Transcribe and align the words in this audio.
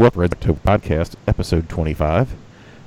Welcome 0.00 0.30
to 0.30 0.52
the 0.54 0.54
Podcast, 0.54 1.16
episode 1.28 1.68
25. 1.68 2.34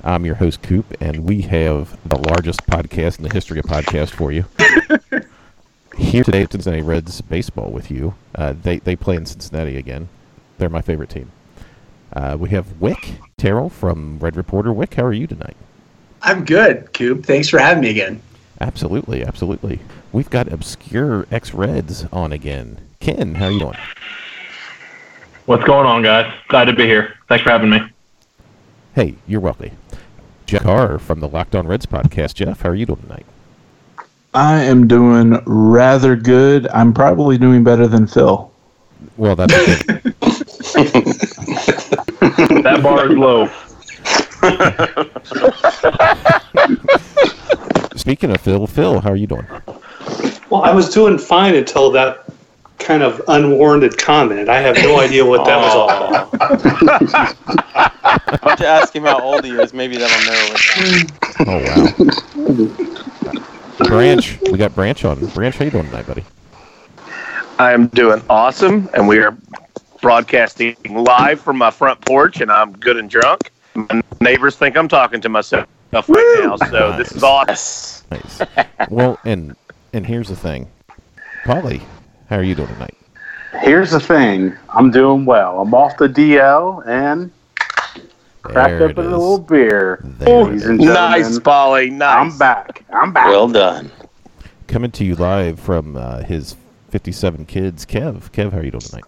I'm 0.03 0.25
your 0.25 0.33
host, 0.33 0.63
Coop, 0.63 0.99
and 0.99 1.25
we 1.25 1.41
have 1.43 1.95
the 2.09 2.17
largest 2.17 2.65
podcast 2.65 3.19
in 3.19 3.23
the 3.23 3.31
history 3.31 3.59
of 3.59 3.65
podcast 3.65 4.09
for 4.09 4.31
you. 4.31 4.45
Here 5.95 6.23
today 6.23 6.41
at 6.41 6.51
Cincinnati 6.51 6.81
Reds 6.81 7.21
baseball 7.21 7.69
with 7.69 7.91
you. 7.91 8.15
Uh, 8.33 8.55
they, 8.59 8.79
they 8.79 8.95
play 8.95 9.15
in 9.15 9.27
Cincinnati 9.27 9.77
again. 9.77 10.09
They're 10.57 10.69
my 10.69 10.81
favorite 10.81 11.11
team. 11.11 11.31
Uh, 12.13 12.35
we 12.39 12.49
have 12.49 12.81
Wick 12.81 13.19
Terrell 13.37 13.69
from 13.69 14.17
Red 14.17 14.35
Reporter. 14.35 14.73
Wick, 14.73 14.95
how 14.95 15.03
are 15.03 15.13
you 15.13 15.27
tonight? 15.27 15.55
I'm 16.23 16.43
good, 16.45 16.93
Coop. 16.93 17.27
Thanks 17.27 17.47
for 17.47 17.59
having 17.59 17.83
me 17.83 17.91
again. 17.91 18.23
Absolutely, 18.59 19.23
absolutely. 19.23 19.81
We've 20.11 20.31
got 20.31 20.51
obscure 20.51 21.27
ex-Reds 21.29 22.07
on 22.11 22.31
again. 22.31 22.79
Ken, 22.99 23.35
how 23.35 23.45
are 23.45 23.51
you 23.51 23.59
doing? 23.59 23.77
What's 25.45 25.65
going 25.65 25.85
on, 25.85 26.01
guys? 26.03 26.33
Glad 26.47 26.65
to 26.65 26.73
be 26.73 26.83
here. 26.85 27.15
Thanks 27.27 27.43
for 27.43 27.49
having 27.49 27.69
me. 27.69 27.81
Hey, 28.95 29.15
you're 29.27 29.41
welcome. 29.41 29.71
Jeff 30.45 30.63
Carr 30.63 30.97
from 30.99 31.19
the 31.19 31.27
Locked 31.27 31.53
On 31.53 31.67
Reds 31.67 31.85
podcast. 31.85 32.35
Jeff, 32.35 32.61
how 32.61 32.69
are 32.69 32.75
you 32.75 32.85
doing 32.85 33.01
tonight? 33.01 33.25
I 34.33 34.63
am 34.63 34.87
doing 34.87 35.41
rather 35.45 36.15
good. 36.15 36.67
I'm 36.67 36.93
probably 36.93 37.37
doing 37.37 37.61
better 37.61 37.87
than 37.87 38.07
Phil. 38.07 38.51
Well, 39.17 39.35
that's 39.35 39.53
good. 39.53 40.15
That 42.63 42.81
bar 42.81 43.11
is 43.11 43.17
low. 43.17 43.47
Speaking 47.97 48.31
of 48.31 48.39
Phil, 48.39 48.65
Phil, 48.65 49.01
how 49.01 49.11
are 49.11 49.17
you 49.17 49.27
doing? 49.27 49.45
Well, 50.49 50.61
I 50.63 50.71
was 50.73 50.89
doing 50.89 51.17
fine 51.17 51.55
until 51.55 51.91
that 51.91 52.23
kind 52.79 53.03
of 53.03 53.21
unwarranted 53.27 53.97
comment. 53.97 54.49
I 54.49 54.59
have 54.59 54.75
no 54.77 54.99
idea 55.05 55.25
what 55.25 55.45
that 55.45 55.57
was 55.57 55.73
all 55.73 55.89
about. 55.89 56.31
Why 58.23 58.37
don't 58.43 58.59
you 58.59 58.65
ask 58.65 58.95
him 58.95 59.03
how 59.03 59.21
old 59.21 59.45
he 59.45 59.51
is? 59.51 59.73
Maybe 59.73 59.97
that'll 59.97 60.25
narrow 60.25 60.47
it 60.51 61.09
down. 61.37 61.47
Oh 61.47 61.59
wow. 63.79 63.87
Branch, 63.87 64.39
we 64.51 64.57
got 64.57 64.75
Branch 64.75 65.03
on. 65.05 65.25
Branch, 65.27 65.55
how 65.57 65.65
you 65.65 65.71
doing 65.71 65.85
tonight, 65.85 66.05
buddy? 66.05 66.23
I 67.59 67.71
am 67.73 67.87
doing 67.87 68.21
awesome, 68.29 68.89
and 68.93 69.07
we 69.07 69.19
are 69.19 69.37
broadcasting 70.01 70.75
live 70.89 71.39
from 71.39 71.57
my 71.57 71.71
front 71.71 72.01
porch, 72.01 72.41
and 72.41 72.51
I'm 72.51 72.73
good 72.73 72.97
and 72.97 73.09
drunk. 73.09 73.51
My 73.75 74.01
neighbors 74.21 74.55
think 74.55 74.77
I'm 74.77 74.87
talking 74.87 75.21
to 75.21 75.29
myself 75.29 75.67
right 75.91 76.41
now, 76.43 76.55
so 76.57 76.95
this 76.97 77.11
is 77.11 77.23
awesome. 77.23 78.07
Nice. 78.11 78.41
well, 78.89 79.19
and 79.25 79.55
and 79.93 80.05
here's 80.05 80.29
the 80.29 80.35
thing, 80.35 80.69
Paulie, 81.45 81.81
how 82.33 82.39
are 82.39 82.43
you 82.43 82.55
doing 82.55 82.67
tonight? 82.69 82.97
Here's 83.61 83.91
the 83.91 83.99
thing. 83.99 84.55
I'm 84.69 84.89
doing 84.89 85.23
well. 85.23 85.61
I'm 85.61 85.71
off 85.75 85.97
the 85.97 86.07
DL 86.07 86.83
and 86.87 87.31
cracked 88.41 88.79
There 88.79 88.85
up 88.89 88.91
it 88.91 88.97
a 88.97 89.01
is. 89.01 89.07
little 89.07 89.37
beer. 89.37 90.03
Ladies 90.19 90.65
and 90.65 90.81
gentlemen, 90.81 90.93
Nice, 91.21 91.37
Paulie. 91.37 91.91
Nice. 91.91 92.31
I'm 92.33 92.37
back. 92.39 92.83
I'm 92.91 93.13
back. 93.13 93.27
Well 93.27 93.47
done. 93.49 93.91
Coming 94.65 94.89
to 94.93 95.05
you 95.05 95.13
live 95.15 95.59
from 95.59 95.95
uh, 95.95 96.23
his 96.23 96.55
57 96.89 97.45
kids. 97.45 97.85
Kev, 97.85 98.31
Kev, 98.31 98.51
how 98.51 98.57
are 98.57 98.63
you 98.65 98.71
doing 98.71 98.81
tonight? 98.81 99.03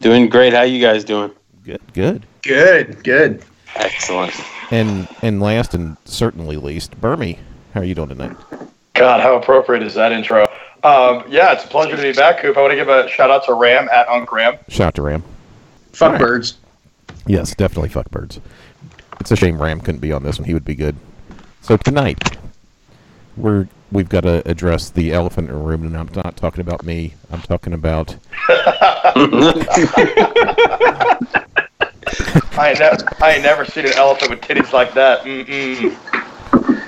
Doing 0.00 0.28
great. 0.28 0.52
How 0.52 0.62
you 0.62 0.80
guys 0.80 1.04
doing? 1.04 1.30
Good, 1.62 1.80
good. 1.92 2.26
Good, 2.42 3.04
good. 3.04 3.44
Excellent. 3.76 4.34
And 4.72 5.06
and 5.22 5.40
last 5.40 5.72
and 5.72 5.96
certainly 6.04 6.56
least, 6.56 7.00
Burmy, 7.00 7.38
how 7.74 7.82
are 7.82 7.84
you 7.84 7.94
doing 7.94 8.08
tonight? 8.08 8.36
God, 8.94 9.20
how 9.20 9.36
appropriate 9.36 9.84
is 9.84 9.94
that 9.94 10.10
intro? 10.10 10.46
Um, 10.82 11.24
yeah, 11.28 11.52
it's 11.52 11.64
a 11.64 11.68
pleasure 11.68 11.96
to 11.96 12.02
be 12.02 12.12
back, 12.12 12.38
Coop. 12.38 12.56
I 12.56 12.60
want 12.60 12.70
to 12.72 12.76
give 12.76 12.88
a 12.88 13.08
shout 13.08 13.30
out 13.30 13.44
to 13.46 13.54
Ram 13.54 13.88
at 13.90 14.08
Unk 14.08 14.30
Ram. 14.30 14.58
Shout 14.68 14.88
out 14.88 14.94
to 14.96 15.02
Ram. 15.02 15.22
Fuck 15.92 16.06
Alright. 16.12 16.20
birds. 16.20 16.58
Yes, 17.26 17.54
definitely 17.54 17.88
fuck 17.88 18.10
birds. 18.10 18.40
It's 19.20 19.30
a 19.30 19.36
shame 19.36 19.60
Ram 19.60 19.80
couldn't 19.80 20.00
be 20.00 20.12
on 20.12 20.22
this 20.22 20.38
one. 20.38 20.46
He 20.46 20.54
would 20.54 20.64
be 20.64 20.74
good. 20.74 20.96
So 21.62 21.76
tonight, 21.76 22.38
we're 23.36 23.68
we've 23.90 24.08
got 24.08 24.22
to 24.22 24.48
address 24.48 24.90
the 24.90 25.12
elephant 25.12 25.48
in 25.48 25.54
the 25.54 25.60
room, 25.60 25.84
and 25.84 25.96
I'm 25.96 26.08
not 26.14 26.36
talking 26.36 26.60
about 26.60 26.84
me. 26.84 27.14
I'm 27.30 27.40
talking 27.40 27.72
about 27.72 28.16
I 32.58 32.70
ain't, 32.70 32.78
never, 32.78 32.96
I 33.20 33.32
ain't 33.32 33.42
never 33.42 33.64
seen 33.64 33.86
an 33.86 33.92
elephant 33.94 34.30
with 34.30 34.40
titties 34.40 34.72
like 34.72 34.94
that. 34.94 35.22
Mm-mm. 35.22 35.96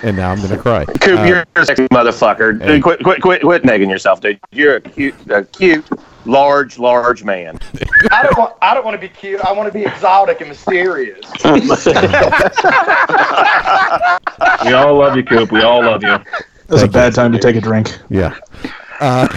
And 0.03 0.17
now 0.17 0.31
I'm 0.31 0.41
gonna 0.41 0.57
cry. 0.59 0.85
Coop, 0.85 1.21
Uh, 1.21 1.25
you're 1.25 1.45
a 1.57 1.65
sexy 1.67 1.87
motherfucker. 1.89 2.61
hey. 2.61 2.67
Dude, 2.75 2.83
quit, 2.83 3.03
quit, 3.03 3.21
quit, 3.21 3.43
quit 3.43 3.65
nagging 3.65 3.91
yourself, 3.91 4.21
dude. 4.21 4.39
You're 4.53 4.77
a 4.77 4.81
cute, 4.81 5.15
a 5.31 5.45
cute, 5.45 5.85
large, 6.25 6.79
large 6.79 7.25
man. 7.25 7.59
I 8.11 8.23
don't 8.23 8.39
want. 8.39 8.55
I 8.63 8.75
don't 8.75 8.85
want 8.85 8.95
to 8.95 9.01
be 9.01 9.09
cute. 9.13 9.41
I 9.41 9.53
want 9.53 9.73
to 9.73 9.77
be 9.79 9.85
exotic 9.85 10.41
and 10.41 10.49
mysterious. 10.51 11.19
We 14.65 14.73
all 14.73 14.97
love 14.99 15.17
you, 15.17 15.25
Coop. 15.25 15.51
We 15.53 15.63
all 15.63 15.83
love 15.83 16.03
you. 16.03 16.09
That's 16.09 16.25
a 16.71 16.79
Thank 16.81 16.93
bad 16.93 17.07
you. 17.07 17.13
time 17.13 17.33
to 17.33 17.39
take 17.39 17.57
a 17.57 17.61
drink. 17.61 17.97
Yeah. 18.11 18.37
Uh, 19.01 19.29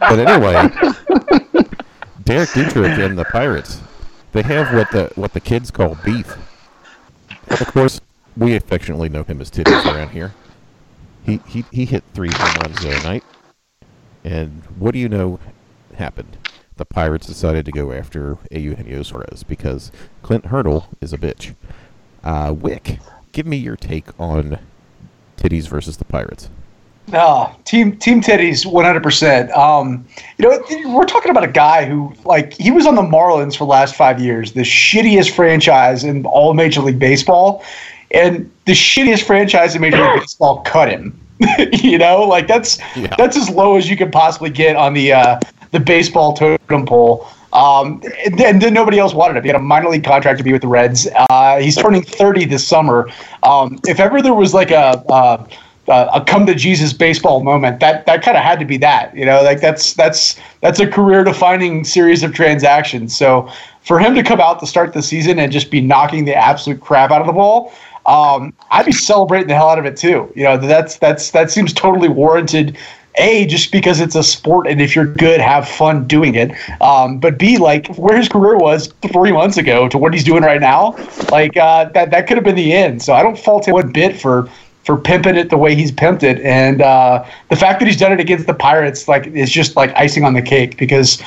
but 0.00 0.18
anyway, 0.18 0.68
Derek 2.24 2.50
Dietrich 2.52 2.98
and 2.98 3.18
the 3.18 3.24
Pirates, 3.30 3.80
they 4.32 4.42
have 4.42 4.72
what 4.74 4.90
the 4.90 5.10
what 5.16 5.32
the 5.32 5.40
kids 5.40 5.70
call 5.70 5.96
beef. 6.04 6.36
Of 7.48 7.66
course, 7.72 8.00
we 8.36 8.56
affectionately 8.56 9.08
know 9.08 9.22
him 9.22 9.40
as 9.40 9.50
Titties 9.50 9.84
around 9.84 10.10
here. 10.10 10.34
He 11.24 11.40
he 11.46 11.64
he 11.70 11.84
hit 11.84 12.04
three 12.14 12.30
home 12.32 12.62
runs 12.62 12.80
the 12.82 12.96
other 12.96 13.08
night, 13.08 13.24
and 14.24 14.62
what 14.78 14.92
do 14.92 14.98
you 14.98 15.08
know 15.08 15.38
happened? 15.96 16.36
The 16.76 16.84
Pirates 16.86 17.26
decided 17.26 17.66
to 17.66 17.72
go 17.72 17.92
after 17.92 18.38
A. 18.50 18.58
Eugenio 18.58 19.02
Suarez 19.02 19.42
because 19.42 19.92
Clint 20.22 20.46
Hurdle 20.46 20.88
is 21.02 21.12
a 21.12 21.18
bitch. 21.18 21.54
Uh, 22.24 22.54
Wick, 22.56 22.98
give 23.32 23.46
me 23.46 23.58
your 23.58 23.76
take 23.76 24.06
on 24.18 24.58
Titties 25.36 25.68
versus 25.68 25.98
the 25.98 26.06
Pirates. 26.06 26.48
No, 27.08 27.54
team 27.64 27.96
team 27.96 28.22
titties, 28.22 28.64
one 28.64 28.84
hundred 28.84 29.02
percent. 29.02 29.50
Um, 29.50 30.06
you 30.38 30.48
know, 30.48 30.94
we're 30.94 31.06
talking 31.06 31.30
about 31.30 31.42
a 31.42 31.48
guy 31.52 31.84
who, 31.84 32.14
like, 32.24 32.52
he 32.52 32.70
was 32.70 32.86
on 32.86 32.94
the 32.94 33.02
Marlins 33.02 33.54
for 33.54 33.64
the 33.64 33.70
last 33.70 33.96
five 33.96 34.20
years, 34.20 34.52
the 34.52 34.62
shittiest 34.62 35.34
franchise 35.34 36.04
in 36.04 36.24
all 36.24 36.54
Major 36.54 36.80
League 36.82 37.00
Baseball, 37.00 37.64
and 38.12 38.50
the 38.66 38.72
shittiest 38.72 39.24
franchise 39.24 39.74
in 39.74 39.80
Major 39.82 40.02
League 40.02 40.20
Baseball 40.20 40.62
cut 40.62 40.88
him. 40.88 41.18
you 41.72 41.98
know, 41.98 42.22
like 42.22 42.46
that's 42.46 42.78
Yeah. 42.96 43.14
that's 43.16 43.36
as 43.36 43.48
low 43.48 43.76
as 43.76 43.88
you 43.88 43.96
could 43.96 44.12
possibly 44.12 44.50
get 44.50 44.76
on 44.76 44.92
the 44.94 45.12
uh, 45.12 45.40
the 45.70 45.80
baseball 45.80 46.34
totem 46.34 46.84
pole. 46.86 47.26
Um, 47.52 48.02
and 48.24 48.38
then, 48.38 48.58
then 48.60 48.74
nobody 48.74 49.00
else 49.00 49.12
wanted 49.12 49.36
him. 49.36 49.42
He 49.42 49.48
had 49.48 49.56
a 49.56 49.62
minor 49.62 49.88
league 49.88 50.04
contract 50.04 50.38
to 50.38 50.44
be 50.44 50.52
with 50.52 50.62
the 50.62 50.68
Reds. 50.68 51.08
Uh, 51.30 51.58
he's 51.58 51.74
turning 51.76 52.02
30 52.02 52.44
this 52.44 52.64
summer. 52.64 53.08
Um, 53.42 53.80
if 53.88 53.98
ever 53.98 54.22
there 54.22 54.34
was 54.34 54.54
like 54.54 54.70
a, 54.70 55.02
a 55.08 55.48
a 55.88 56.24
come 56.24 56.46
to 56.46 56.54
Jesus 56.54 56.92
baseball 56.92 57.42
moment, 57.42 57.80
that 57.80 58.06
that 58.06 58.22
kind 58.22 58.36
of 58.36 58.44
had 58.44 58.60
to 58.60 58.64
be 58.64 58.76
that. 58.78 59.16
You 59.16 59.24
know, 59.26 59.42
like 59.42 59.60
that's 59.60 59.94
that's 59.94 60.38
that's 60.60 60.78
a 60.80 60.86
career 60.86 61.24
defining 61.24 61.84
series 61.84 62.22
of 62.22 62.32
transactions. 62.32 63.16
So 63.16 63.50
for 63.82 63.98
him 63.98 64.14
to 64.14 64.22
come 64.22 64.40
out 64.40 64.60
to 64.60 64.66
start 64.66 64.92
the 64.92 65.02
season 65.02 65.38
and 65.38 65.50
just 65.50 65.70
be 65.70 65.80
knocking 65.80 66.24
the 66.26 66.34
absolute 66.36 66.80
crap 66.80 67.10
out 67.10 67.20
of 67.20 67.26
the 67.26 67.32
ball, 67.32 67.72
um, 68.10 68.52
I'd 68.70 68.86
be 68.86 68.92
celebrating 68.92 69.48
the 69.48 69.54
hell 69.54 69.70
out 69.70 69.78
of 69.78 69.86
it 69.86 69.96
too. 69.96 70.32
You 70.34 70.44
know, 70.44 70.56
that's 70.56 70.98
that's 70.98 71.30
that 71.30 71.50
seems 71.50 71.72
totally 71.72 72.08
warranted. 72.08 72.76
A, 73.16 73.44
just 73.46 73.72
because 73.72 74.00
it's 74.00 74.14
a 74.14 74.22
sport, 74.22 74.68
and 74.68 74.80
if 74.80 74.94
you're 74.94 75.04
good, 75.04 75.40
have 75.40 75.68
fun 75.68 76.06
doing 76.06 76.36
it. 76.36 76.52
Um, 76.80 77.18
but 77.18 77.38
B, 77.38 77.58
like 77.58 77.88
where 77.96 78.16
his 78.16 78.28
career 78.28 78.56
was 78.56 78.86
three 79.12 79.32
months 79.32 79.56
ago 79.56 79.88
to 79.88 79.98
what 79.98 80.14
he's 80.14 80.22
doing 80.22 80.44
right 80.44 80.60
now, 80.60 80.96
like 81.30 81.56
uh, 81.56 81.86
that 81.86 82.12
that 82.12 82.28
could 82.28 82.36
have 82.36 82.44
been 82.44 82.54
the 82.54 82.72
end. 82.72 83.02
So 83.02 83.12
I 83.12 83.22
don't 83.22 83.38
fault 83.38 83.66
him 83.66 83.74
one 83.74 83.90
bit 83.92 84.20
for 84.20 84.48
for 84.84 84.96
pimping 84.96 85.36
it 85.36 85.50
the 85.50 85.58
way 85.58 85.74
he's 85.74 85.92
pimped 85.92 86.22
it, 86.22 86.40
and 86.40 86.82
uh, 86.82 87.24
the 87.48 87.56
fact 87.56 87.80
that 87.80 87.86
he's 87.86 87.98
done 87.98 88.12
it 88.12 88.20
against 88.20 88.46
the 88.46 88.54
Pirates, 88.54 89.08
like, 89.08 89.26
is 89.26 89.50
just 89.50 89.76
like 89.76 89.92
icing 89.94 90.24
on 90.24 90.34
the 90.34 90.42
cake 90.42 90.76
because 90.78 91.22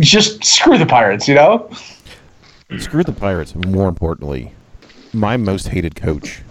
just 0.00 0.44
screw 0.44 0.76
the 0.76 0.86
Pirates, 0.86 1.28
you 1.28 1.34
know. 1.34 1.70
Screw 2.78 3.04
the 3.04 3.12
Pirates. 3.12 3.54
More 3.54 3.88
importantly, 3.88 4.52
my 5.12 5.36
most 5.36 5.68
hated 5.68 5.94
coach 5.94 6.42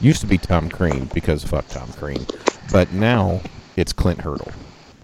used 0.00 0.20
to 0.20 0.26
be 0.26 0.38
Tom 0.38 0.68
Crean 0.68 1.06
because 1.14 1.44
fuck 1.44 1.66
Tom 1.68 1.92
Crean, 1.92 2.26
but 2.72 2.92
now 2.92 3.40
it's 3.76 3.92
Clint 3.92 4.20
Hurdle. 4.20 4.52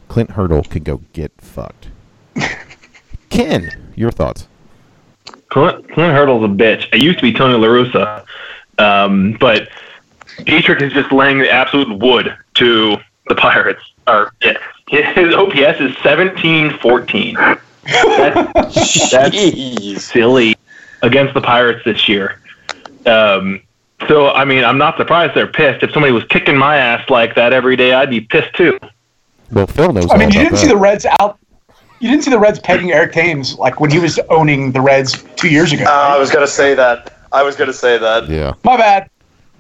Clint 0.08 0.32
Hurdle 0.32 0.64
can 0.64 0.82
go 0.82 1.00
get 1.12 1.32
fucked. 1.38 1.88
Ken, 3.30 3.92
your 3.96 4.10
thoughts? 4.10 4.46
Clint, 5.48 5.90
Clint 5.92 6.14
Hurdle's 6.14 6.44
a 6.44 6.48
bitch. 6.48 6.92
It 6.92 7.02
used 7.02 7.18
to 7.18 7.22
be 7.22 7.32
Tony 7.32 7.54
La 7.54 7.68
Russa, 7.68 8.24
um, 8.78 9.36
but 9.40 9.68
Dietrich 10.44 10.82
is 10.82 10.92
just 10.92 11.12
laying 11.12 11.38
the 11.38 11.50
absolute 11.50 11.98
wood 11.98 12.36
to 12.54 12.96
the 13.28 13.34
Pirates. 13.34 13.82
Or 14.06 14.32
yeah, 14.42 14.58
his 14.88 15.34
OPS 15.34 15.80
is 15.80 15.96
seventeen 16.02 16.70
fourteen. 16.78 17.36
That's, 17.84 19.10
that's 19.10 20.04
silly 20.04 20.56
against 21.02 21.34
the 21.34 21.40
Pirates 21.40 21.84
this 21.84 22.08
year. 22.08 22.41
Um, 23.06 23.60
so 24.08 24.30
I 24.30 24.44
mean, 24.44 24.64
I'm 24.64 24.78
not 24.78 24.96
surprised 24.96 25.34
they're 25.34 25.46
pissed. 25.46 25.82
If 25.82 25.92
somebody 25.92 26.12
was 26.12 26.24
kicking 26.24 26.56
my 26.56 26.76
ass 26.76 27.08
like 27.08 27.34
that 27.34 27.52
every 27.52 27.76
day, 27.76 27.92
I'd 27.92 28.10
be 28.10 28.20
pissed 28.20 28.54
too. 28.54 28.78
Well, 29.50 29.66
Phil 29.66 29.92
knows 29.92 30.10
I 30.10 30.16
mean, 30.16 30.28
all 30.28 30.34
you 30.34 30.42
didn't 30.42 30.58
see 30.58 30.68
the 30.68 30.76
Reds 30.76 31.06
out. 31.20 31.38
You 32.00 32.10
didn't 32.10 32.24
see 32.24 32.30
the 32.30 32.38
Reds 32.38 32.58
pegging 32.58 32.90
Eric 32.90 33.12
Thames 33.12 33.56
like 33.58 33.78
when 33.78 33.90
he 33.90 33.98
was 33.98 34.18
owning 34.28 34.72
the 34.72 34.80
Reds 34.80 35.22
two 35.36 35.48
years 35.48 35.72
ago. 35.72 35.84
Uh, 35.84 35.88
I 35.88 36.18
was 36.18 36.30
gonna 36.30 36.46
say 36.46 36.74
that. 36.74 37.16
I 37.32 37.42
was 37.42 37.54
gonna 37.54 37.72
say 37.72 37.98
that. 37.98 38.28
Yeah. 38.28 38.54
My 38.64 38.76
bad. 38.76 39.08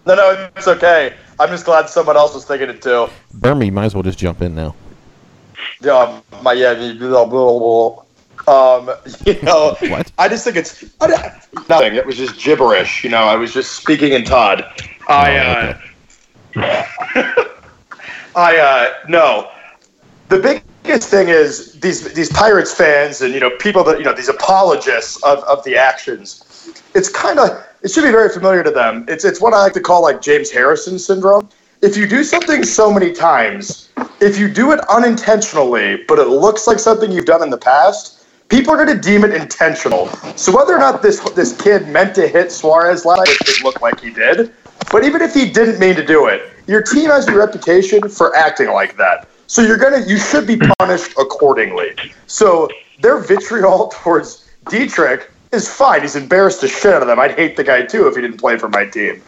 No, 0.06 0.16
no, 0.16 0.48
it's 0.56 0.66
okay. 0.66 1.14
I'm 1.38 1.48
just 1.48 1.64
glad 1.64 1.88
someone 1.88 2.16
else 2.16 2.34
was 2.34 2.44
thinking 2.44 2.68
it 2.68 2.82
too. 2.82 3.08
Burmy, 3.36 3.72
might 3.72 3.86
as 3.86 3.94
well 3.94 4.02
just 4.02 4.18
jump 4.18 4.42
in 4.42 4.54
now. 4.54 4.74
Yeah, 5.80 6.20
my 6.42 6.52
yeah, 6.52 6.74
blah, 6.74 7.24
blah, 7.24 7.26
blah, 7.26 7.58
blah. 7.58 8.04
Um, 8.48 8.90
you 9.26 9.40
know, 9.42 9.76
What? 9.80 10.10
I 10.18 10.28
just 10.28 10.44
think 10.44 10.56
it's 10.56 10.84
I 11.00 11.40
nothing. 11.68 11.94
It 11.94 12.06
was 12.06 12.16
just 12.16 12.40
gibberish. 12.40 13.04
You 13.04 13.10
know, 13.10 13.24
I 13.24 13.36
was 13.36 13.52
just 13.52 13.72
speaking 13.72 14.12
in 14.12 14.24
Todd. 14.24 14.64
I, 15.08 15.36
uh, 15.36 15.78
I, 18.36 18.56
uh, 18.56 18.92
no. 19.08 19.50
The 20.28 20.38
biggest 20.38 21.08
thing 21.08 21.28
is 21.28 21.72
these 21.80 22.12
these 22.14 22.32
Pirates 22.32 22.72
fans 22.72 23.20
and 23.20 23.34
you 23.34 23.40
know 23.40 23.50
people 23.58 23.84
that 23.84 23.98
you 23.98 24.04
know 24.04 24.14
these 24.14 24.28
apologists 24.28 25.22
of, 25.22 25.40
of 25.40 25.62
the 25.64 25.76
actions. 25.76 26.70
It's 26.94 27.08
kind 27.08 27.38
of 27.38 27.64
it 27.82 27.90
should 27.90 28.04
be 28.04 28.10
very 28.10 28.28
familiar 28.30 28.62
to 28.62 28.70
them. 28.70 29.04
It's 29.08 29.24
it's 29.24 29.40
what 29.40 29.52
I 29.52 29.58
like 29.62 29.74
to 29.74 29.80
call 29.80 30.02
like 30.02 30.22
James 30.22 30.50
Harrison 30.50 30.98
syndrome. 30.98 31.48
If 31.82 31.96
you 31.96 32.06
do 32.06 32.22
something 32.22 32.62
so 32.62 32.92
many 32.92 33.12
times, 33.12 33.90
if 34.20 34.38
you 34.38 34.48
do 34.48 34.70
it 34.70 34.78
unintentionally, 34.88 36.04
but 36.06 36.20
it 36.20 36.28
looks 36.28 36.68
like 36.68 36.78
something 36.78 37.10
you've 37.10 37.24
done 37.24 37.42
in 37.42 37.50
the 37.50 37.58
past, 37.58 38.21
people 38.52 38.74
are 38.74 38.84
going 38.84 38.94
to 38.94 39.02
deem 39.02 39.24
it 39.24 39.32
intentional. 39.32 40.08
So 40.36 40.54
whether 40.54 40.76
or 40.76 40.78
not 40.78 41.00
this 41.00 41.20
this 41.30 41.56
kid 41.60 41.88
meant 41.88 42.14
to 42.16 42.28
hit 42.28 42.52
Suarez 42.52 43.04
last 43.06 43.26
night, 43.26 43.48
it 43.48 43.64
looked 43.64 43.80
like 43.80 43.98
he 43.98 44.12
did. 44.12 44.52
But 44.90 45.04
even 45.04 45.22
if 45.22 45.32
he 45.32 45.50
didn't 45.50 45.78
mean 45.80 45.96
to 45.96 46.04
do 46.04 46.26
it, 46.26 46.50
your 46.66 46.82
team 46.82 47.08
has 47.08 47.26
a 47.28 47.34
reputation 47.34 48.08
for 48.10 48.36
acting 48.36 48.70
like 48.70 48.96
that. 48.98 49.26
So 49.46 49.62
you're 49.62 49.78
gonna 49.78 50.04
you 50.06 50.18
should 50.18 50.46
be 50.46 50.58
punished 50.78 51.12
accordingly. 51.18 51.94
So 52.26 52.68
their 53.00 53.18
vitriol 53.18 53.88
towards 53.94 54.50
Dietrich 54.68 55.30
is 55.50 55.66
fine. 55.68 56.02
He's 56.02 56.16
embarrassed 56.16 56.60
the 56.60 56.68
shit 56.68 56.92
out 56.92 57.00
of 57.00 57.08
them. 57.08 57.18
I'd 57.18 57.34
hate 57.34 57.56
the 57.56 57.64
guy 57.64 57.82
too 57.82 58.06
if 58.06 58.16
he 58.16 58.20
didn't 58.20 58.38
play 58.38 58.58
for 58.58 58.68
my 58.68 58.84
team. 58.84 59.22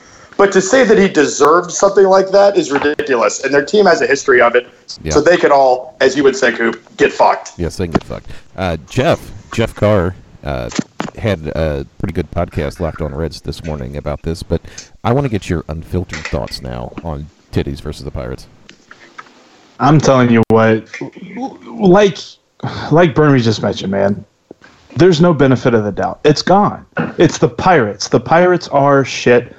But 0.44 0.52
to 0.52 0.60
say 0.60 0.84
that 0.84 0.98
he 0.98 1.08
deserved 1.08 1.70
something 1.70 2.04
like 2.04 2.28
that 2.28 2.58
is 2.58 2.70
ridiculous. 2.70 3.42
And 3.44 3.54
their 3.54 3.64
team 3.64 3.86
has 3.86 4.02
a 4.02 4.06
history 4.06 4.42
of 4.42 4.54
it. 4.54 4.68
Yeah. 5.02 5.12
So 5.12 5.22
they 5.22 5.38
can 5.38 5.50
all, 5.50 5.96
as 6.02 6.18
you 6.18 6.22
would 6.22 6.36
say, 6.36 6.54
Coop, 6.54 6.84
get 6.98 7.14
fucked. 7.14 7.52
Yes, 7.56 7.78
they 7.78 7.86
can 7.86 7.92
get 7.92 8.04
fucked. 8.04 8.26
Uh, 8.54 8.76
Jeff, 8.86 9.32
Jeff 9.54 9.74
Carr, 9.74 10.14
uh, 10.42 10.68
had 11.16 11.46
a 11.46 11.86
pretty 11.96 12.12
good 12.12 12.30
podcast 12.30 12.78
locked 12.78 13.00
on 13.00 13.14
Reds 13.14 13.40
this 13.40 13.64
morning 13.64 13.96
about 13.96 14.20
this, 14.20 14.42
but 14.42 14.60
I 15.02 15.14
want 15.14 15.24
to 15.24 15.30
get 15.30 15.48
your 15.48 15.64
unfiltered 15.66 16.26
thoughts 16.26 16.60
now 16.60 16.92
on 17.02 17.26
Titties 17.50 17.80
versus 17.80 18.04
the 18.04 18.10
Pirates. 18.10 18.46
I'm 19.80 19.98
telling 19.98 20.28
you 20.30 20.42
what, 20.50 20.94
like 21.64 22.18
like 22.92 23.14
Bernie 23.14 23.40
just 23.40 23.62
mentioned, 23.62 23.92
man. 23.92 24.22
There's 24.96 25.22
no 25.22 25.32
benefit 25.32 25.72
of 25.72 25.84
the 25.84 25.92
doubt. 25.92 26.20
It's 26.22 26.42
gone. 26.42 26.84
It's 27.16 27.38
the 27.38 27.48
Pirates. 27.48 28.08
The 28.08 28.20
Pirates 28.20 28.68
are 28.68 29.06
shit. 29.06 29.56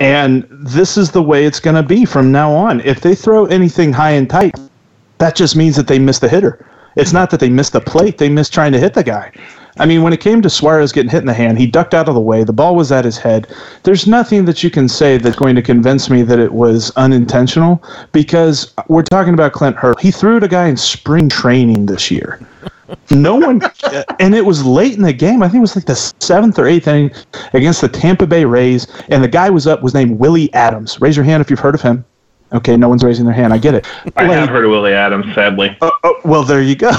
And 0.00 0.46
this 0.50 0.96
is 0.96 1.10
the 1.10 1.22
way 1.22 1.46
it's 1.46 1.60
going 1.60 1.76
to 1.76 1.82
be 1.82 2.04
from 2.04 2.30
now 2.30 2.52
on. 2.52 2.80
If 2.80 3.00
they 3.00 3.14
throw 3.14 3.46
anything 3.46 3.92
high 3.92 4.12
and 4.12 4.28
tight, 4.28 4.54
that 5.18 5.34
just 5.34 5.56
means 5.56 5.76
that 5.76 5.86
they 5.86 5.98
missed 5.98 6.20
the 6.20 6.28
hitter. 6.28 6.66
It's 6.96 7.12
not 7.12 7.30
that 7.30 7.40
they 7.40 7.50
missed 7.50 7.72
the 7.72 7.80
plate, 7.80 8.18
they 8.18 8.28
missed 8.28 8.52
trying 8.54 8.72
to 8.72 8.78
hit 8.78 8.94
the 8.94 9.04
guy. 9.04 9.32
I 9.78 9.84
mean, 9.84 10.02
when 10.02 10.14
it 10.14 10.20
came 10.20 10.40
to 10.40 10.48
Suarez 10.48 10.90
getting 10.92 11.10
hit 11.10 11.20
in 11.20 11.26
the 11.26 11.34
hand, 11.34 11.58
he 11.58 11.66
ducked 11.66 11.92
out 11.92 12.08
of 12.08 12.14
the 12.14 12.20
way. 12.20 12.44
The 12.44 12.52
ball 12.52 12.74
was 12.74 12.90
at 12.90 13.04
his 13.04 13.18
head. 13.18 13.46
There's 13.82 14.06
nothing 14.06 14.46
that 14.46 14.62
you 14.62 14.70
can 14.70 14.88
say 14.88 15.18
that's 15.18 15.36
going 15.36 15.54
to 15.54 15.62
convince 15.62 16.08
me 16.08 16.22
that 16.22 16.38
it 16.38 16.52
was 16.52 16.90
unintentional 16.96 17.84
because 18.12 18.72
we're 18.88 19.02
talking 19.02 19.34
about 19.34 19.52
Clint 19.52 19.76
Hurdle. 19.76 20.00
He 20.00 20.10
threw 20.10 20.38
at 20.38 20.42
a 20.42 20.48
guy 20.48 20.68
in 20.68 20.78
spring 20.78 21.28
training 21.28 21.86
this 21.86 22.10
year. 22.10 22.40
No 23.10 23.36
one, 23.36 23.60
and 24.20 24.34
it 24.34 24.44
was 24.44 24.64
late 24.64 24.94
in 24.94 25.02
the 25.02 25.12
game. 25.12 25.42
I 25.42 25.48
think 25.48 25.58
it 25.58 25.60
was 25.62 25.76
like 25.76 25.86
the 25.86 25.94
seventh 25.94 26.58
or 26.58 26.66
eighth 26.66 26.86
inning 26.88 27.10
against 27.52 27.80
the 27.80 27.88
Tampa 27.88 28.26
Bay 28.26 28.44
Rays, 28.44 28.86
and 29.08 29.22
the 29.22 29.28
guy 29.28 29.50
was 29.50 29.66
up 29.66 29.82
was 29.82 29.94
named 29.94 30.18
Willie 30.18 30.52
Adams. 30.54 31.00
Raise 31.00 31.16
your 31.16 31.24
hand 31.24 31.40
if 31.40 31.50
you've 31.50 31.58
heard 31.60 31.74
of 31.74 31.82
him. 31.82 32.04
Okay, 32.52 32.76
no 32.76 32.88
one's 32.88 33.02
raising 33.02 33.24
their 33.24 33.34
hand. 33.34 33.52
I 33.52 33.58
get 33.58 33.74
it. 33.74 33.86
I 34.16 34.26
Like- 34.26 34.38
have 34.38 34.48
heard 34.48 34.64
of 34.64 34.70
Willie 34.70 34.92
Adams, 34.92 35.34
sadly. 35.34 35.76
uh, 35.82 35.90
uh, 36.04 36.12
well, 36.24 36.44
there 36.44 36.62
you 36.62 36.76
go. 36.76 36.90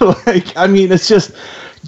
like, 0.26 0.56
I 0.56 0.66
mean, 0.66 0.90
it's 0.90 1.06
just 1.06 1.30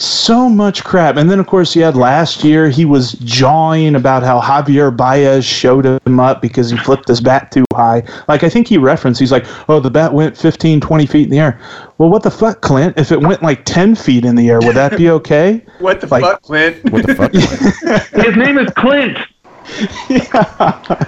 so 0.00 0.48
much 0.48 0.84
crap. 0.84 1.16
And 1.16 1.30
then, 1.30 1.38
of 1.40 1.46
course, 1.46 1.74
you 1.76 1.82
had 1.82 1.96
last 1.96 2.44
year, 2.44 2.68
he 2.70 2.84
was 2.84 3.12
jawing 3.24 3.94
about 3.94 4.22
how 4.22 4.40
Javier 4.40 4.94
Baez 4.96 5.44
showed 5.44 5.84
him 5.86 6.20
up 6.20 6.40
because 6.42 6.70
he 6.70 6.76
flipped 6.78 7.08
his 7.08 7.20
bat 7.20 7.50
too 7.52 7.64
high. 7.74 8.02
Like, 8.28 8.42
I 8.42 8.48
think 8.48 8.66
he 8.68 8.78
referenced, 8.78 9.20
he's 9.20 9.32
like, 9.32 9.44
oh, 9.68 9.80
the 9.80 9.90
bat 9.90 10.12
went 10.12 10.36
15, 10.36 10.80
20 10.80 11.06
feet 11.06 11.24
in 11.24 11.30
the 11.30 11.38
air. 11.38 11.60
Well, 11.98 12.10
what 12.10 12.22
the 12.22 12.30
fuck, 12.30 12.60
Clint? 12.60 12.96
If 12.98 13.12
it 13.12 13.20
went 13.20 13.42
like 13.42 13.64
10 13.64 13.94
feet 13.94 14.24
in 14.24 14.34
the 14.36 14.48
air, 14.50 14.60
would 14.60 14.76
that 14.76 14.96
be 14.96 15.10
okay? 15.18 15.64
What 15.78 16.00
the 16.00 16.06
Like- 16.06 16.22
fuck, 16.24 16.42
Clint? 16.42 16.90
What 16.90 17.06
the 17.06 17.14
fuck? 17.14 17.32
His 18.24 18.36
name 18.36 18.58
is 18.58 18.70
Clint. 18.74 19.18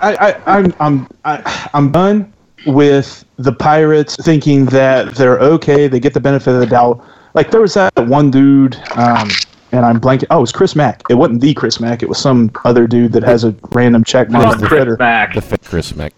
I, 0.00 0.16
I, 0.46 0.58
I'm, 0.58 0.74
I'm, 0.80 1.08
I, 1.24 1.70
I'm 1.74 1.92
done 1.92 2.32
with 2.66 3.24
the 3.36 3.52
Pirates 3.52 4.16
thinking 4.24 4.64
that 4.66 5.14
they're 5.16 5.38
okay. 5.38 5.86
They 5.88 6.00
get 6.00 6.14
the 6.14 6.20
benefit 6.20 6.54
of 6.54 6.60
the 6.60 6.66
doubt. 6.66 7.04
Like 7.34 7.50
there 7.50 7.60
was 7.60 7.74
that 7.74 7.92
one 7.96 8.30
dude, 8.30 8.76
um, 8.96 9.28
and 9.72 9.84
I'm 9.84 10.00
blanking. 10.00 10.26
Oh, 10.30 10.38
it 10.38 10.42
was 10.42 10.52
Chris 10.52 10.76
Mack. 10.76 11.02
It 11.10 11.14
wasn't 11.14 11.40
the 11.40 11.52
Chris 11.52 11.80
Mack. 11.80 12.02
It 12.02 12.08
was 12.08 12.18
some 12.18 12.50
other 12.64 12.86
dude 12.86 13.12
that 13.12 13.24
has 13.24 13.42
a 13.44 13.54
random 13.72 14.04
check 14.04 14.30
mark 14.30 14.46
on 14.46 14.60
the 14.60 14.68
Twitter. 14.68 14.96
Mac. 14.98 15.34
the 15.34 15.42
fake 15.42 15.64
Chris 15.64 15.96
Mack. 15.96 16.12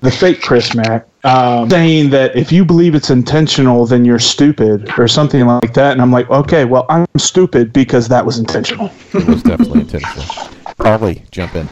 The 0.00 0.10
fake 0.10 0.42
Chris 0.42 0.74
Mack, 0.74 1.08
um, 1.24 1.70
saying 1.70 2.10
that 2.10 2.36
if 2.36 2.52
you 2.52 2.64
believe 2.66 2.94
it's 2.94 3.08
intentional, 3.08 3.86
then 3.86 4.04
you're 4.04 4.18
stupid 4.18 4.92
or 4.98 5.08
something 5.08 5.46
like 5.46 5.72
that. 5.72 5.92
And 5.92 6.02
I'm 6.02 6.12
like, 6.12 6.28
okay, 6.28 6.66
well, 6.66 6.84
I'm 6.90 7.06
stupid 7.16 7.72
because 7.72 8.06
that 8.08 8.24
was 8.24 8.38
intentional. 8.38 8.90
It 9.14 9.26
was 9.26 9.42
definitely 9.42 9.80
intentional. 9.80 10.50
Carly, 10.78 11.22
jump 11.30 11.54
in. 11.54 11.66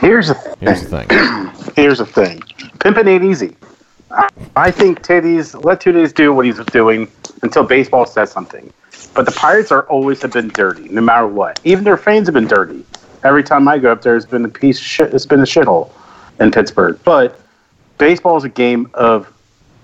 Here's 0.00 0.28
the 0.28 0.34
thing. 0.34 0.54
Here's 0.60 0.82
the 0.82 1.04
thing. 1.04 1.74
Here's 1.76 1.98
the 1.98 2.06
thing. 2.06 2.40
Pimping 2.80 3.06
ain't 3.06 3.24
easy. 3.24 3.56
I- 4.56 4.70
think 4.70 5.02
Titties 5.02 5.64
let 5.64 5.80
Titties 5.80 6.14
do 6.14 6.32
what 6.32 6.46
he's 6.46 6.58
doing 6.66 7.08
until 7.42 7.64
baseball 7.64 8.06
says 8.06 8.30
something. 8.30 8.72
But 9.14 9.26
the 9.26 9.32
Pirates 9.32 9.70
are 9.70 9.82
always 9.84 10.22
have 10.22 10.32
been 10.32 10.48
dirty, 10.48 10.88
no 10.88 11.00
matter 11.00 11.26
what. 11.26 11.60
Even 11.64 11.84
their 11.84 11.96
fans 11.96 12.26
have 12.26 12.34
been 12.34 12.46
dirty. 12.46 12.84
Every 13.22 13.42
time 13.42 13.66
I 13.68 13.78
go 13.78 13.92
up 13.92 14.02
there, 14.02 14.16
it's 14.16 14.26
been 14.26 14.44
a 14.44 14.48
piece 14.48 14.78
shit. 14.78 15.14
It's 15.14 15.26
been 15.26 15.40
a 15.40 15.44
shithole 15.44 15.90
in 16.40 16.50
Pittsburgh. 16.50 16.98
But 17.04 17.40
baseball 17.98 18.36
is 18.36 18.44
a 18.44 18.48
game 18.48 18.90
of 18.94 19.32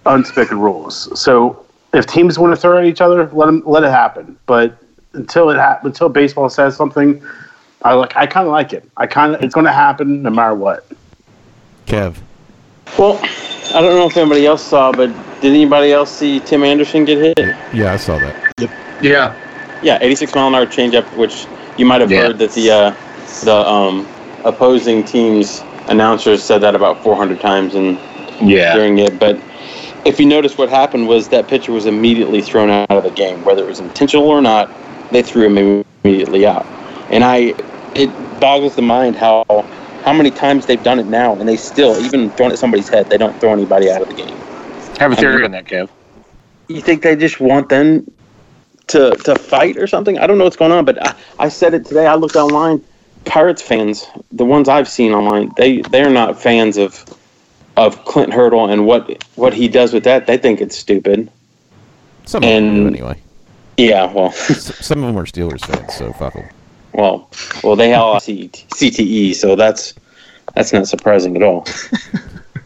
unspoken 0.06 0.58
rules. 0.58 1.18
So 1.18 1.64
if 1.92 2.06
teams 2.06 2.38
want 2.38 2.54
to 2.54 2.60
throw 2.60 2.78
at 2.78 2.84
each 2.84 3.00
other, 3.00 3.28
let 3.32 3.46
them 3.46 3.62
let 3.66 3.82
it 3.82 3.90
happen. 3.90 4.37
But 4.46 4.76
until 5.12 5.50
it 5.50 5.56
ha- 5.56 5.80
until 5.82 6.08
baseball 6.08 6.49
says 6.49 6.76
something, 6.76 7.22
I 7.82 7.94
like. 7.94 8.16
I 8.16 8.26
kind 8.26 8.46
of 8.46 8.52
like 8.52 8.72
it. 8.72 8.88
I 8.96 9.06
kind 9.06 9.34
of. 9.34 9.42
It's 9.42 9.54
going 9.54 9.66
to 9.66 9.72
happen 9.72 10.22
no 10.22 10.30
matter 10.30 10.54
what. 10.54 10.87
Kev. 11.87 12.16
Well, 12.99 13.18
I 13.75 13.80
don't 13.80 13.97
know 13.97 14.06
if 14.06 14.16
anybody 14.16 14.47
else 14.47 14.62
saw, 14.64 14.92
but 14.92 15.09
did 15.40 15.52
anybody 15.52 15.92
else 15.92 16.11
see 16.12 16.40
Tim 16.40 16.64
Anderson 16.64 17.04
get 17.04 17.18
hit? 17.38 17.56
Yeah, 17.73 17.92
I 17.92 17.97
saw 17.97 18.18
that. 18.18 18.37
Yeah. 19.00 19.35
Yeah, 19.82 19.99
86 20.00 20.35
mile 20.35 20.49
an 20.49 20.54
hour 20.54 20.66
changeup, 20.66 21.04
which 21.16 21.47
you 21.76 21.87
might 21.87 22.00
have 22.00 22.11
Yeah. 22.11 22.26
heard 22.26 22.38
that 22.38 22.52
the 22.52 22.70
uh, 22.70 22.94
the 23.44 23.56
um, 23.68 24.06
opposing 24.44 25.04
team's 25.04 25.62
announcers 25.88 26.42
said 26.42 26.61
that 26.61 26.75
about 26.75 27.02
400 27.02 27.40
times 27.40 27.75
and 27.75 27.99
Yeah. 28.42 28.75
during 28.75 28.99
it. 28.99 29.18
But 29.18 29.38
if 30.04 30.18
you 30.20 30.26
notice, 30.26 30.59
what 30.59 30.68
happened 30.68 31.06
was 31.09 31.28
that 31.28 31.49
pitcher 31.49 31.73
was 31.73 31.87
immediately 31.87 32.42
thrown 32.42 32.70
out 32.70 32.90
of 32.90 33.02
the 33.04 33.11
game, 33.11 33.42
whether 33.44 33.62
it 33.62 33.68
was 33.68 33.80
intentional 33.80 34.28
or 34.28 34.40
not. 34.42 34.68
They 35.11 35.23
threw 35.23 35.47
him 35.47 35.85
immediately 36.04 36.47
out, 36.47 36.66
and 37.11 37.25
I 37.25 37.54
it 37.94 38.11
boggles 38.40 38.76
the 38.76 38.82
mind 38.82 39.16
how 39.16 39.44
how 40.04 40.12
many 40.12 40.30
times 40.30 40.66
they've 40.66 40.83
done 40.83 40.99
it 40.99 41.07
now, 41.07 41.35
and 41.35 41.49
they 41.49 41.57
still 41.57 41.99
even 42.04 42.30
thrown 42.30 42.50
at 42.52 42.59
somebody's 42.59 42.88
head. 42.88 43.09
They 43.11 43.19
don't 43.19 43.38
throw 43.40 43.52
anybody 43.52 43.90
out 43.90 44.02
of 44.02 44.09
the 44.09 44.14
game. 44.14 44.37
Have 44.99 45.12
a 45.12 45.16
theory 45.16 45.45
on 45.45 45.50
that, 45.52 45.64
Kev. 45.66 45.88
You 46.69 46.80
think 46.80 47.02
they 47.02 47.16
just 47.16 47.40
want 47.40 47.69
them 47.69 48.11
to 48.88 49.11
to 49.25 49.35
fight 49.37 49.76
or 49.76 49.87
something? 49.87 50.19
I 50.19 50.26
don't 50.26 50.38
know 50.38 50.45
what's 50.45 50.57
going 50.57 50.73
on, 50.73 50.85
but 50.85 51.04
I, 51.04 51.14
I 51.38 51.49
said 51.49 51.75
it 51.75 51.85
today. 51.87 52.07
I 52.07 52.14
looked 52.14 52.37
online. 52.37 52.83
Pirates 53.26 53.61
fans, 53.61 54.07
the 54.33 54.45
ones 54.47 54.69
I've 54.69 54.88
seen 54.88 55.12
online, 55.12 55.52
they 55.57 55.83
they're 55.83 56.11
not 56.11 56.40
fans 56.40 56.76
of 56.78 57.04
of 57.76 58.04
Clint 58.04 58.33
Hurdle 58.33 58.69
and 58.71 58.87
what 58.87 59.25
what 59.37 59.52
he 59.52 59.69
does 59.69 59.92
with 59.92 60.04
that. 60.04 60.26
They 60.26 60.38
think 60.38 60.61
it's 60.61 60.76
stupid. 60.76 61.30
Some 62.25 62.42
of 62.42 62.49
them 62.49 62.75
do 62.75 62.87
And- 62.87 62.97
anyway. 62.97 63.16
Yeah, 63.76 64.12
well, 64.12 64.30
Some 64.33 65.02
of 65.02 65.07
them 65.14 65.19
are 65.19 65.25
Steelers 65.25 65.64
fans, 65.64 65.95
so 65.95 66.12
fuck 66.12 66.37
'em. 66.37 66.45
Well, 66.92 67.30
well, 67.62 67.76
they 67.76 67.94
all 67.94 68.14
have 68.14 68.23
CTE, 68.25 69.35
so 69.35 69.54
that's 69.56 69.94
that's 70.54 70.73
not 70.73 70.88
surprising 70.88 71.37
at 71.37 71.42
all. 71.42 71.66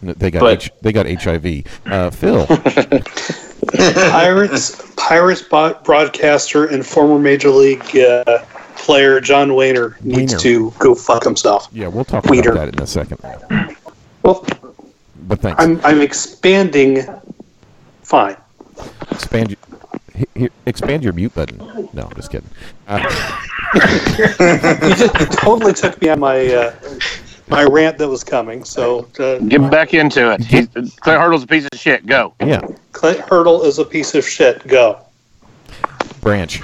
They 0.03 0.31
got 0.31 0.41
But- 0.41 0.65
H- 0.65 0.71
they 0.83 0.93
got 0.93 1.07
HIV. 1.07 1.65
Uh, 1.87 2.11
Phil, 2.11 2.47
Pirates, 4.11 4.93
Pirates 4.97 5.43
broadcaster 5.43 6.67
and 6.67 6.85
former 6.87 7.19
Major 7.19 7.51
League 7.51 7.97
uh, 7.97 8.45
player 8.77 9.21
John 9.21 9.51
Wehner 9.51 10.01
needs 10.03 10.33
Wiener. 10.35 10.39
to 10.41 10.71
go 10.79 10.95
fuck 10.95 11.25
himself. 11.25 11.69
yeah, 11.73 11.89
we'll 11.89 12.05
talk 12.05 12.25
Weeder. 12.27 12.53
about 12.53 12.67
that 12.67 12.75
in 12.77 12.83
a 12.83 12.87
second. 12.87 13.19
Well, 14.23 14.45
But 15.27 15.41
thanks. 15.41 15.63
I'm 15.63 15.81
I'm 15.85 16.01
expanding. 16.01 17.03
Fine. 18.03 18.37
expand 19.11 19.57
your, 20.15 20.27
he- 20.35 20.41
he- 20.41 20.51
expand 20.67 21.03
your 21.05 21.13
mute 21.13 21.35
button. 21.35 21.59
No, 21.93 22.03
I'm 22.09 22.15
just 22.17 22.31
kidding. 22.31 22.49
Uh, 22.89 22.99
You 23.75 24.95
just 24.95 25.33
totally 25.33 25.73
took 25.73 26.01
me 26.01 26.09
on 26.09 26.21
my 26.21 26.47
uh, 26.47 26.75
my 27.49 27.65
rant 27.65 27.99
that 27.99 28.09
was 28.09 28.23
coming. 28.23 28.65
So 28.65 29.09
uh, 29.19 29.39
Get 29.39 29.69
back 29.71 29.95
into 29.95 30.31
it. 30.33 30.43
He's, 30.45 30.69
Clint 30.69 31.21
Hurdle's 31.21 31.43
a 31.43 31.47
piece 31.47 31.67
of 31.73 31.79
shit. 31.79 32.07
Go. 32.07 32.35
yeah, 32.41 32.61
Clint 32.93 33.21
Hurdle 33.21 33.63
is 33.65 33.79
a 33.79 33.85
piece 33.85 34.15
of 34.15 34.27
shit. 34.27 34.67
Go. 34.69 35.01
branch. 36.21 36.63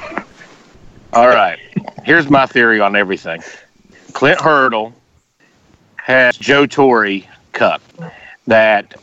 All 1.13 1.27
right. 1.29 1.59
Here's 2.05 2.31
my 2.31 2.47
theory 2.47 2.79
on 2.81 2.95
everything. 2.95 3.43
Clint 4.13 4.41
Hurdle 4.41 4.93
has 5.97 6.37
Joe 6.37 6.67
Torre 6.67 7.21
cup. 7.53 7.83
That 8.47 8.95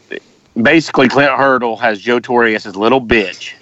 basically 0.61 1.09
Clint 1.09 1.31
Hurdle 1.33 1.75
has 1.77 1.99
Joe 1.99 2.19
Torre 2.19 2.47
as 2.55 2.63
his 2.63 2.75
little 2.77 3.01
bitch 3.01 3.53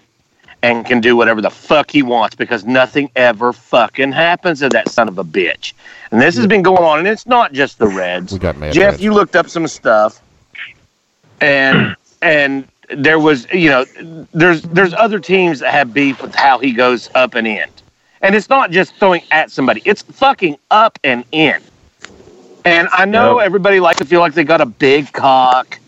and 0.66 0.84
can 0.84 1.00
do 1.00 1.16
whatever 1.16 1.42
the 1.42 1.50
fuck 1.52 1.92
he 1.92 2.02
wants 2.02 2.36
because 2.36 2.66
nothing 2.66 3.12
ever 3.16 3.54
fucking 3.54 4.12
happens 4.12 4.62
to 4.62 4.70
that 4.70 4.90
son 4.90 5.08
of 5.08 5.20
a 5.20 5.24
bitch. 5.24 5.74
And 6.10 6.20
this 6.20 6.36
has 6.38 6.48
been 6.48 6.64
going 6.64 6.84
on, 6.84 6.98
and 6.98 7.08
it's 7.08 7.28
not 7.28 7.54
just 7.54 7.78
the 7.78 7.88
Reds. 7.88 8.34
We 8.34 8.40
got 8.40 8.58
mad. 8.58 8.74
Jeff, 8.74 8.94
Reds. 8.94 9.04
you 9.04 9.14
looked 9.14 9.36
up 9.36 9.48
some 9.48 9.68
stuff, 9.68 10.20
and 11.40 11.96
and 12.24 12.68
there 12.90 13.20
was 13.20 13.48
you 13.54 13.70
know 13.70 13.86
there's 14.34 14.64
there's 14.64 14.96
other 14.96 15.20
teams 15.20 15.60
that 15.60 15.72
have 15.72 15.94
beef 15.94 16.20
with 16.20 16.34
how 16.34 16.58
he 16.58 16.72
goes 16.72 17.12
up 17.14 17.36
and 17.36 17.46
in, 17.46 17.70
and 18.22 18.34
it's 18.34 18.50
not 18.50 18.72
just 18.72 18.96
throwing 18.96 19.22
at 19.30 19.52
somebody; 19.52 19.84
it's 19.86 20.02
fucking 20.02 20.58
up 20.72 20.98
and 21.04 21.24
in. 21.32 21.62
And 22.66 22.88
I 22.92 23.06
know 23.06 23.38
everybody 23.38 23.80
likes 23.80 24.00
to 24.00 24.06
feel 24.06 24.20
like 24.20 24.34
they 24.34 24.44
got 24.44 24.62
a 24.62 24.66
big 24.66 25.12
cock, 25.14 25.80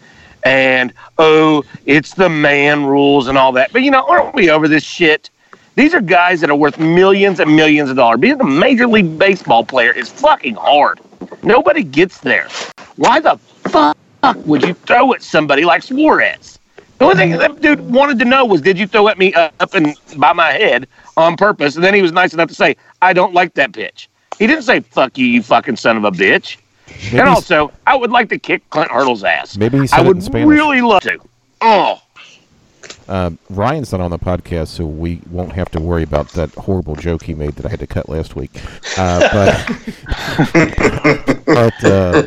and 0.47 0.93
oh, 1.17 1.61
it's 1.85 2.13
the 2.13 2.29
man 2.29 2.85
rules 2.85 3.27
and 3.27 3.37
all 3.37 3.51
that. 3.51 3.73
But 3.73 3.81
you 3.81 3.91
know, 3.91 4.05
aren't 4.07 4.33
we 4.33 4.49
over 4.49 4.69
this 4.69 4.83
shit? 4.83 5.29
These 5.75 5.93
are 5.93 5.99
guys 5.99 6.39
that 6.39 6.49
are 6.49 6.55
worth 6.55 6.79
millions 6.79 7.41
and 7.41 7.53
millions 7.53 7.89
of 7.89 7.97
dollars. 7.97 8.21
Being 8.21 8.39
a 8.39 8.45
major 8.45 8.87
league 8.87 9.19
baseball 9.19 9.65
player 9.65 9.91
is 9.91 10.09
fucking 10.09 10.55
hard. 10.55 11.01
Nobody 11.43 11.83
gets 11.83 12.19
there. 12.19 12.47
Why 12.95 13.19
the 13.19 13.37
fuck 13.65 13.97
would 14.45 14.63
you 14.63 14.73
throw 14.73 15.13
at 15.13 15.21
somebody 15.21 15.65
like 15.65 15.83
Suarez? 15.83 16.57
The 16.97 17.05
only 17.05 17.17
thing 17.17 17.31
that 17.31 17.61
dude 17.61 17.81
wanted 17.91 18.17
to 18.19 18.25
know 18.25 18.45
was, 18.45 18.61
did 18.61 18.79
you 18.79 18.87
throw 18.87 19.09
at 19.09 19.19
me 19.19 19.33
up 19.33 19.73
and 19.73 19.95
by 20.15 20.31
my 20.31 20.53
head 20.53 20.87
on 21.17 21.35
purpose? 21.35 21.75
And 21.75 21.83
then 21.83 21.93
he 21.93 22.01
was 22.01 22.13
nice 22.13 22.33
enough 22.33 22.47
to 22.47 22.55
say, 22.55 22.77
I 23.01 23.11
don't 23.11 23.33
like 23.33 23.53
that 23.55 23.73
pitch. 23.73 24.09
He 24.39 24.47
didn't 24.47 24.63
say, 24.63 24.79
fuck 24.79 25.17
you, 25.17 25.25
you 25.25 25.43
fucking 25.43 25.75
son 25.75 25.97
of 25.97 26.05
a 26.05 26.11
bitch. 26.11 26.57
Maybe 27.05 27.19
and 27.19 27.29
also, 27.29 27.71
I 27.85 27.95
would 27.95 28.11
like 28.11 28.29
to 28.29 28.39
kick 28.39 28.67
Clint 28.69 28.89
Hurdle's 28.91 29.23
ass. 29.23 29.57
Maybe 29.57 29.79
he 29.79 29.87
said 29.87 29.99
I 29.99 30.03
it 30.03 30.07
would 30.07 30.17
in 30.17 30.21
Spanish. 30.21 30.47
really 30.47 30.81
love 30.81 31.01
to. 31.03 31.19
Oh, 31.61 32.01
Uh, 33.07 33.31
Ryan's 33.49 33.91
not 33.91 34.01
on 34.01 34.11
the 34.11 34.19
podcast, 34.19 34.67
so 34.67 34.85
we 34.85 35.19
won't 35.31 35.51
have 35.53 35.69
to 35.71 35.79
worry 35.79 36.03
about 36.03 36.29
that 36.29 36.49
horrible 36.55 36.95
joke 36.95 37.23
he 37.23 37.33
made 37.33 37.55
that 37.55 37.65
I 37.65 37.69
had 37.69 37.79
to 37.79 37.87
cut 37.87 38.09
last 38.09 38.35
week. 38.35 38.51
Uh, 38.97 39.19
but 39.31 40.53
but 41.45 41.83
uh, 41.85 42.23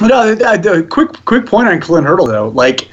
No, 0.00 0.34
the, 0.34 0.58
the 0.62 0.86
quick 0.88 1.12
quick 1.24 1.46
point 1.46 1.68
on 1.68 1.80
Clint 1.80 2.06
Hurdle 2.06 2.26
though, 2.26 2.48
like 2.48 2.88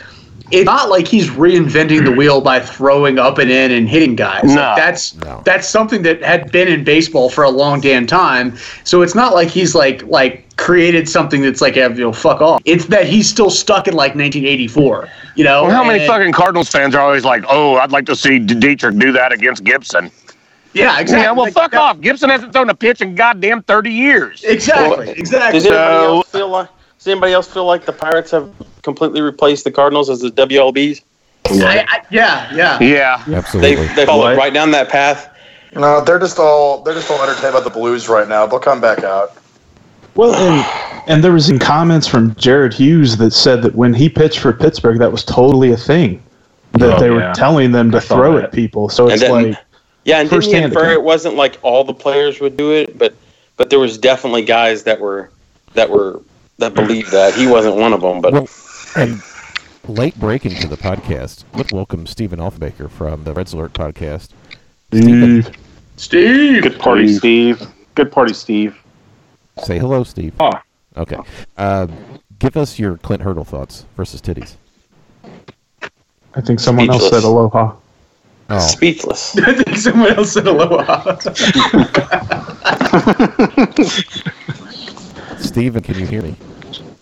it's 0.52 0.66
not 0.66 0.90
like 0.90 1.08
he's 1.08 1.28
reinventing 1.30 2.04
the 2.06 2.12
wheel 2.12 2.42
by 2.42 2.60
throwing 2.60 3.20
up 3.20 3.38
and 3.38 3.52
in 3.52 3.72
and 3.72 3.88
hitting 3.88 4.16
guys. 4.16 4.44
Like, 4.46 4.56
No. 4.56 4.74
that's 4.76 5.16
No. 5.18 5.42
that's 5.46 5.68
something 5.68 6.02
that 6.04 6.24
had 6.24 6.52
been 6.52 6.68
in 6.68 6.84
baseball 6.84 7.30
for 7.30 7.44
a 7.44 7.50
long 7.50 7.82
damn 7.82 8.08
time. 8.08 8.58
So 8.84 9.02
it's 9.04 9.14
not 9.16 9.34
like 9.34 9.50
he's 9.50 9.76
like 9.76 10.04
like 10.04 10.49
created 10.60 11.08
something 11.08 11.42
that's 11.42 11.62
like 11.62 11.76
you 11.76 11.90
know 11.90 12.12
fuck 12.14 12.42
off. 12.42 12.62
It's 12.66 12.86
that 12.88 13.08
he's 13.08 13.28
still 13.30 13.50
stuck 13.50 13.88
in 13.88 13.94
like 13.96 14.14
1984. 14.16 15.10
You 15.36 15.46
know 15.46 15.64
well, 15.64 15.72
how 15.72 15.84
many 15.84 16.00
And- 16.00 16.08
fucking 16.08 16.34
Cardinals 16.34 16.70
fans 16.70 16.94
are 16.94 17.02
always 17.02 17.24
like, 17.24 17.44
oh, 17.50 17.76
I'd 17.78 17.92
like 17.92 18.06
to 18.08 18.16
see 18.16 18.40
Dietrich 18.40 18.98
do 19.00 19.12
that 19.14 19.32
against 19.32 19.64
Gibson? 19.64 20.12
Yeah, 20.74 21.00
exactly. 21.00 21.24
Yeah, 21.24 21.32
well, 21.32 21.46
Like, 21.46 21.54
fuck 21.54 21.72
that- 21.72 21.82
off. 21.82 22.02
Gibson 22.02 22.30
hasn't 22.30 22.54
thrown 22.54 22.70
a 22.70 22.76
pitch 22.76 23.02
in 23.02 23.16
goddamn 23.16 23.64
30 23.64 23.92
years. 23.92 24.44
Exactly, 24.44 25.10
exactly. 25.10 25.60
Does 25.60 25.66
anybody 25.66 25.96
So- 26.06 26.16
else 26.18 26.30
feel 26.30 26.50
like? 26.50 26.68
Does 27.00 27.08
anybody 27.08 27.32
else 27.34 27.48
feel 27.48 27.66
like 27.66 27.86
the 27.86 27.94
Pirates 27.94 28.30
have 28.32 28.50
completely 28.84 29.22
replaced 29.22 29.64
the 29.64 29.72
Cardinals 29.72 30.10
as 30.10 30.20
the 30.20 30.30
WLBs? 30.30 31.02
I, 31.50 31.86
I, 31.90 32.02
yeah, 32.12 32.54
yeah. 32.54 32.78
Yeah. 32.82 33.24
They 33.26 33.36
absolutely. 33.36 33.88
they 33.96 34.06
followed 34.06 34.38
right 34.38 34.54
down 34.54 34.72
that 34.72 34.90
path. 34.90 35.30
No, 35.74 36.02
they're 36.02 36.20
just 36.20 36.38
all 36.38 36.84
they're 36.84 36.94
just 36.94 37.10
all 37.10 37.24
entertained 37.24 37.54
by 37.54 37.62
the 37.62 37.70
Blues 37.70 38.10
right 38.10 38.28
now. 38.28 38.46
They'll 38.46 38.60
come 38.60 38.82
back 38.82 39.04
out. 39.04 39.34
Well, 40.20 40.36
and, 40.36 41.10
and 41.10 41.24
there 41.24 41.32
was 41.32 41.46
some 41.46 41.60
comments 41.60 42.06
from 42.06 42.36
Jared 42.36 42.74
Hughes 42.74 43.16
that 43.18 43.32
said 43.32 43.62
that 43.62 43.74
when 43.74 43.94
he 43.94 44.10
pitched 44.10 44.40
for 44.40 44.52
Pittsburgh, 44.52 45.00
that 45.00 45.14
was 45.14 45.24
totally 45.24 45.72
a 45.72 45.78
thing. 45.78 46.22
That 46.74 46.98
Oh, 46.98 47.00
they 47.00 47.10
were 47.10 47.22
yeah. 47.22 47.32
telling 47.32 47.72
them 47.72 47.90
to 47.92 47.98
I 47.98 48.02
throw 48.02 48.38
at 48.38 48.52
people. 48.52 48.90
So 48.90 49.08
it's 49.08 49.22
then- 49.22 49.32
like, 49.32 49.58
Yeah, 50.04 50.20
and 50.20 50.30
didn't 50.30 50.44
you 50.50 50.58
infer 50.58 50.80
account. 50.80 50.94
it 50.94 51.04
wasn't 51.04 51.36
like 51.36 51.58
all 51.62 51.86
the 51.86 51.94
players 51.94 52.42
would 52.42 52.58
do 52.58 52.74
it, 52.74 52.98
but 52.98 53.14
but 53.56 53.70
there 53.70 53.80
was 53.80 53.98
definitely 53.98 54.42
guys 54.44 54.84
that 54.84 55.00
were 55.00 55.30
that 55.74 55.90
were 55.90 56.20
that 56.58 56.74
believed 56.74 57.12
that 57.12 57.34
he 57.34 57.48
wasn't 57.48 57.78
one 57.78 57.94
of 57.94 58.02
them. 58.02 58.20
But 58.20 58.34
Well, 58.34 58.50
and 58.98 59.22
late 59.88 60.20
breaking 60.20 60.56
to 60.56 60.68
the 60.68 60.76
podcast, 60.78 61.46
let's 61.54 61.72
welcome 61.72 62.06
Stephen 62.06 62.40
Offbaker 62.40 62.92
from 62.92 63.24
the 63.24 63.32
Reds 63.34 63.54
Alert 63.54 63.72
podcast. 63.74 64.30
Stephen, 64.92 65.44
Steve, 65.44 65.56
Steve. 65.96 66.64
Good 66.64 66.78
party, 66.80 67.08
Steve. 67.08 67.62
Good 67.96 68.12
party, 68.12 68.34
Steve. 68.34 68.76
Say 69.64 69.80
hello, 69.80 70.04
Steve. 70.04 70.34
Oh. 70.40 70.52
Okay. 70.98 71.18
Uh, 71.58 71.88
give 72.40 72.58
us 72.58 72.80
your 72.80 72.98
Clint 72.98 73.22
Hurdle 73.22 73.44
thoughts 73.46 73.86
versus 73.96 74.22
titties. 74.22 74.56
I 76.36 76.42
think 76.42 76.60
someone 76.60 76.90
else 76.90 77.10
said 77.10 77.24
aloha. 77.24 77.76
Oh, 78.52 78.60
speechless. 78.60 79.38
I 79.46 79.54
think 79.54 79.78
someone 79.78 80.12
else 80.18 80.34
said 80.34 80.48
aloha. 80.48 81.18
Stephen, 85.38 85.82
can 85.84 85.98
you 86.00 86.06
hear 86.06 86.22
me? 86.22 86.36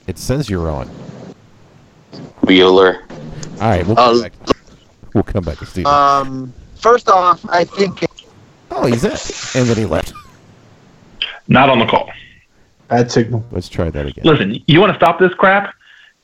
It 0.07 0.17
says 0.17 0.49
you're 0.49 0.69
on. 0.69 0.87
Wheeler. 2.43 3.03
All 3.59 3.69
right, 3.69 3.85
we'll 3.85 3.95
come 3.95 4.17
Uh, 4.17 4.21
back. 4.23 4.33
We'll 5.13 5.23
come 5.23 5.43
back 5.43 5.57
to 5.59 5.65
Stephen. 5.65 5.91
Um, 5.91 6.53
first 6.75 7.09
off, 7.09 7.43
I 7.49 7.63
think 7.63 8.05
oh, 8.71 8.85
he's 8.85 9.03
in. 9.03 9.59
And 9.59 9.69
then 9.69 9.77
he 9.77 9.85
left. 9.85 10.13
Not 11.47 11.69
on 11.69 11.79
the 11.79 11.85
call. 11.85 12.09
Bad 12.89 13.11
signal. 13.11 13.43
Let's 13.51 13.69
try 13.69 13.89
that 13.89 14.05
again. 14.05 14.23
Listen, 14.25 14.61
you 14.67 14.79
want 14.79 14.91
to 14.93 14.97
stop 14.97 15.19
this 15.19 15.33
crap? 15.33 15.73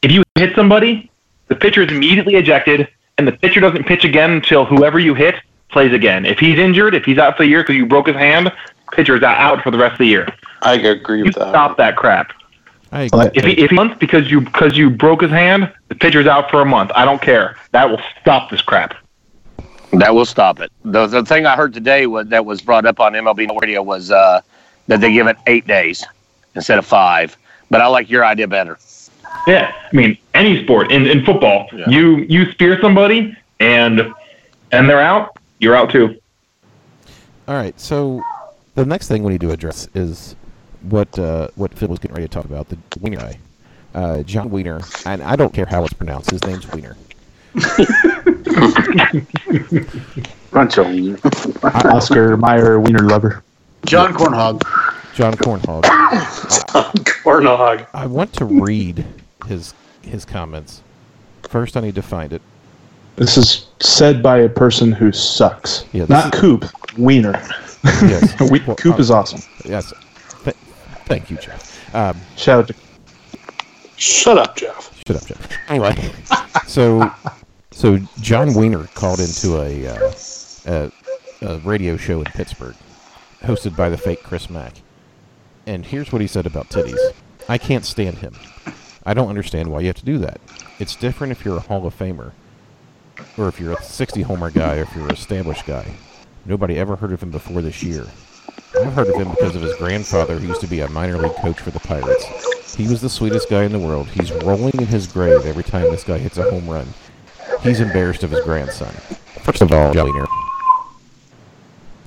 If 0.02 0.12
you 0.12 0.24
hit 0.36 0.56
somebody, 0.56 1.10
the 1.48 1.56
pitcher 1.56 1.82
is 1.82 1.92
immediately 1.92 2.36
ejected, 2.36 2.88
and 3.18 3.28
the 3.28 3.32
pitcher 3.34 3.60
doesn't 3.60 3.86
pitch 3.86 4.04
again 4.06 4.32
until 4.32 4.66
whoever 4.66 5.00
you 5.00 5.14
hit 5.14 5.36
plays 5.70 5.94
again. 5.94 6.26
If 6.26 6.40
he's 6.40 6.58
injured, 6.60 6.96
if 6.96 7.04
he's 7.06 7.18
out 7.18 7.36
for 7.38 7.44
the 7.44 7.50
year 7.50 7.62
because 7.64 7.76
you 7.76 7.86
broke 7.86 8.08
his 8.08 8.16
hand, 8.16 8.52
pitcher 8.92 9.16
is 9.18 9.24
out- 9.24 9.38
out 9.38 9.64
for 9.64 9.72
the 9.72 9.78
rest 9.78 9.94
of 9.94 9.98
the 10.00 10.08
year. 10.08 10.28
I 10.62 10.76
agree 10.76 11.20
You 11.20 11.26
with 11.26 11.36
that. 11.36 11.50
stop 11.50 11.78
that 11.78 11.96
crap. 11.96 12.32
I 12.92 13.10
But- 13.12 13.36
If 13.36 13.44
he 13.44 13.54
if 13.54 13.72
he 13.72 13.76
month 13.76 13.98
because 14.00 14.30
you 14.30 14.40
because 14.42 14.78
you 14.78 14.90
broke 14.90 15.22
his 15.22 15.32
hand, 15.32 15.72
the 15.90 15.96
pitcher's 15.96 16.28
out 16.28 16.50
for 16.52 16.62
a 16.62 16.66
month. 16.66 16.92
I 16.96 17.06
don't 17.06 17.22
care. 17.22 17.58
That 17.72 17.90
will 17.90 18.00
stop 18.22 18.52
this 18.52 18.62
crap. 18.62 18.94
That 19.94 20.14
will 20.16 20.26
stop 20.26 20.60
it. 20.60 20.72
The, 20.86 21.08
the 21.08 21.24
thing 21.26 21.46
I 21.46 21.56
heard 21.56 21.74
today 21.74 22.08
was, 22.08 22.28
that 22.30 22.46
was 22.46 22.62
brought 22.62 22.86
up 22.86 23.00
on 23.00 23.14
MLB 23.14 23.48
Radio 23.62 23.82
was 23.84 24.12
uh, 24.12 24.42
that 24.88 25.02
they 25.02 25.12
give 25.14 25.28
it 25.28 25.38
eight 25.48 25.68
days 25.68 26.04
instead 26.56 26.80
of 26.80 26.86
five. 26.86 27.38
But 27.70 27.82
I 27.82 27.88
like 27.88 28.10
your 28.10 28.26
idea 28.26 28.48
better. 28.48 28.78
Yeah, 29.48 29.74
I 29.92 29.96
mean 29.96 30.18
any 30.34 30.64
sport 30.64 30.92
in, 30.92 31.06
in 31.08 31.26
football, 31.26 31.68
Yeah. 31.74 31.90
you 31.90 32.18
you 32.30 32.52
spear 32.52 32.80
somebody 32.82 33.36
and 33.60 34.14
and 34.72 34.90
they're 34.90 35.02
out, 35.02 35.38
you're 35.60 35.76
out 35.76 35.90
too. 35.92 36.18
All 37.48 37.56
right, 37.56 37.78
so 37.80 38.22
the 38.76 38.86
next 38.86 39.08
thing 39.08 39.24
we 39.24 39.34
need 39.34 39.42
to 39.42 39.52
address 39.52 39.88
is 39.96 40.36
what 40.90 41.18
uh, 41.20 41.48
what 41.56 41.74
Phil 41.74 41.90
was 41.90 42.00
getting 42.00 42.16
ready 42.16 42.28
to 42.28 42.34
talk 42.34 42.46
about 42.46 42.70
the 42.70 42.78
Wiener 43.02 43.18
guy, 43.18 43.38
uh, 43.96 44.24
John 44.24 44.50
Wiener, 44.50 44.80
and 45.06 45.22
I 45.24 45.36
don't 45.36 45.54
care 45.54 45.66
how 45.66 45.84
it's 45.84 45.94
pronounced. 45.94 46.32
His 46.32 46.44
name's 46.46 46.68
Wiener. 46.72 46.96
Bunch 50.52 50.78
of. 50.78 51.26
Oscar 51.86 52.38
Mayer 52.38 52.80
Wiener 52.80 53.00
lover. 53.04 53.44
John 53.86 54.14
Cornhog. 54.14 54.62
John 55.14 55.34
Cornhog. 55.34 55.84
John 55.84 56.94
Cornhog. 57.04 57.88
I 57.94 58.06
want 58.06 58.34
to 58.34 58.46
read 58.46 59.06
his 59.48 59.74
his 60.02 60.26
comments. 60.26 60.82
First, 61.44 61.78
I 61.78 61.82
need 61.82 61.96
to 61.96 62.02
find 62.02 62.34
it. 62.34 62.42
This 63.16 63.38
is 63.38 63.68
said 63.80 64.24
by 64.24 64.40
a 64.40 64.50
person 64.50 64.92
who 64.92 65.12
sucks. 65.12 65.86
Yeah, 65.94 66.06
Not 66.10 66.34
is- 66.34 66.40
Coop, 66.42 66.66
Wiener. 66.98 67.34
Yes. 67.84 68.40
we, 68.52 68.60
Well, 68.62 68.76
Coop 68.76 68.96
uh, 68.96 69.00
is 69.00 69.12
awesome. 69.12 69.42
Yes. 69.66 69.94
Th- 70.44 70.56
thank 71.06 71.30
you, 71.30 71.38
Jeff. 71.38 71.94
Um, 71.96 72.18
Shout 72.38 72.60
out 72.62 72.68
to 72.70 72.76
Shut 73.98 74.38
up, 74.38 74.56
Jeff. 74.56 74.92
Shut 75.08 75.18
up, 75.18 75.26
Jeff. 75.28 75.50
Anyway, 75.70 75.96
so 76.66 77.12
so 77.72 78.00
John 78.22 78.54
Wiener 78.56 78.88
called 78.96 79.20
into 79.20 79.62
a, 79.62 79.88
uh, 79.88 80.12
a 80.66 80.92
a 81.46 81.58
radio 81.60 81.96
show 81.98 82.20
in 82.20 82.26
Pittsburgh, 82.26 82.76
hosted 83.44 83.76
by 83.76 83.90
the 83.90 83.98
fake 83.98 84.24
Chris 84.24 84.50
Mack, 84.50 84.82
and 85.68 85.86
here's 85.86 86.12
what 86.12 86.22
he 86.22 86.28
said 86.28 86.46
about 86.46 86.70
titties. 86.70 87.00
I 87.48 87.58
can't 87.58 87.86
stand 87.86 88.20
him. 88.20 88.36
I 89.06 89.14
don't 89.14 89.30
understand 89.30 89.70
why 89.70 89.82
you 89.82 89.88
have 89.88 89.98
to 89.98 90.06
do 90.06 90.18
that. 90.20 90.40
It's 90.80 90.96
different 90.96 91.32
if 91.32 91.44
you're 91.44 91.58
a 91.58 91.62
Hall 91.62 91.86
of 91.86 91.98
Famer, 91.98 92.32
or 93.38 93.50
if 93.50 93.60
you're 93.60 93.74
a 93.74 93.84
60 93.84 94.22
homer 94.22 94.50
guy, 94.50 94.78
or 94.78 94.84
if 94.84 94.96
you're 94.96 95.06
an 95.06 95.14
established 95.14 95.66
guy. 95.66 95.94
Nobody 96.46 96.78
ever 96.78 96.96
heard 96.96 97.12
of 97.12 97.22
him 97.22 97.32
before 97.32 97.62
this 97.62 97.84
year. 97.84 98.06
I've 98.82 98.94
heard 98.94 99.10
of 99.10 99.16
him 99.16 99.30
because 99.30 99.56
of 99.56 99.62
his 99.62 99.76
grandfather, 99.76 100.40
who 100.40 100.48
used 100.48 100.62
to 100.62 100.68
be 100.68 100.80
a 100.80 100.90
minor 100.90 101.18
league 101.18 101.36
coach 101.36 101.60
for 101.60 101.72
the 101.72 101.80
Pirates. 101.80 102.76
He 102.76 102.88
was 102.88 103.02
the 103.02 103.10
sweetest 103.10 103.50
guy 103.50 103.64
in 103.64 103.72
the 103.72 103.80
world. 103.80 104.08
He's 104.08 104.32
rolling 104.32 104.74
in 104.80 104.88
his 104.88 105.06
grave 105.06 105.46
every 105.46 105.64
time 105.64 105.84
this 105.84 106.04
guy 106.04 106.18
hits 106.18 106.38
a 106.38 106.50
home 106.50 106.68
run. 106.68 106.88
He's 107.62 107.80
embarrassed 107.80 108.24
of 108.24 108.32
his 108.32 108.44
grandson. 108.44 108.94
First 109.44 109.62
of 109.62 109.72
all, 109.72 109.94
Wiener, 109.94 110.26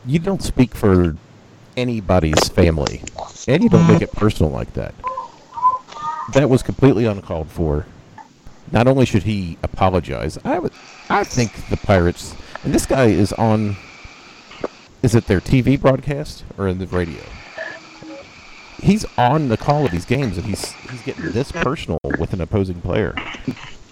you 0.06 0.18
don't 0.18 0.42
speak 0.42 0.74
for 0.74 1.16
anybody's 1.76 2.48
family, 2.48 3.02
and 3.46 3.62
you 3.62 3.68
don't 3.68 3.86
make 3.86 4.02
it 4.02 4.12
personal 4.12 4.50
like 4.50 4.72
that. 4.74 4.94
That 6.32 6.48
was 6.50 6.62
completely 6.62 7.04
uncalled 7.04 7.48
for. 7.48 7.86
Not 8.72 8.88
only 8.88 9.06
should 9.06 9.22
he 9.22 9.58
apologize, 9.62 10.38
I 10.44 10.58
would, 10.58 10.72
I 11.08 11.22
think 11.24 11.68
the 11.68 11.76
Pirates, 11.76 12.34
and 12.64 12.74
this 12.74 12.86
guy 12.86 13.06
is 13.06 13.32
on. 13.34 13.76
Is 15.02 15.14
it 15.14 15.26
their 15.26 15.40
TV 15.40 15.80
broadcast 15.80 16.42
or 16.58 16.66
in 16.66 16.78
the 16.78 16.86
radio? 16.86 17.20
He's 18.82 19.04
on 19.16 19.48
the 19.48 19.56
call 19.56 19.84
of 19.86 19.92
these 19.92 20.04
games, 20.04 20.36
and 20.36 20.46
he's 20.46 20.72
he's 20.72 21.02
getting 21.02 21.30
this 21.30 21.52
personal 21.52 22.00
with 22.18 22.32
an 22.32 22.40
opposing 22.40 22.80
player. 22.80 23.14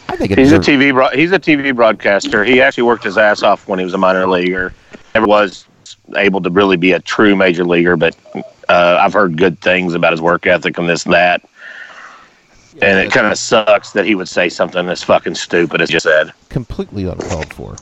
I 0.08 0.16
think 0.16 0.32
it 0.32 0.38
He's 0.38 0.52
a 0.52 0.58
TV 0.58 0.92
bro- 0.92 1.10
he's 1.10 1.32
a 1.32 1.38
TV 1.38 1.74
broadcaster. 1.74 2.44
He 2.44 2.60
actually 2.60 2.82
worked 2.84 3.04
his 3.04 3.16
ass 3.16 3.42
off 3.42 3.68
when 3.68 3.78
he 3.78 3.84
was 3.84 3.94
a 3.94 3.98
minor 3.98 4.26
leaguer. 4.26 4.74
Never 5.14 5.26
was 5.26 5.66
able 6.16 6.40
to 6.42 6.50
really 6.50 6.76
be 6.76 6.92
a 6.92 7.00
true 7.00 7.34
major 7.37 7.64
leaguer, 7.64 7.96
but 7.96 8.16
uh, 8.68 8.99
I've 9.00 9.12
heard 9.12 9.37
good 9.37 9.61
things 9.61 9.94
about 9.94 10.12
his 10.12 10.20
work 10.20 10.46
ethic 10.46 10.78
and 10.78 10.88
this 10.88 11.04
and 11.04 11.14
that. 11.14 11.42
And 12.82 12.99
it 12.99 13.12
kind 13.12 13.26
of 13.26 13.38
sucks 13.38 13.92
that 13.92 14.04
he 14.04 14.14
would 14.14 14.28
say 14.28 14.49
something 14.49 14.88
as 14.88 15.02
fucking 15.02 15.37
stupid 15.37 15.80
as 15.80 15.90
you 15.90 16.00
said. 16.00 16.32
completely 16.49 17.04
uncalled 17.06 17.52
for. 17.52 17.76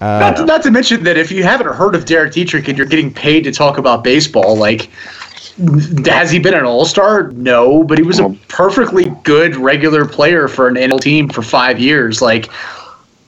Not, 0.00 0.36
to, 0.36 0.42
Uh, 0.42 0.46
not 0.46 0.62
to 0.62 0.70
mention 0.70 1.02
that 1.04 1.16
if 1.16 1.30
you 1.30 1.42
haven't 1.42 1.66
heard 1.74 1.94
of 1.94 2.04
Derek 2.04 2.32
Dietrich 2.32 2.68
and 2.68 2.78
you're 2.78 2.86
getting 2.86 3.12
paid 3.12 3.42
to 3.44 3.52
talk 3.52 3.78
about 3.78 4.04
baseball, 4.04 4.56
like, 4.56 4.88
has 6.06 6.30
he 6.30 6.38
been 6.38 6.54
an 6.54 6.64
all 6.64 6.84
star? 6.84 7.32
No, 7.32 7.82
but 7.82 7.98
he 7.98 8.04
was 8.04 8.20
a 8.20 8.30
perfectly 8.46 9.06
good 9.24 9.56
regular 9.56 10.06
player 10.06 10.46
for 10.46 10.68
an 10.68 10.76
NL 10.76 11.00
team 11.00 11.28
for 11.28 11.42
five 11.42 11.80
years. 11.80 12.22
Like, 12.22 12.48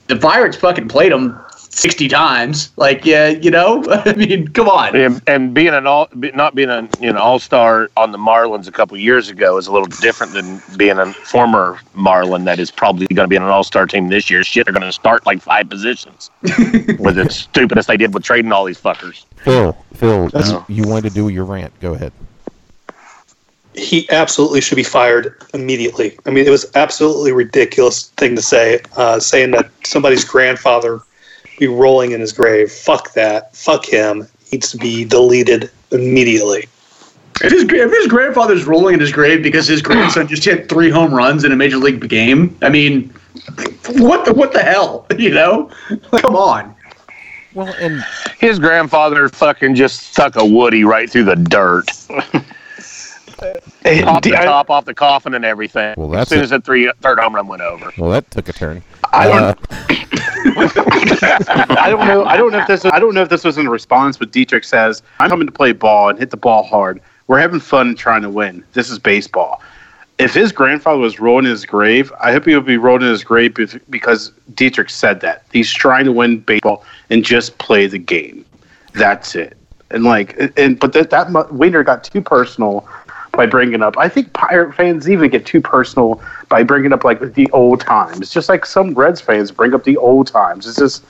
the 0.07 0.15
Pirates 0.15 0.55
fucking 0.57 0.87
played 0.87 1.11
him 1.11 1.37
60 1.71 2.07
times. 2.09 2.71
Like, 2.75 3.05
yeah, 3.05 3.29
you 3.29 3.49
know? 3.49 3.83
I 3.89 4.13
mean, 4.13 4.47
come 4.49 4.69
on. 4.69 4.95
And, 4.95 5.21
and 5.27 5.53
being 5.53 5.69
an 5.69 5.87
all, 5.87 6.09
not 6.13 6.55
being 6.55 6.69
an 6.69 6.89
you 6.99 7.11
know 7.11 7.19
all 7.19 7.39
star 7.39 7.89
on 7.97 8.11
the 8.11 8.17
Marlins 8.17 8.67
a 8.67 8.71
couple 8.71 8.97
years 8.97 9.29
ago 9.29 9.57
is 9.57 9.67
a 9.67 9.71
little 9.71 9.87
different 9.87 10.33
than 10.33 10.61
being 10.77 10.97
a 10.97 11.11
former 11.13 11.79
Marlin 11.93 12.45
that 12.45 12.59
is 12.59 12.71
probably 12.71 13.07
going 13.07 13.25
to 13.25 13.29
be 13.29 13.37
on 13.37 13.43
an 13.43 13.49
all 13.49 13.63
star 13.63 13.85
team 13.85 14.09
this 14.09 14.29
year. 14.29 14.43
Shit, 14.43 14.65
they're 14.65 14.73
going 14.73 14.85
to 14.85 14.91
start 14.91 15.25
like 15.25 15.41
five 15.41 15.69
positions 15.69 16.29
with 16.41 17.15
the 17.15 17.27
stupidest 17.29 17.87
they 17.87 17.97
did 17.97 18.13
with 18.13 18.23
trading 18.23 18.51
all 18.51 18.65
these 18.65 18.79
fuckers. 18.79 19.25
Phil, 19.37 19.73
Phil, 19.93 20.29
you, 20.33 20.65
you 20.67 20.83
wanted 20.87 21.09
to 21.09 21.15
do 21.15 21.29
your 21.29 21.45
rant. 21.45 21.77
Go 21.79 21.93
ahead. 21.93 22.11
He 23.73 24.09
absolutely 24.09 24.59
should 24.59 24.75
be 24.75 24.83
fired 24.83 25.41
immediately. 25.53 26.17
I 26.25 26.29
mean, 26.29 26.45
it 26.45 26.49
was 26.49 26.69
absolutely 26.75 27.31
ridiculous 27.31 28.09
thing 28.09 28.35
to 28.35 28.41
say, 28.41 28.81
uh, 28.97 29.21
saying 29.21 29.51
that 29.51 29.71
somebody's 29.85 30.25
grandfather 30.25 31.01
be 31.61 31.67
rolling 31.67 32.11
in 32.11 32.19
his 32.19 32.33
grave. 32.33 32.71
Fuck 32.71 33.13
that. 33.13 33.55
Fuck 33.55 33.85
him. 33.85 34.27
Needs 34.51 34.71
to 34.71 34.77
be 34.77 35.05
deleted 35.05 35.69
immediately. 35.91 36.67
If 37.43 37.51
his, 37.51 37.63
if 37.63 37.91
his 37.91 38.07
grandfather's 38.07 38.65
rolling 38.65 38.95
in 38.95 38.99
his 38.99 39.11
grave 39.11 39.41
because 39.43 39.67
his 39.67 39.81
grandson 39.81 40.27
just 40.27 40.43
hit 40.43 40.67
three 40.67 40.89
home 40.89 41.13
runs 41.13 41.43
in 41.43 41.51
a 41.51 41.55
major 41.55 41.77
league 41.77 42.07
game, 42.09 42.57
I 42.63 42.69
mean, 42.69 43.13
what 43.99 44.25
the 44.25 44.33
what 44.33 44.53
the 44.53 44.61
hell, 44.63 45.05
you 45.17 45.29
know? 45.29 45.69
Come 46.11 46.35
on. 46.35 46.75
Well, 47.53 47.73
and 47.79 48.03
his 48.39 48.57
grandfather 48.59 49.29
fucking 49.29 49.75
just 49.75 49.99
stuck 50.11 50.35
a 50.35 50.45
Woody 50.45 50.83
right 50.83 51.09
through 51.09 51.25
the 51.25 51.35
dirt. 51.35 51.87
Popped 53.93 54.23
the 54.23 54.31
top 54.31 54.69
off 54.69 54.85
the 54.85 54.93
coffin 54.93 55.33
and 55.33 55.43
everything. 55.45 55.93
Well, 55.97 56.09
that's 56.09 56.31
as 56.31 56.35
soon 56.35 56.39
it. 56.39 56.43
as 56.43 56.49
the 56.51 56.61
three 56.61 56.91
third 57.01 57.19
home 57.19 57.35
run 57.35 57.47
went 57.47 57.61
over. 57.61 57.91
Well, 57.97 58.09
that 58.11 58.29
took 58.31 58.49
a 58.49 58.53
turn. 58.53 58.83
I 59.11 59.27
don't- 59.27 59.59
Uh, 59.71 60.17
I 60.57 61.87
don't 61.89 62.07
know. 62.07 62.25
I 62.25 62.37
don't 62.37 62.51
know 62.51 62.59
if 62.59 62.67
this. 62.67 62.85
I 62.85 62.99
don't 62.99 63.13
know 63.13 63.21
if 63.21 63.29
this 63.29 63.43
was 63.43 63.57
in 63.57 63.67
response, 63.69 64.17
but 64.17 64.31
Dietrich 64.31 64.63
says, 64.63 65.01
"I'm 65.19 65.29
coming 65.29 65.47
to 65.47 65.53
play 65.53 65.71
ball 65.71 66.09
and 66.09 66.19
hit 66.19 66.29
the 66.29 66.37
ball 66.37 66.63
hard. 66.63 67.01
We're 67.27 67.39
having 67.39 67.59
fun 67.59 67.95
trying 67.95 68.21
to 68.23 68.29
win. 68.29 68.63
This 68.73 68.89
is 68.89 68.99
baseball." 68.99 69.61
If 70.17 70.35
his 70.35 70.51
grandfather 70.51 70.99
was 70.99 71.19
rolling 71.19 71.45
in 71.45 71.51
his 71.51 71.65
grave, 71.65 72.13
I 72.21 72.31
hope 72.31 72.45
he 72.45 72.53
would 72.53 72.65
be 72.65 72.77
rolling 72.77 73.01
in 73.01 73.09
his 73.09 73.23
grave 73.23 73.57
because 73.89 74.31
Dietrich 74.53 74.91
said 74.91 75.21
that 75.21 75.43
he's 75.51 75.73
trying 75.73 76.05
to 76.05 76.11
win 76.11 76.39
baseball 76.39 76.85
and 77.09 77.25
just 77.25 77.57
play 77.57 77.87
the 77.87 77.97
game. 77.97 78.45
That's 78.93 79.35
it. 79.35 79.57
And 79.89 80.03
like, 80.03 80.37
and 80.57 80.79
but 80.79 80.93
that 80.93 81.09
that 81.09 81.51
Wiener 81.51 81.83
got 81.83 82.03
too 82.03 82.21
personal 82.21 82.87
by 83.31 83.45
bringing 83.45 83.81
up. 83.81 83.97
I 83.97 84.09
think 84.09 84.33
Pirate 84.33 84.73
fans 84.73 85.09
even 85.09 85.29
get 85.29 85.45
too 85.45 85.61
personal 85.61 86.21
by 86.49 86.63
bringing 86.63 86.93
up 86.93 87.03
like 87.03 87.33
the 87.33 87.49
old 87.51 87.81
times. 87.81 88.29
Just 88.29 88.49
like 88.49 88.65
some 88.65 88.93
Reds 88.93 89.21
fans 89.21 89.51
bring 89.51 89.73
up 89.73 89.83
the 89.83 89.97
old 89.97 90.27
times. 90.27 90.67
It's 90.67 90.77
just 90.77 91.03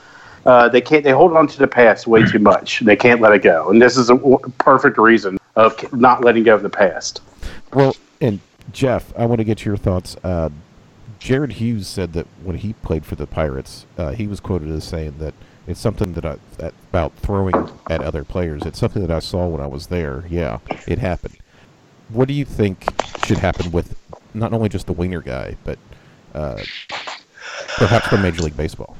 uh, 0.45 0.69
they 0.69 0.81
can't. 0.81 1.03
They 1.03 1.11
hold 1.11 1.35
on 1.35 1.47
to 1.47 1.57
the 1.57 1.67
past 1.67 2.07
way 2.07 2.23
too 2.23 2.39
much. 2.39 2.79
They 2.81 2.95
can't 2.95 3.21
let 3.21 3.33
it 3.33 3.41
go. 3.41 3.69
And 3.69 3.81
this 3.81 3.97
is 3.97 4.09
a 4.09 4.17
perfect 4.59 4.97
reason 4.97 5.37
of 5.55 5.93
not 5.93 6.23
letting 6.23 6.43
go 6.43 6.55
of 6.55 6.63
the 6.63 6.69
past. 6.69 7.21
well, 7.73 7.95
and 8.19 8.39
Jeff, 8.71 9.13
I 9.17 9.25
want 9.25 9.39
to 9.39 9.43
get 9.43 9.65
your 9.65 9.77
thoughts. 9.77 10.15
Uh, 10.23 10.49
Jared 11.19 11.53
Hughes 11.53 11.87
said 11.87 12.13
that 12.13 12.25
when 12.43 12.57
he 12.57 12.73
played 12.73 13.05
for 13.05 13.15
the 13.15 13.27
Pirates, 13.27 13.85
uh, 13.97 14.11
he 14.11 14.25
was 14.25 14.39
quoted 14.39 14.71
as 14.71 14.83
saying 14.83 15.15
that 15.19 15.35
it's 15.67 15.79
something 15.79 16.13
that 16.13 16.25
I 16.25 16.37
that, 16.57 16.73
about 16.89 17.13
throwing 17.17 17.69
at 17.89 18.01
other 18.01 18.23
players. 18.23 18.63
It's 18.65 18.79
something 18.79 19.01
that 19.01 19.11
I 19.11 19.19
saw 19.19 19.47
when 19.47 19.61
I 19.61 19.67
was 19.67 19.87
there. 19.87 20.23
Yeah, 20.29 20.59
it 20.87 20.97
happened. 20.97 21.37
What 22.13 22.27
do 22.27 22.33
you 22.33 22.45
think 22.45 22.85
should 23.25 23.37
happen 23.37 23.71
with 23.71 23.95
not 24.33 24.53
only 24.53 24.69
just 24.69 24.87
the 24.87 24.93
Wiener 24.93 25.21
guy, 25.21 25.55
but 25.63 25.77
uh, 26.33 26.61
perhaps 27.77 28.07
from 28.07 28.21
Major 28.21 28.43
League 28.43 28.57
Baseball? 28.57 28.95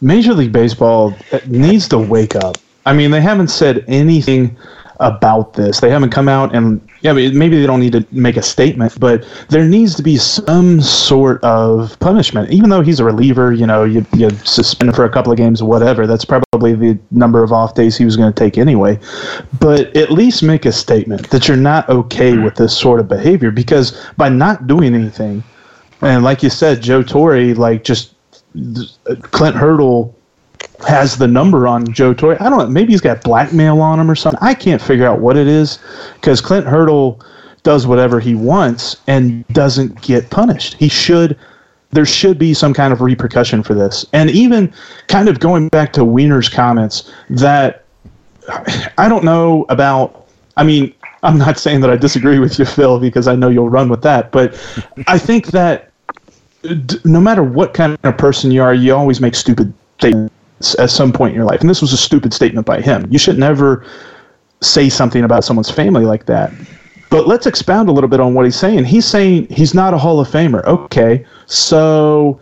Major 0.00 0.34
League 0.34 0.52
Baseball 0.52 1.14
needs 1.46 1.88
to 1.88 1.98
wake 1.98 2.36
up. 2.36 2.56
I 2.84 2.92
mean, 2.92 3.10
they 3.10 3.20
haven't 3.20 3.48
said 3.48 3.84
anything 3.88 4.56
about 5.00 5.54
this. 5.54 5.80
They 5.80 5.90
haven't 5.90 6.10
come 6.10 6.28
out 6.28 6.54
and 6.54 6.80
yeah, 7.02 7.12
maybe 7.12 7.60
they 7.60 7.66
don't 7.66 7.80
need 7.80 7.92
to 7.92 8.06
make 8.10 8.36
a 8.36 8.42
statement, 8.42 8.98
but 8.98 9.24
there 9.48 9.64
needs 9.64 9.94
to 9.96 10.02
be 10.02 10.16
some 10.16 10.80
sort 10.80 11.42
of 11.44 11.98
punishment. 12.00 12.50
Even 12.50 12.70
though 12.70 12.80
he's 12.80 12.98
a 12.98 13.04
reliever, 13.04 13.52
you 13.52 13.66
know, 13.66 13.84
you 13.84 14.04
you 14.14 14.30
suspend 14.44 14.88
him 14.88 14.94
for 14.94 15.04
a 15.04 15.10
couple 15.10 15.30
of 15.30 15.38
games, 15.38 15.62
whatever. 15.62 16.06
That's 16.06 16.24
probably 16.24 16.74
the 16.74 16.98
number 17.10 17.42
of 17.42 17.52
off 17.52 17.74
days 17.74 17.96
he 17.96 18.04
was 18.04 18.16
going 18.16 18.32
to 18.32 18.38
take 18.38 18.58
anyway. 18.58 18.98
But 19.60 19.94
at 19.96 20.10
least 20.10 20.42
make 20.42 20.64
a 20.64 20.72
statement 20.72 21.30
that 21.30 21.46
you're 21.46 21.56
not 21.56 21.88
okay 21.88 22.38
with 22.38 22.56
this 22.56 22.76
sort 22.76 22.98
of 22.98 23.08
behavior 23.08 23.50
because 23.50 24.04
by 24.16 24.28
not 24.28 24.66
doing 24.66 24.94
anything, 24.94 25.44
and 26.00 26.24
like 26.24 26.42
you 26.42 26.50
said, 26.50 26.82
Joe 26.82 27.02
Torre, 27.02 27.54
like 27.54 27.84
just 27.84 28.14
Clint 29.22 29.54
Hurdle 29.54 30.15
has 30.86 31.16
the 31.16 31.26
number 31.26 31.66
on 31.66 31.90
Joe 31.92 32.14
Torre. 32.14 32.40
I 32.40 32.48
don't 32.48 32.58
know. 32.58 32.66
Maybe 32.66 32.92
he's 32.92 33.00
got 33.00 33.22
blackmail 33.22 33.80
on 33.80 33.98
him 33.98 34.10
or 34.10 34.14
something. 34.14 34.38
I 34.42 34.54
can't 34.54 34.80
figure 34.80 35.06
out 35.06 35.20
what 35.20 35.36
it 35.36 35.46
is 35.46 35.78
because 36.14 36.40
Clint 36.40 36.66
Hurdle 36.66 37.20
does 37.62 37.86
whatever 37.86 38.20
he 38.20 38.34
wants 38.34 38.96
and 39.06 39.46
doesn't 39.48 40.00
get 40.00 40.30
punished. 40.30 40.74
He 40.74 40.88
should. 40.88 41.38
There 41.90 42.06
should 42.06 42.38
be 42.38 42.52
some 42.52 42.74
kind 42.74 42.92
of 42.92 43.00
repercussion 43.00 43.62
for 43.62 43.74
this. 43.74 44.04
And 44.12 44.30
even 44.30 44.72
kind 45.08 45.28
of 45.28 45.40
going 45.40 45.68
back 45.68 45.92
to 45.94 46.04
Wiener's 46.04 46.48
comments 46.48 47.12
that 47.30 47.84
I 48.98 49.08
don't 49.08 49.24
know 49.24 49.66
about. 49.68 50.26
I 50.58 50.64
mean, 50.64 50.94
I'm 51.22 51.36
not 51.36 51.58
saying 51.58 51.80
that 51.82 51.90
I 51.90 51.96
disagree 51.96 52.38
with 52.38 52.58
you, 52.58 52.64
Phil, 52.64 52.98
because 52.98 53.28
I 53.28 53.34
know 53.34 53.48
you'll 53.48 53.68
run 53.68 53.88
with 53.88 54.02
that. 54.02 54.30
But 54.30 54.54
I 55.06 55.18
think 55.18 55.48
that 55.48 55.90
d- 56.62 56.98
no 57.04 57.20
matter 57.20 57.42
what 57.42 57.74
kind 57.74 57.98
of 58.02 58.16
person 58.16 58.50
you 58.50 58.62
are, 58.62 58.74
you 58.74 58.94
always 58.94 59.20
make 59.20 59.34
stupid 59.34 59.72
statements 59.98 60.35
at 60.78 60.90
some 60.90 61.12
point 61.12 61.30
in 61.30 61.36
your 61.36 61.44
life. 61.44 61.60
And 61.60 61.70
this 61.70 61.80
was 61.80 61.92
a 61.92 61.96
stupid 61.96 62.32
statement 62.32 62.66
by 62.66 62.80
him. 62.80 63.06
You 63.10 63.18
should 63.18 63.38
never 63.38 63.84
say 64.62 64.88
something 64.88 65.24
about 65.24 65.44
someone's 65.44 65.70
family 65.70 66.04
like 66.04 66.26
that. 66.26 66.52
But 67.10 67.28
let's 67.28 67.46
expound 67.46 67.88
a 67.88 67.92
little 67.92 68.08
bit 68.08 68.20
on 68.20 68.34
what 68.34 68.44
he's 68.46 68.56
saying. 68.56 68.84
He's 68.84 69.06
saying 69.06 69.48
he's 69.48 69.74
not 69.74 69.94
a 69.94 69.98
Hall 69.98 70.18
of 70.18 70.28
Famer. 70.28 70.64
Okay, 70.64 71.24
so 71.46 72.40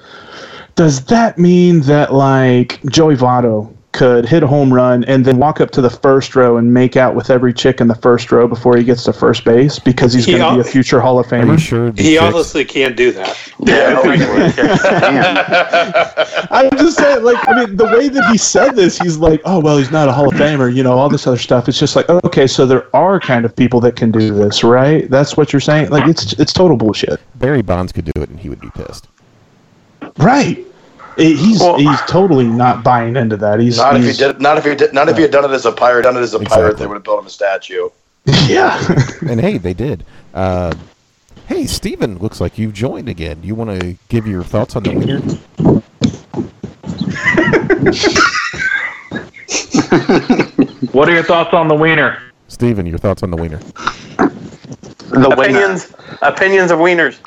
does 0.75 1.05
that 1.07 1.39
mean 1.39 1.81
that 1.81 2.15
like 2.15 2.81
Joey 2.91 3.17
Votto 3.17 3.74
could 3.95 4.27
hit 4.27 4.43
a 4.43 4.47
home 4.47 4.75
run 4.75 5.05
and 5.05 5.25
then 5.25 5.39
walk 5.39 5.61
up 5.61 5.71
to 5.71 5.81
the 5.81 5.89
first 5.89 6.35
row 6.35 6.57
and 6.57 6.75
make 6.75 6.97
out 6.97 7.15
with 7.15 7.31
every 7.31 7.55
chick 7.55 7.81
in 7.81 7.87
the 7.87 7.95
first 7.95 8.31
row 8.33 8.49
before 8.49 8.77
he 8.77 8.83
gets 8.83 9.05
to 9.05 9.13
first 9.13 9.45
base 9.45 9.79
because 9.79 10.13
he's 10.13 10.27
He 10.27 10.33
going 10.33 10.57
to 10.57 10.63
be 10.63 10.69
a 10.69 10.71
future 10.71 11.01
Hall 11.01 11.19
of 11.19 11.27
Famer? 11.27 11.59
sure 11.59 11.93
He 11.97 12.19
obviously 12.19 12.65
can't 12.65 12.97
do 12.97 13.13
that. 13.13 13.39
I'm 16.51 16.71
just 16.71 16.99
saying, 16.99 17.23
like, 17.23 17.49
I 17.49 17.65
mean, 17.65 17.77
the 17.77 17.85
way 17.85 18.09
that 18.09 18.31
he 18.31 18.37
said 18.37 18.73
this, 18.73 18.99
he's 18.99 19.17
like, 19.17 19.41
oh, 19.45 19.61
well, 19.61 19.79
he's 19.79 19.93
not 19.93 20.09
a 20.09 20.13
Hall 20.13 20.29
of 20.29 20.35
Famer, 20.35 20.75
you 20.75 20.83
know, 20.83 20.93
all 20.93 21.09
this 21.09 21.27
other 21.27 21.39
stuff. 21.39 21.69
It's 21.69 21.79
just 21.79 21.95
like, 21.95 22.09
okay, 22.09 22.49
so 22.49 22.67
there 22.67 22.95
are 22.95 23.21
kind 23.21 23.45
of 23.45 23.55
people 23.55 23.79
that 23.81 23.95
can 23.95 24.11
do 24.11 24.35
this, 24.35 24.65
right? 24.65 25.09
That's 25.09 25.37
what 25.37 25.53
you're 25.53 25.61
saying? 25.61 25.91
Like, 25.91 26.09
it's 26.09 26.33
it's 26.35 26.53
total 26.53 26.77
bullshit. 26.77 27.21
Barry 27.37 27.63
Bonds 27.63 27.93
could 27.93 28.07
do 28.07 28.21
it, 28.21 28.29
and 28.29 28.41
he 28.41 28.49
would 28.49 28.61
be 28.61 28.71
pissed. 28.71 29.07
Right. 30.19 30.67
He's 31.17 31.63
he's 31.63 32.01
totally 32.07 32.47
not 32.47 32.83
buying 32.83 33.17
into 33.17 33.37
that. 33.37 33.61
He's, 33.61 33.77
Not 33.79 33.97
if 33.97 34.05
he 34.05 34.13
did. 34.13 34.41
Not 34.41 34.59
if 34.59 34.65
he 34.65 34.75
did. 34.75 34.93
Not 34.93 35.09
if 35.09 35.17
he 35.17 35.23
had 35.23 35.31
done 35.31 35.45
it 35.45 35.55
as 35.55 35.65
a 35.65 35.73
pirate. 35.73 36.03
Done 36.03 36.17
it 36.17 36.21
as 36.21 36.35
a 36.35 36.41
pirate, 36.41 36.77
they 36.77 36.87
would 36.87 36.95
have 36.95 37.05
built 37.05 37.21
him 37.21 37.27
a 37.27 37.31
statue. 37.31 37.89
yeah. 38.47 38.83
and 39.29 39.41
hey, 39.41 39.59
they 39.59 39.75
did. 39.75 40.05
Uh, 40.33 40.75
hey, 41.47 41.67
Steven, 41.67 42.19
looks 42.19 42.41
like 42.41 42.59
you've 42.59 42.73
joined 42.73 43.09
again. 43.09 43.43
You 43.43 43.55
want 43.55 43.81
to 43.81 43.97
give 44.09 44.27
your 44.27 44.43
thoughts 44.43 44.77
on 44.77 44.83
the 44.83 44.93
winner? 44.93 45.21
What 50.93 51.09
are 51.09 51.13
your 51.13 51.23
thoughts 51.23 51.53
on 51.55 51.69
the 51.69 51.75
wiener? 51.75 52.23
Steven, 52.49 52.87
your 52.87 52.99
thoughts 52.99 53.23
on 53.23 53.31
the 53.31 53.37
wiener. 53.37 53.59
The 53.59 55.29
opinions, 55.31 55.93
opinions 56.23 56.71
of 56.71 56.79
wieners. 56.79 57.19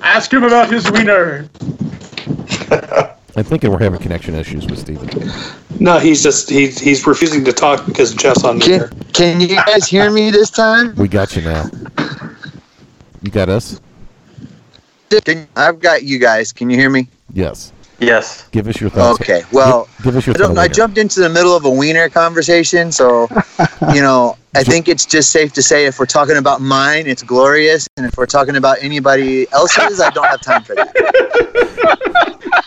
Ask 0.00 0.32
him 0.32 0.44
about 0.44 0.70
his 0.70 0.90
wiener. 0.90 1.48
I'm 3.36 3.44
thinking 3.44 3.70
we're 3.70 3.78
having 3.78 4.00
connection 4.00 4.34
issues 4.34 4.66
with 4.66 4.78
Steven. 4.78 5.30
No, 5.78 5.98
he's 5.98 6.22
just 6.22 6.48
he's 6.48 6.78
he's 6.78 7.06
refusing 7.06 7.44
to 7.44 7.52
talk 7.52 7.84
because 7.84 8.14
Jeff's 8.14 8.44
on 8.44 8.60
Can, 8.60 8.88
can 9.12 9.40
you 9.40 9.48
guys 9.48 9.86
hear 9.86 10.10
me 10.10 10.30
this 10.30 10.50
time? 10.50 10.94
We 10.96 11.06
got 11.08 11.36
you 11.36 11.42
now. 11.42 11.68
You 13.22 13.30
got 13.30 13.48
us? 13.48 13.80
I've 15.54 15.80
got 15.80 16.02
you 16.02 16.18
guys. 16.18 16.52
Can 16.52 16.70
you 16.70 16.76
hear 16.76 16.90
me? 16.90 17.08
Yes. 17.32 17.72
Yes. 17.98 18.48
Give 18.48 18.68
us 18.68 18.80
your 18.80 18.90
thoughts. 18.90 19.20
Okay. 19.20 19.42
Well, 19.52 19.88
give, 19.96 20.04
give 20.04 20.16
us 20.16 20.26
your 20.26 20.34
I 20.34 20.38
thoughts. 20.38 20.48
don't. 20.48 20.58
I 20.58 20.68
jumped 20.68 20.98
into 20.98 21.20
the 21.20 21.28
middle 21.28 21.56
of 21.56 21.64
a 21.64 21.70
wiener 21.70 22.08
conversation, 22.08 22.92
so 22.92 23.26
you 23.94 24.02
know, 24.02 24.36
I 24.54 24.62
think 24.62 24.88
it's 24.88 25.06
just 25.06 25.30
safe 25.30 25.52
to 25.54 25.62
say 25.62 25.86
if 25.86 25.98
we're 25.98 26.06
talking 26.06 26.36
about 26.36 26.60
mine, 26.60 27.06
it's 27.06 27.22
glorious, 27.22 27.88
and 27.96 28.06
if 28.06 28.16
we're 28.16 28.26
talking 28.26 28.56
about 28.56 28.78
anybody 28.82 29.50
else's, 29.52 30.00
I 30.00 30.10
don't 30.10 30.26
have 30.26 30.40
time 30.40 30.62
for 30.62 30.74
that. 30.74 30.92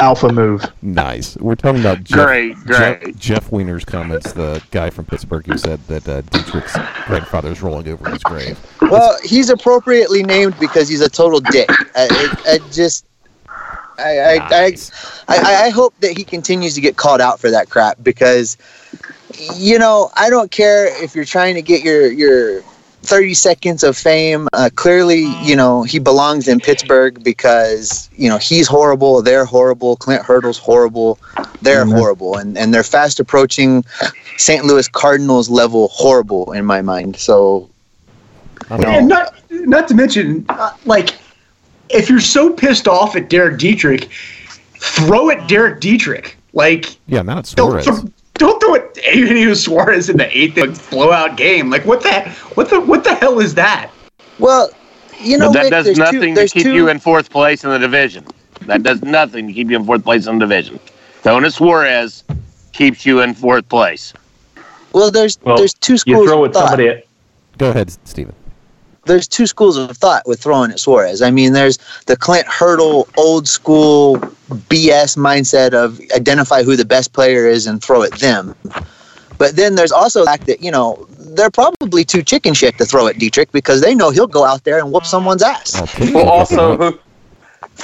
alpha 0.00 0.32
move. 0.32 0.64
Nice. 0.82 1.36
We're 1.36 1.54
talking 1.54 1.80
about 1.80 2.04
Jeff, 2.04 2.26
Great, 2.26 2.56
great. 2.58 3.16
Jeff 3.16 3.50
Wiener's 3.50 3.84
comments, 3.84 4.32
the 4.32 4.62
guy 4.70 4.90
from 4.90 5.06
Pittsburgh 5.06 5.46
who 5.46 5.58
said 5.58 5.80
that 5.86 6.08
uh, 6.08 6.22
Dietrich's 6.22 6.76
grandfather 7.06 7.50
is 7.50 7.62
rolling 7.62 7.88
over 7.88 8.10
his 8.10 8.22
grave. 8.22 8.58
Well, 8.82 9.16
he's 9.24 9.50
appropriately 9.50 10.22
named 10.22 10.58
because 10.60 10.88
he's 10.88 11.00
a 11.00 11.08
total 11.08 11.40
dick. 11.40 11.68
I, 11.70 12.08
it, 12.10 12.38
I 12.46 12.70
just, 12.72 13.06
I, 13.98 14.18
I, 14.18 14.40
I, 14.50 14.76
I, 15.28 15.64
I 15.66 15.68
hope 15.70 15.94
that 16.00 16.16
he 16.16 16.24
continues 16.24 16.74
to 16.74 16.80
get 16.80 16.96
called 16.96 17.20
out 17.20 17.40
for 17.40 17.50
that 17.50 17.68
crap 17.70 17.98
because, 18.02 18.56
you 19.38 19.78
know, 19.78 20.10
I 20.16 20.30
don't 20.30 20.50
care 20.50 20.86
if 21.02 21.14
you're 21.14 21.24
trying 21.24 21.54
to 21.54 21.62
get 21.62 21.82
your 21.82 22.10
your 22.10 22.62
30 23.02 23.34
seconds 23.34 23.82
of 23.84 23.96
fame. 23.96 24.48
Uh, 24.52 24.70
clearly, 24.74 25.20
you 25.20 25.56
know, 25.56 25.82
he 25.82 25.98
belongs 25.98 26.48
in 26.48 26.60
Pittsburgh 26.60 27.22
because 27.22 28.08
you 28.16 28.28
know 28.28 28.38
he's 28.38 28.66
horrible, 28.68 29.22
they're 29.22 29.44
horrible, 29.44 29.96
Clint 29.96 30.22
Hurdle's 30.22 30.58
horrible, 30.58 31.18
they're 31.62 31.84
Mhm. 31.84 31.92
horrible, 31.92 32.36
and 32.36 32.56
and 32.58 32.74
they're 32.74 32.82
fast 32.82 33.20
approaching 33.20 33.84
St. 34.36 34.64
Louis 34.64 34.88
Cardinals 34.88 35.48
level 35.48 35.88
horrible 35.88 36.52
in 36.52 36.64
my 36.64 36.82
mind. 36.82 37.16
So. 37.16 37.68
And 38.68 39.08
not 39.08 39.32
not 39.50 39.86
to 39.88 39.94
mention, 39.94 40.44
uh, 40.48 40.70
like, 40.84 41.14
if 41.90 42.08
you're 42.08 42.20
so 42.20 42.52
pissed 42.52 42.88
off 42.88 43.16
at 43.16 43.28
Derek 43.30 43.58
Dietrich, 43.58 44.08
throw 44.78 45.30
at 45.30 45.48
Derek 45.48 45.80
Dietrich. 45.80 46.36
Like, 46.52 46.96
Yeah, 47.06 47.22
not 47.22 47.38
at 47.38 47.54
don't, 47.56 47.82
Suarez. 47.82 48.00
th- 48.02 48.12
don't 48.34 48.60
throw 48.60 48.74
at 48.76 48.96
Eugenio 49.14 49.54
Suarez 49.54 50.08
in 50.08 50.16
the 50.16 50.36
eighth 50.36 50.56
like, 50.56 50.90
blowout 50.90 51.36
game. 51.36 51.70
Like, 51.70 51.84
what 51.84 52.02
the 52.02 52.22
what 52.54 52.70
the 52.70 52.80
what 52.80 53.04
the 53.04 53.14
hell 53.14 53.40
is 53.40 53.54
that? 53.54 53.90
Well, 54.38 54.70
you 55.20 55.38
know, 55.38 55.48
but 55.52 55.54
that 55.54 55.62
Vic, 55.64 55.70
does 55.70 55.98
nothing 55.98 56.34
two, 56.34 56.42
to 56.46 56.48
keep 56.48 56.62
two, 56.64 56.74
you 56.74 56.88
in 56.88 56.98
fourth 56.98 57.30
place 57.30 57.64
in 57.64 57.70
the 57.70 57.78
division. 57.78 58.24
That 58.62 58.82
does 58.82 59.02
nothing 59.02 59.46
to 59.46 59.52
keep 59.52 59.68
you 59.70 59.76
in 59.76 59.84
fourth 59.84 60.02
place 60.04 60.26
in 60.26 60.38
the 60.38 60.44
division. 60.44 60.78
Tony 61.22 61.50
Suarez 61.50 62.24
keeps 62.72 63.04
you 63.06 63.20
in 63.20 63.34
fourth 63.34 63.68
place. 63.68 64.12
Well, 64.92 65.10
there's 65.10 65.38
Well, 65.42 65.56
there's 65.56 65.74
two 65.74 65.94
You 65.94 65.98
schools 65.98 66.28
throw 66.28 66.44
of 66.44 66.48
at 66.50 66.54
thought. 66.54 66.68
somebody. 66.70 66.88
At, 66.88 67.06
Go 67.58 67.70
ahead, 67.70 67.90
Steven. 68.06 68.34
There's 69.06 69.28
two 69.28 69.46
schools 69.46 69.76
of 69.76 69.96
thought 69.96 70.26
with 70.26 70.40
throwing 70.42 70.70
at 70.70 70.80
Suarez. 70.80 71.22
I 71.22 71.30
mean, 71.30 71.52
there's 71.52 71.78
the 72.06 72.16
Clint 72.16 72.46
Hurdle 72.46 73.08
old 73.16 73.48
school 73.48 74.16
BS 74.48 75.16
mindset 75.16 75.72
of 75.72 76.00
identify 76.14 76.62
who 76.62 76.76
the 76.76 76.84
best 76.84 77.12
player 77.12 77.46
is 77.46 77.66
and 77.66 77.82
throw 77.82 78.02
at 78.02 78.12
them. 78.14 78.54
But 79.38 79.56
then 79.56 79.74
there's 79.74 79.92
also 79.92 80.20
the 80.20 80.26
fact 80.26 80.46
that 80.46 80.62
you 80.62 80.70
know 80.70 81.06
they're 81.18 81.50
probably 81.50 82.04
too 82.04 82.22
chicken 82.22 82.54
shit 82.54 82.78
to 82.78 82.84
throw 82.84 83.06
at 83.06 83.18
Dietrich 83.18 83.52
because 83.52 83.80
they 83.80 83.94
know 83.94 84.10
he'll 84.10 84.26
go 84.26 84.44
out 84.44 84.64
there 84.64 84.78
and 84.78 84.92
whoop 84.92 85.04
someone's 85.04 85.42
ass. 85.42 85.80
Well, 86.12 86.28
also, 86.28 86.76
who 86.76 86.98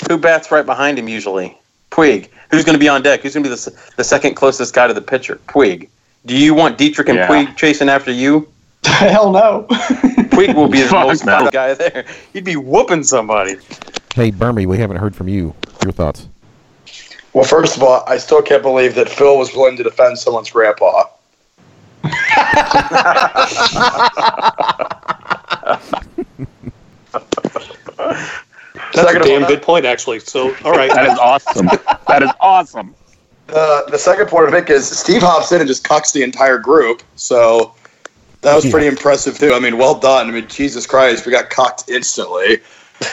who 0.08 0.18
bats 0.18 0.50
right 0.50 0.66
behind 0.66 0.98
him 0.98 1.08
usually? 1.08 1.56
Puig. 1.90 2.28
Who's 2.50 2.64
going 2.64 2.74
to 2.74 2.80
be 2.80 2.88
on 2.88 3.02
deck? 3.02 3.20
Who's 3.20 3.34
going 3.34 3.44
to 3.44 3.50
be 3.50 3.54
the, 3.54 3.92
the 3.96 4.04
second 4.04 4.34
closest 4.34 4.74
guy 4.74 4.86
to 4.86 4.94
the 4.94 5.00
pitcher? 5.02 5.40
Puig. 5.48 5.88
Do 6.26 6.36
you 6.36 6.54
want 6.54 6.78
Dietrich 6.78 7.08
and 7.08 7.18
Yeah. 7.18 7.28
Puig 7.28 7.56
chasing 7.56 7.88
after 7.88 8.10
you? 8.10 8.48
Hell 8.84 9.30
no. 9.32 9.66
Puig 10.32 10.54
will 10.54 10.68
be 10.68 10.80
the 10.82 10.88
Fuck 10.88 11.06
most 11.06 11.24
no. 11.24 11.48
guy 11.50 11.74
there. 11.74 12.04
He'd 12.32 12.44
be 12.44 12.56
whooping 12.56 13.04
somebody. 13.04 13.56
Hey, 14.14 14.30
Burmy, 14.32 14.66
we 14.66 14.78
haven't 14.78 14.96
heard 14.98 15.14
from 15.14 15.28
you. 15.28 15.54
Your 15.82 15.92
thoughts? 15.92 16.28
Well, 17.32 17.44
first 17.44 17.76
of 17.76 17.82
all, 17.82 18.04
I 18.06 18.18
still 18.18 18.42
can't 18.42 18.62
believe 18.62 18.94
that 18.96 19.08
Phil 19.08 19.38
was 19.38 19.54
willing 19.54 19.76
to 19.78 19.82
defend 19.82 20.18
someone's 20.18 20.50
grandpa. 20.50 21.04
That's 27.94 29.06
Second 29.06 29.22
a 29.22 29.24
damn 29.24 29.42
all- 29.42 29.48
good 29.48 29.62
point, 29.62 29.84
actually. 29.86 30.20
So, 30.20 30.54
all 30.64 30.72
right. 30.72 30.90
That 30.92 31.06
is 31.06 31.18
awesome. 31.18 31.66
That 32.08 32.22
is 32.22 32.30
awesome. 32.40 32.94
Uh, 33.48 33.82
the 33.90 33.98
second 33.98 34.28
point 34.28 34.48
of 34.48 34.54
it 34.54 34.68
is 34.70 34.88
Steve 34.88 35.22
hops 35.22 35.52
in 35.52 35.60
and 35.60 35.68
just 35.68 35.84
cucks 35.84 36.12
the 36.12 36.22
entire 36.22 36.58
group. 36.58 37.02
So 37.16 37.74
that 38.42 38.54
was 38.54 38.68
pretty 38.70 38.86
impressive 38.86 39.38
too. 39.38 39.52
I 39.54 39.58
mean, 39.58 39.78
well 39.78 39.94
done. 39.98 40.28
I 40.28 40.30
mean, 40.32 40.46
Jesus 40.48 40.86
Christ, 40.86 41.26
we 41.26 41.32
got 41.32 41.50
cocked 41.50 41.84
instantly. 41.88 42.60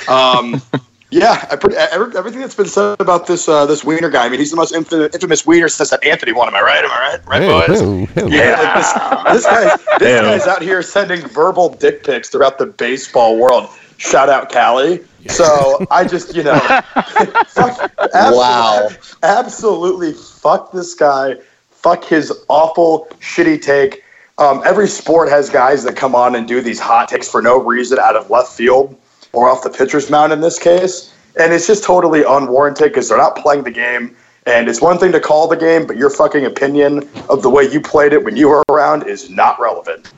Um, 0.07 0.61
yeah, 1.11 1.47
I 1.49 1.55
pretty, 1.55 1.75
every, 1.77 2.15
everything 2.17 2.41
that's 2.41 2.55
been 2.55 2.67
said 2.67 2.99
about 2.99 3.27
this 3.27 3.47
uh, 3.47 3.65
this 3.65 3.83
Wiener 3.83 4.09
guy. 4.09 4.25
I 4.25 4.29
mean, 4.29 4.39
he's 4.39 4.51
the 4.51 4.57
most 4.57 4.73
infamous, 4.73 5.13
infamous 5.13 5.45
Wiener 5.45 5.69
since 5.69 5.89
that 5.91 6.03
Anthony 6.03 6.33
one. 6.33 6.47
Am 6.47 6.55
I 6.55 6.61
right? 6.61 6.83
Am 6.83 6.91
I 6.91 6.99
right? 6.99 7.27
Right, 7.27 7.41
Hey, 7.41 7.67
boys? 7.67 7.79
hey, 7.79 8.05
hey. 8.29 8.37
Yeah, 8.37 8.61
like 8.61 8.75
this, 8.75 8.93
this 9.33 9.45
guy's 9.45 9.99
this 9.99 10.09
Yeah. 10.09 10.21
guy's 10.23 10.47
out 10.47 10.61
here 10.61 10.81
sending 10.81 11.21
verbal 11.27 11.69
dick 11.75 12.03
pics 12.03 12.29
throughout 12.29 12.57
the 12.57 12.65
baseball 12.67 13.37
world. 13.37 13.69
Shout 13.97 14.29
out 14.29 14.49
Cali. 14.49 15.01
So 15.27 15.85
I 15.91 16.05
just, 16.05 16.33
you 16.35 16.41
know, 16.43 16.59
fuck, 17.47 17.91
absolutely, 18.13 18.37
Wow. 18.37 18.89
absolutely 19.23 20.13
fuck 20.13 20.71
this 20.71 20.93
guy. 20.95 21.35
Fuck 21.71 22.03
his 22.05 22.31
awful, 22.47 23.07
shitty 23.21 23.61
take. 23.61 24.03
Um, 24.39 24.61
every 24.65 24.87
sport 24.87 25.29
has 25.29 25.49
guys 25.49 25.83
that 25.83 25.97
come 25.97 26.15
on 26.15 26.35
and 26.35 26.47
do 26.47 26.61
these 26.61 26.79
hot 26.79 27.09
takes 27.09 27.29
for 27.29 27.41
no 27.41 27.59
reason 27.61 27.99
out 27.99 28.15
of 28.15 28.29
left 28.29 28.53
field 28.53 28.97
or 29.33 29.49
off 29.49 29.63
the 29.63 29.69
pitcher's 29.69 30.09
mound 30.09 30.31
in 30.31 30.39
this 30.39 30.57
case. 30.57 31.13
And 31.37 31.51
it's 31.53 31.67
just 31.67 31.83
totally 31.83 32.23
unwarranted 32.23 32.89
because 32.89 33.09
they're 33.09 33.17
not 33.17 33.35
playing 33.35 33.63
the 33.63 33.71
game. 33.71 34.15
And 34.45 34.69
it's 34.69 34.81
one 34.81 34.97
thing 34.97 35.11
to 35.11 35.19
call 35.19 35.47
the 35.49 35.57
game, 35.57 35.85
but 35.85 35.97
your 35.97 36.09
fucking 36.09 36.45
opinion 36.45 37.07
of 37.29 37.41
the 37.43 37.49
way 37.49 37.69
you 37.69 37.81
played 37.81 38.13
it 38.13 38.23
when 38.23 38.37
you 38.37 38.47
were 38.47 38.63
around 38.69 39.07
is 39.07 39.29
not 39.29 39.59
relevant. 39.59 40.11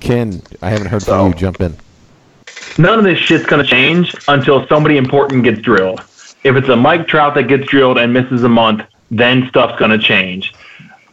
Ken, 0.00 0.42
I 0.60 0.68
haven't 0.68 0.88
heard 0.88 1.02
So- 1.02 1.12
from 1.18 1.28
you. 1.28 1.34
Jump 1.34 1.60
in. 1.62 1.74
none 2.78 2.98
of 2.98 3.04
this 3.06 3.18
shit's 3.18 3.46
going 3.46 3.64
to 3.64 3.68
change 3.68 4.14
until 4.28 4.66
somebody 4.68 4.98
important 4.98 5.44
gets 5.44 5.60
drilled. 5.60 6.00
If 6.44 6.56
it's 6.56 6.68
a 6.68 6.76
Mike 6.76 7.08
Trout 7.08 7.34
that 7.34 7.44
gets 7.48 7.66
drilled 7.66 7.96
and 7.96 8.12
misses 8.12 8.44
a 8.44 8.48
month, 8.50 8.82
then 9.10 9.48
stuff's 9.48 9.78
going 9.78 9.90
to 9.90 9.98
change. 9.98 10.54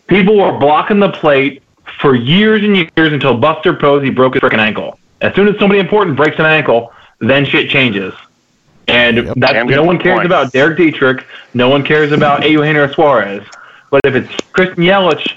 People 0.08 0.38
were 0.38 0.52
blocking 0.60 1.00
the 1.00 1.10
plate 1.10 1.63
for 2.04 2.16
years 2.16 2.62
and 2.66 2.76
years 2.76 3.14
until 3.14 3.38
Buster 3.38 3.74
Posey 3.74 4.10
broke 4.10 4.34
his 4.34 4.42
freaking 4.44 4.60
ankle. 4.60 5.00
As 5.22 5.34
soon 5.36 5.48
as 5.48 5.58
somebody 5.58 5.80
important 5.80 6.18
breaks 6.18 6.38
an 6.38 6.46
ankle, 6.46 6.92
then 7.20 7.46
shit 7.46 7.70
changes. 7.70 8.14
And 8.90 9.16
Yep. 9.16 9.34
that 9.38 9.66
no 9.68 9.84
one 9.84 9.98
cares 9.98 10.18
point. 10.18 10.26
about 10.26 10.52
Derek 10.52 10.78
Dietrich. 10.78 11.26
No 11.54 11.70
one 11.70 11.82
cares 11.82 12.12
about 12.12 12.48
Eugenio 12.50 12.92
Suarez. 12.92 13.42
But 13.90 14.02
if 14.04 14.16
it's 14.16 14.30
Christian 14.52 14.84
Yelich 14.84 15.32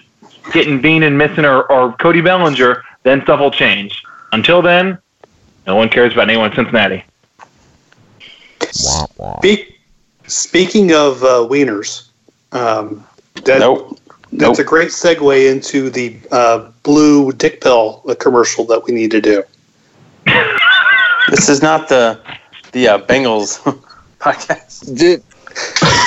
getting 0.53 0.81
bean 0.81 1.05
and 1.05 1.17
missing 1.17 1.45
or, 1.45 1.63
or 1.71 1.93
Cody 1.93 2.21
Bellinger, 2.21 2.83
then 3.05 3.23
stuff 3.23 3.39
will 3.39 3.53
change. 3.53 4.03
Until 4.33 4.61
then, 4.61 4.99
no 5.69 5.77
one 5.77 5.89
cares 5.89 6.15
about 6.15 6.29
anyone 6.29 6.51
in 6.51 6.57
Cincinnati. 6.57 7.05
Wah, 8.85 9.07
wah. 9.17 9.39
Speak, 9.39 9.79
Speaking 10.27 10.93
of 10.93 11.23
uh, 11.23 11.47
wieners, 11.49 12.09
um, 12.51 13.07
that, 13.45 13.61
Nope. 13.61 14.01
That's 14.38 14.59
Nope. 14.59 14.66
a 14.66 14.68
great 14.68 14.88
segue 14.88 15.51
into 15.51 15.90
the 15.90 16.16
uh, 16.31 16.70
blue 16.83 17.33
dick 17.33 17.61
pill 17.61 18.03
uh, 18.09 18.14
commercial 18.14 18.64
that 18.66 18.85
we 18.85 18.92
need 18.92 19.11
to 19.12 19.20
do. 19.20 19.42
This 21.29 21.49
is 21.49 21.61
not 21.61 21.88
the 21.88 22.20
the 22.70 22.87
uh, 22.87 22.99
Bengals 22.99 23.59
podcast. 24.20 24.96
Did, 24.96 25.25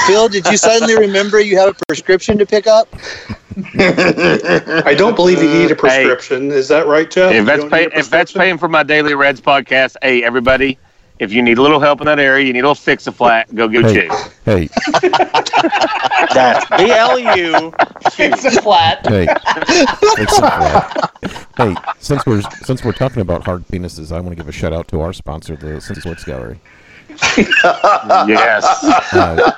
Phil, 0.07 0.29
did 0.29 0.45
you 0.47 0.55
suddenly 0.55 0.95
remember 0.97 1.41
you 1.41 1.57
have 1.57 1.69
a 1.69 1.85
prescription 1.87 2.37
to 2.37 2.45
pick 2.45 2.67
up? 2.67 2.87
I 3.75 4.95
don't 4.97 5.15
believe 5.15 5.43
you 5.43 5.49
need 5.49 5.71
a 5.71 5.75
prescription. 5.75 6.51
Is 6.51 6.69
that 6.69 6.87
right, 6.87 7.11
Jeff? 7.11 7.33
If 7.33 7.45
that's 7.45 7.65
pay, 7.65 7.89
if 7.93 8.09
that's 8.09 8.31
paying 8.31 8.57
for 8.57 8.69
my 8.69 8.83
daily 8.83 9.13
Reds 9.13 9.41
podcast, 9.41 9.97
hey 10.01 10.23
everybody, 10.23 10.79
if 11.19 11.31
you 11.33 11.41
need 11.41 11.57
a 11.57 11.61
little 11.61 11.79
help 11.79 11.99
in 12.01 12.05
that 12.05 12.19
area, 12.19 12.45
you 12.45 12.53
need 12.53 12.59
a 12.59 12.63
little 12.63 12.75
fix 12.75 13.05
a 13.07 13.11
flat, 13.11 13.53
go 13.53 13.67
get 13.67 13.85
Hey, 13.85 14.07
Chase. 14.07 14.29
hey, 14.45 14.69
That's 16.33 16.65
B 16.77 16.91
L 16.91 17.19
U. 17.19 17.73
It's 18.17 18.45
a 18.45 18.61
flat. 18.61 19.05
hey, 19.07 19.27
It's 20.21 20.37
a 20.37 20.41
flat. 20.41 21.11
hey! 21.57 21.75
Since 21.99 22.25
we're 22.25 22.41
since 22.63 22.83
we're 22.83 22.91
talking 22.93 23.21
about 23.21 23.43
hard 23.45 23.65
penises, 23.67 24.11
I 24.11 24.19
want 24.19 24.29
to 24.31 24.35
give 24.35 24.47
a 24.47 24.51
shout 24.51 24.73
out 24.73 24.87
to 24.89 25.01
our 25.01 25.13
sponsor, 25.13 25.55
the 25.55 25.67
Cincy 25.77 26.01
Sports 26.01 26.23
Gallery. 26.23 26.59
yes. 28.27 28.63
Uh, 29.13 29.51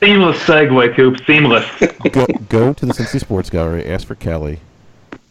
Seamless 0.00 0.38
segue, 0.44 0.94
Coop. 0.96 1.18
Seamless. 1.26 1.66
go, 2.10 2.26
go 2.48 2.72
to 2.72 2.86
the 2.86 2.92
Cincy 2.92 3.20
Sports 3.20 3.50
Gallery, 3.50 3.84
ask 3.86 4.06
for 4.06 4.14
Kelly, 4.14 4.60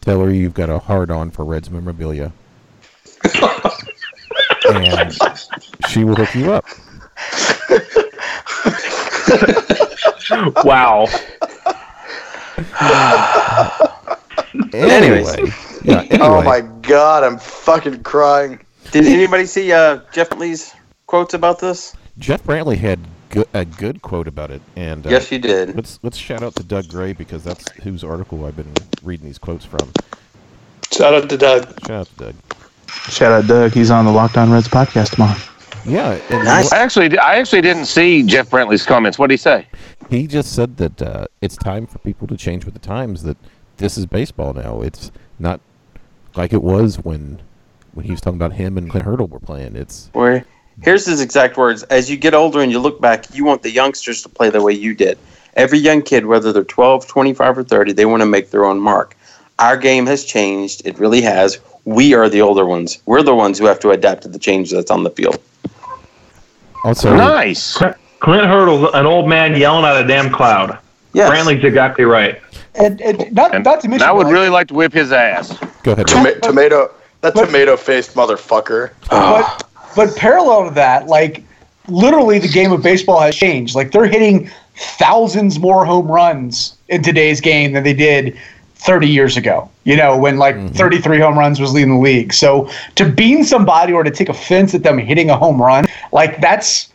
tell 0.02 0.22
her 0.22 0.32
you've 0.32 0.54
got 0.54 0.69
a 0.69 0.78
hard 0.80 1.10
on 1.12 1.32
for 1.32 1.43
Reds 1.43 1.69
memorabilia, 1.72 2.32
and 4.77 5.13
she 5.89 6.03
will 6.03 6.15
hook 6.15 6.34
you 6.36 6.51
up. 6.53 6.65
wow. 10.65 11.05
Anyway, 14.73 15.23
yeah. 15.84 16.01
Anyway, 16.01 16.17
Oh 16.21 16.41
my 16.41 16.62
god, 16.82 17.23
I'm 17.23 17.38
fucking 17.38 18.03
crying. 18.03 18.60
Did 18.91 19.05
anybody 19.05 19.45
see 19.45 19.71
uh, 19.71 19.99
Jeff 20.12 20.32
Lee's 20.38 20.73
quotes 21.08 21.34
about 21.34 21.60
this? 21.60 21.95
Jeff 22.17 22.43
Brantley 22.43 22.77
had 22.77 22.99
go- 23.29 23.45
a 23.53 23.65
good 23.65 24.01
quote 24.01 24.27
about 24.27 24.51
it, 24.51 24.62
and 24.75 25.05
uh, 25.05 25.10
Yes, 25.10 25.27
he 25.29 25.38
did. 25.38 25.75
Let's 25.75 25.99
let's 26.03 26.17
shout 26.17 26.43
out 26.43 26.55
to 26.55 26.63
Doug 26.63 26.88
Gray 26.88 27.13
because 27.13 27.43
that's 27.43 27.69
whose 27.84 28.03
article 28.03 28.45
I've 28.45 28.55
been 28.58 28.73
reading 29.03 29.25
these 29.27 29.38
quotes 29.38 29.65
from. 29.65 29.91
Shout 30.91 31.13
out 31.13 31.29
to 31.29 31.38
Doug. 31.38 31.67
Shout 31.86 31.91
out 31.91 32.08
to 32.08 32.15
Doug. 32.15 32.36
Shout 33.10 33.32
out 33.32 33.47
Doug. 33.47 33.71
He's 33.71 33.91
on 33.91 34.06
the 34.06 34.12
Locked 34.12 34.38
On 34.38 34.52
Reds 34.52 34.67
podcast 34.67 35.12
tomorrow. 35.12 35.38
Yeah, 35.86 36.19
and 36.30 36.47
I 36.47 36.63
actually, 36.71 37.17
I 37.17 37.36
actually 37.36 37.62
didn't 37.62 37.86
see 37.86 38.23
Jeff 38.23 38.49
Brantley's 38.49 38.86
comments. 38.86 39.17
What 39.17 39.28
did 39.28 39.34
he 39.34 39.38
say? 39.38 39.67
He 40.10 40.28
just 40.28 40.54
said 40.54 40.78
that 40.78 41.02
uh, 41.02 41.25
it's 41.41 41.56
time 41.56 41.88
for 41.88 41.99
people 41.99 42.28
to 42.28 42.38
change 42.38 42.65
with 42.65 42.73
the 42.73 42.80
times. 42.80 43.23
That 43.23 43.38
this 43.78 43.97
is 43.97 44.06
baseball 44.06 44.54
now. 44.54 44.82
It's 44.82 45.12
not 45.39 45.62
like 46.36 46.54
it 46.54 46.62
was 46.62 46.97
when 46.97 47.41
when 47.93 48.06
he 48.06 48.12
was 48.12 48.21
talking 48.21 48.38
about 48.38 48.54
him 48.54 48.78
and 48.78 48.89
Clint 48.89 49.06
Hurdle 49.06 49.28
were 49.28 49.39
playing. 49.39 49.75
It's 49.75 50.10
Where 50.13 50.45
here's 50.82 51.06
his 51.06 51.21
exact 51.21 51.58
words: 51.58 51.84
As 51.84 52.10
you 52.10 52.17
get 52.17 52.34
older 52.34 52.62
and 52.62 52.71
you 52.71 52.80
look 52.80 53.02
back, 53.02 53.34
you 53.34 53.45
want 53.45 53.63
the 53.63 53.71
youngsters 53.71 54.21
to 54.23 54.30
play 54.30 54.49
the 54.49 54.62
way 54.62 54.73
you 54.73 54.93
did. 54.93 55.17
Every 55.56 55.80
young 55.80 56.02
kid, 56.02 56.25
whether 56.25 56.54
they're 56.54 56.63
12, 56.63 57.08
25, 57.08 57.58
or 57.58 57.63
30, 57.63 57.93
they 57.93 58.06
want 58.06 58.21
to 58.21 58.25
make 58.25 58.52
their 58.52 58.65
own 58.65 58.80
mark. 58.80 59.15
Our 59.58 59.75
game 59.75 60.06
has 60.06 60.23
changed. 60.23 60.84
It 60.86 60.97
really 60.99 61.21
has. 61.21 61.60
We 61.86 62.13
are 62.13 62.30
the 62.30 62.42
older 62.42 62.65
ones. 62.65 63.02
We're 63.06 63.24
the 63.24 63.36
ones 63.36 63.58
who 63.58 63.65
have 63.65 63.80
to 63.82 63.92
adapt 63.92 64.24
to 64.24 64.28
the 64.28 64.39
change 64.39 64.72
that's 64.72 64.92
on 64.92 65.04
the 65.04 65.10
field. 65.10 65.39
also 66.84 67.15
Nice. 67.15 67.78
Clint 68.20 68.46
Hurdle's 68.46 68.92
an 68.94 69.06
old 69.06 69.28
man 69.30 69.56
yelling 69.56 69.86
at 69.86 70.04
a 70.04 70.08
damn 70.08 70.32
cloud. 70.32 70.78
Yes. 71.13 71.30
Brantley's 71.32 71.63
exactly 71.63 72.06
right. 72.06 72.39
And, 72.76 73.02
and 73.02 73.32
not, 73.34 73.56
And, 73.56 73.63
not 73.63 73.82
to 73.82 73.88
mention, 73.89 74.08
I 74.08 74.12
would 74.12 74.26
like, 74.26 74.34
really 74.34 74.50
like 74.50 74.68
to 74.68 74.74
whip 74.74 74.94
his 74.94 75.12
ass. 75.12 75.58
go 75.84 75.94
ahead. 75.94 76.08
Toma- 76.08 76.39
tomato, 76.42 76.92
that 77.22 77.34
tomato 77.36 77.76
faced 77.78 78.13
motherfucker. 78.15 78.92
but 79.10 79.63
but 79.96 80.15
parallel 80.15 80.70
to 80.70 80.76
that, 80.76 81.08
like 81.08 81.44
literally 81.88 82.38
the 82.39 82.48
game 82.48 82.72
of 82.72 82.84
baseball 82.84 83.20
has 83.20 83.36
changed. 83.36 83.74
Like 83.74 83.92
they're 83.92 84.06
hitting 84.06 84.52
thousands 84.76 85.60
more 85.60 85.84
home 85.84 86.08
runs 86.08 86.78
in 86.89 87.02
today's 87.02 87.42
game 87.42 87.74
than 87.74 87.84
they 87.84 87.94
did 87.94 88.38
30 88.80 89.08
years 89.08 89.38
ago. 89.38 89.70
You 89.84 89.96
know, 89.96 90.18
when 90.18 90.38
like 90.38 90.56
mm-hmm. 90.56 90.74
33 90.76 91.20
home 91.20 91.38
runs 91.38 91.60
was 91.60 91.74
leading 91.74 91.96
the 91.96 92.00
league. 92.00 92.34
So 92.34 92.70
to 92.96 93.10
bean 93.10 93.44
somebody 93.44 93.94
or 93.94 94.04
to 94.04 94.12
take 94.12 94.30
offense 94.30 94.74
at 94.74 94.84
them 94.84 94.98
hitting 94.98 95.30
a 95.30 95.38
home 95.38 95.62
run, 95.62 95.86
like 96.12 96.42
that's 96.42 96.89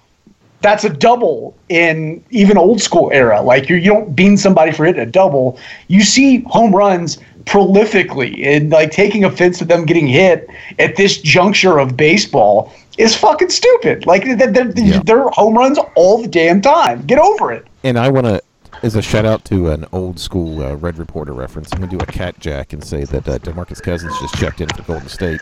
that's 0.60 0.82
a 0.82 0.88
double 0.88 1.54
in 1.68 2.24
even 2.30 2.56
old 2.56 2.80
school 2.80 3.10
era. 3.12 3.42
Like 3.42 3.68
you, 3.68 3.76
you 3.76 3.92
don't 3.92 4.16
bean 4.16 4.38
somebody 4.38 4.72
for 4.72 4.86
hitting 4.86 5.02
a 5.02 5.06
double. 5.06 5.58
You 5.88 6.02
see 6.02 6.40
home 6.44 6.74
runs 6.74 7.18
prolifically, 7.44 8.46
and 8.46 8.70
like 8.70 8.90
taking 8.90 9.24
offense 9.24 9.60
at 9.60 9.68
them 9.68 9.84
getting 9.84 10.06
hit 10.06 10.48
at 10.78 10.96
this 10.96 11.20
juncture 11.20 11.78
of 11.78 11.98
baseball 11.98 12.72
is 12.96 13.14
fucking 13.14 13.50
stupid. 13.50 14.06
Like 14.06 14.24
they're, 14.24 14.50
they're, 14.50 14.72
Yeah. 14.74 15.02
they're 15.04 15.28
home 15.30 15.54
runs 15.54 15.78
all 15.96 16.22
the 16.22 16.28
damn 16.28 16.62
time. 16.62 17.02
Get 17.06 17.18
over 17.18 17.52
it. 17.52 17.66
And 17.82 17.98
I 17.98 18.08
want 18.08 18.26
to, 18.26 18.40
as 18.84 18.96
a 18.96 19.02
shout 19.02 19.24
out 19.24 19.42
to 19.46 19.70
an 19.70 19.86
old 19.92 20.20
school 20.20 20.62
uh, 20.62 20.74
Red 20.74 20.98
Reporter 20.98 21.32
reference, 21.32 21.72
I'm 21.72 21.78
going 21.78 21.90
to 21.90 21.96
do 21.96 22.02
a 22.02 22.06
cat 22.06 22.38
jack 22.38 22.74
and 22.74 22.84
say 22.84 23.04
that 23.04 23.26
uh, 23.26 23.38
Demarcus 23.38 23.82
Cousins 23.82 24.12
just 24.20 24.34
checked 24.36 24.60
in 24.60 24.68
for 24.68 24.82
Golden 24.82 25.08
State. 25.08 25.40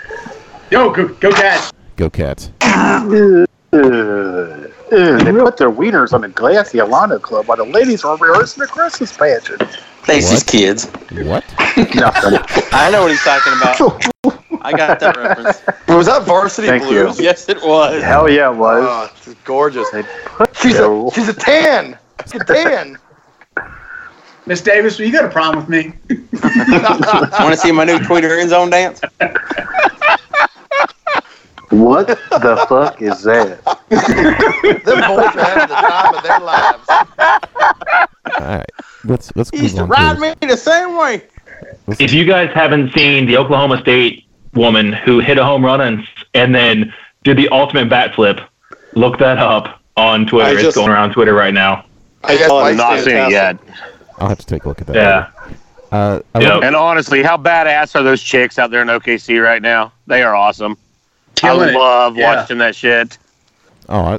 Yo, 0.70 0.92
go, 0.92 1.08
go 1.08 1.32
Cats. 1.32 1.72
Go 1.96 2.08
Cats. 2.08 2.52
Ugh, 2.62 3.46
ugh. 3.72 4.70
They 4.90 5.32
put 5.32 5.56
their 5.56 5.72
wieners 5.72 6.12
on 6.12 6.20
the 6.20 6.28
glassy 6.28 6.78
Alano 6.78 7.20
Club 7.20 7.48
while 7.48 7.56
the 7.56 7.64
ladies 7.64 8.04
were 8.04 8.16
rehearsing 8.16 8.60
the 8.60 8.68
Christmas 8.68 9.16
pageant. 9.16 9.60
Lacey's 10.06 10.40
What? 10.40 10.46
kids. 10.46 10.86
What? 11.10 11.44
Nothing. 11.96 12.38
I 12.72 12.90
know 12.92 13.02
what 13.02 13.10
he's 13.10 13.22
talking 13.24 13.54
about. 13.54 14.62
I 14.64 14.70
got 14.72 15.00
that 15.00 15.16
reference. 15.16 15.62
Was 15.88 16.06
that 16.06 16.22
Varsity 16.22 16.68
Thank 16.68 16.84
Blues? 16.84 17.18
Yes, 17.18 17.48
it 17.48 17.60
was. 17.62 18.00
Hell 18.02 18.30
yeah, 18.30 18.52
it 18.52 18.56
was. 18.56 19.10
Oh, 19.26 19.34
gorgeous. 19.44 19.88
She's 20.60 20.76
a 20.78 21.10
she's 21.12 21.28
a 21.28 21.34
tan. 21.34 21.98
She's 22.30 22.40
a 22.40 22.44
tan. 22.44 22.98
Miss 24.46 24.60
Davis, 24.60 24.98
will 24.98 25.06
you 25.06 25.12
got 25.12 25.24
a 25.24 25.28
problem 25.30 25.64
with 25.64 25.68
me? 25.68 25.92
Want 26.42 27.54
to 27.54 27.56
see 27.56 27.70
my 27.72 27.84
new 27.84 27.98
Twitter 28.00 28.38
end 28.38 28.50
zone 28.50 28.70
dance? 28.70 29.00
What 31.70 32.06
the 32.08 32.66
fuck 32.68 33.00
is 33.00 33.22
that? 33.22 33.62
Them 33.88 35.00
boys 35.00 35.26
are 35.26 35.44
having 35.44 35.68
the 35.68 35.74
time 35.74 36.14
of 36.14 36.22
their 36.22 36.40
lives. 36.40 36.88
All 38.38 38.46
right. 38.56 38.66
Let's 39.04 39.32
let's 39.36 39.50
He 39.50 39.58
used 39.62 39.76
move 39.76 39.88
to 39.88 39.94
on 39.94 40.18
ride 40.20 40.34
to. 40.36 40.40
me 40.42 40.48
the 40.48 40.56
same 40.56 40.96
way. 40.98 41.22
If 41.98 42.12
you 42.12 42.24
guys 42.24 42.50
haven't 42.52 42.92
seen 42.92 43.26
the 43.26 43.36
Oklahoma 43.38 43.80
State 43.80 44.24
woman 44.54 44.92
who 44.92 45.20
hit 45.20 45.38
a 45.38 45.44
home 45.44 45.64
run 45.64 45.80
and, 45.80 46.06
and 46.34 46.54
then 46.54 46.92
did 47.24 47.36
the 47.38 47.48
ultimate 47.48 47.88
bat 47.88 48.14
flip, 48.14 48.40
look 48.94 49.18
that 49.18 49.38
up 49.38 49.80
on 49.96 50.26
Twitter. 50.26 50.48
I 50.48 50.52
it's 50.52 50.62
just- 50.62 50.76
going 50.76 50.90
around 50.90 51.12
Twitter 51.12 51.32
right 51.34 51.54
now. 51.54 51.86
I 52.24 52.36
guess 52.36 52.46
thought 52.48 52.62
Mike's 52.64 52.76
Not 52.76 52.98
seen 53.00 53.16
it 53.16 53.30
fantastic. 53.30 53.66
yet. 53.68 53.91
I'll 54.22 54.28
have 54.28 54.38
to 54.38 54.46
take 54.46 54.64
a 54.64 54.68
look 54.68 54.80
at 54.80 54.86
that. 54.86 54.94
Yeah. 54.94 55.30
Uh, 55.90 56.20
Yep. 56.40 56.62
And 56.62 56.76
honestly, 56.76 57.22
how 57.24 57.36
badass 57.36 57.96
are 57.96 58.04
those 58.04 58.22
chicks 58.22 58.56
out 58.58 58.70
there 58.70 58.80
in 58.82 58.88
OKC 58.88 59.42
right 59.42 59.60
now? 59.60 59.92
They 60.06 60.22
are 60.22 60.34
awesome. 60.34 60.78
Killing 61.34 61.70
I 61.70 61.78
love 61.78 62.16
Yeah. 62.16 62.36
watching 62.36 62.58
that 62.58 62.76
shit. 62.76 63.18
oh, 63.88 64.00
I, 64.00 64.18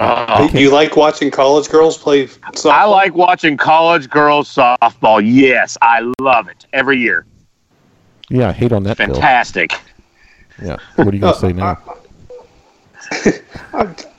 Oh, 0.00 0.48
You 0.54 0.70
like 0.70 0.96
watching 0.96 1.32
college 1.32 1.68
girls 1.68 1.98
play 1.98 2.28
softball? 2.28 2.70
I 2.70 2.84
like 2.84 3.14
watching 3.16 3.56
college 3.56 4.08
girls 4.08 4.54
softball. 4.54 5.20
Yes, 5.24 5.76
I 5.82 6.12
love 6.20 6.46
it 6.48 6.66
every 6.72 6.98
year. 6.98 7.26
yeah, 8.30 8.50
I 8.50 8.52
hate 8.52 8.70
on 8.72 8.84
that. 8.84 8.98
Phil. 8.98 9.06
Fantastic. 9.08 9.72
Yeah. 10.62 10.76
What 10.94 11.08
are 11.08 11.12
you 11.14 11.18
gonna 11.18 11.34
say 11.36 11.52
now? 11.52 11.76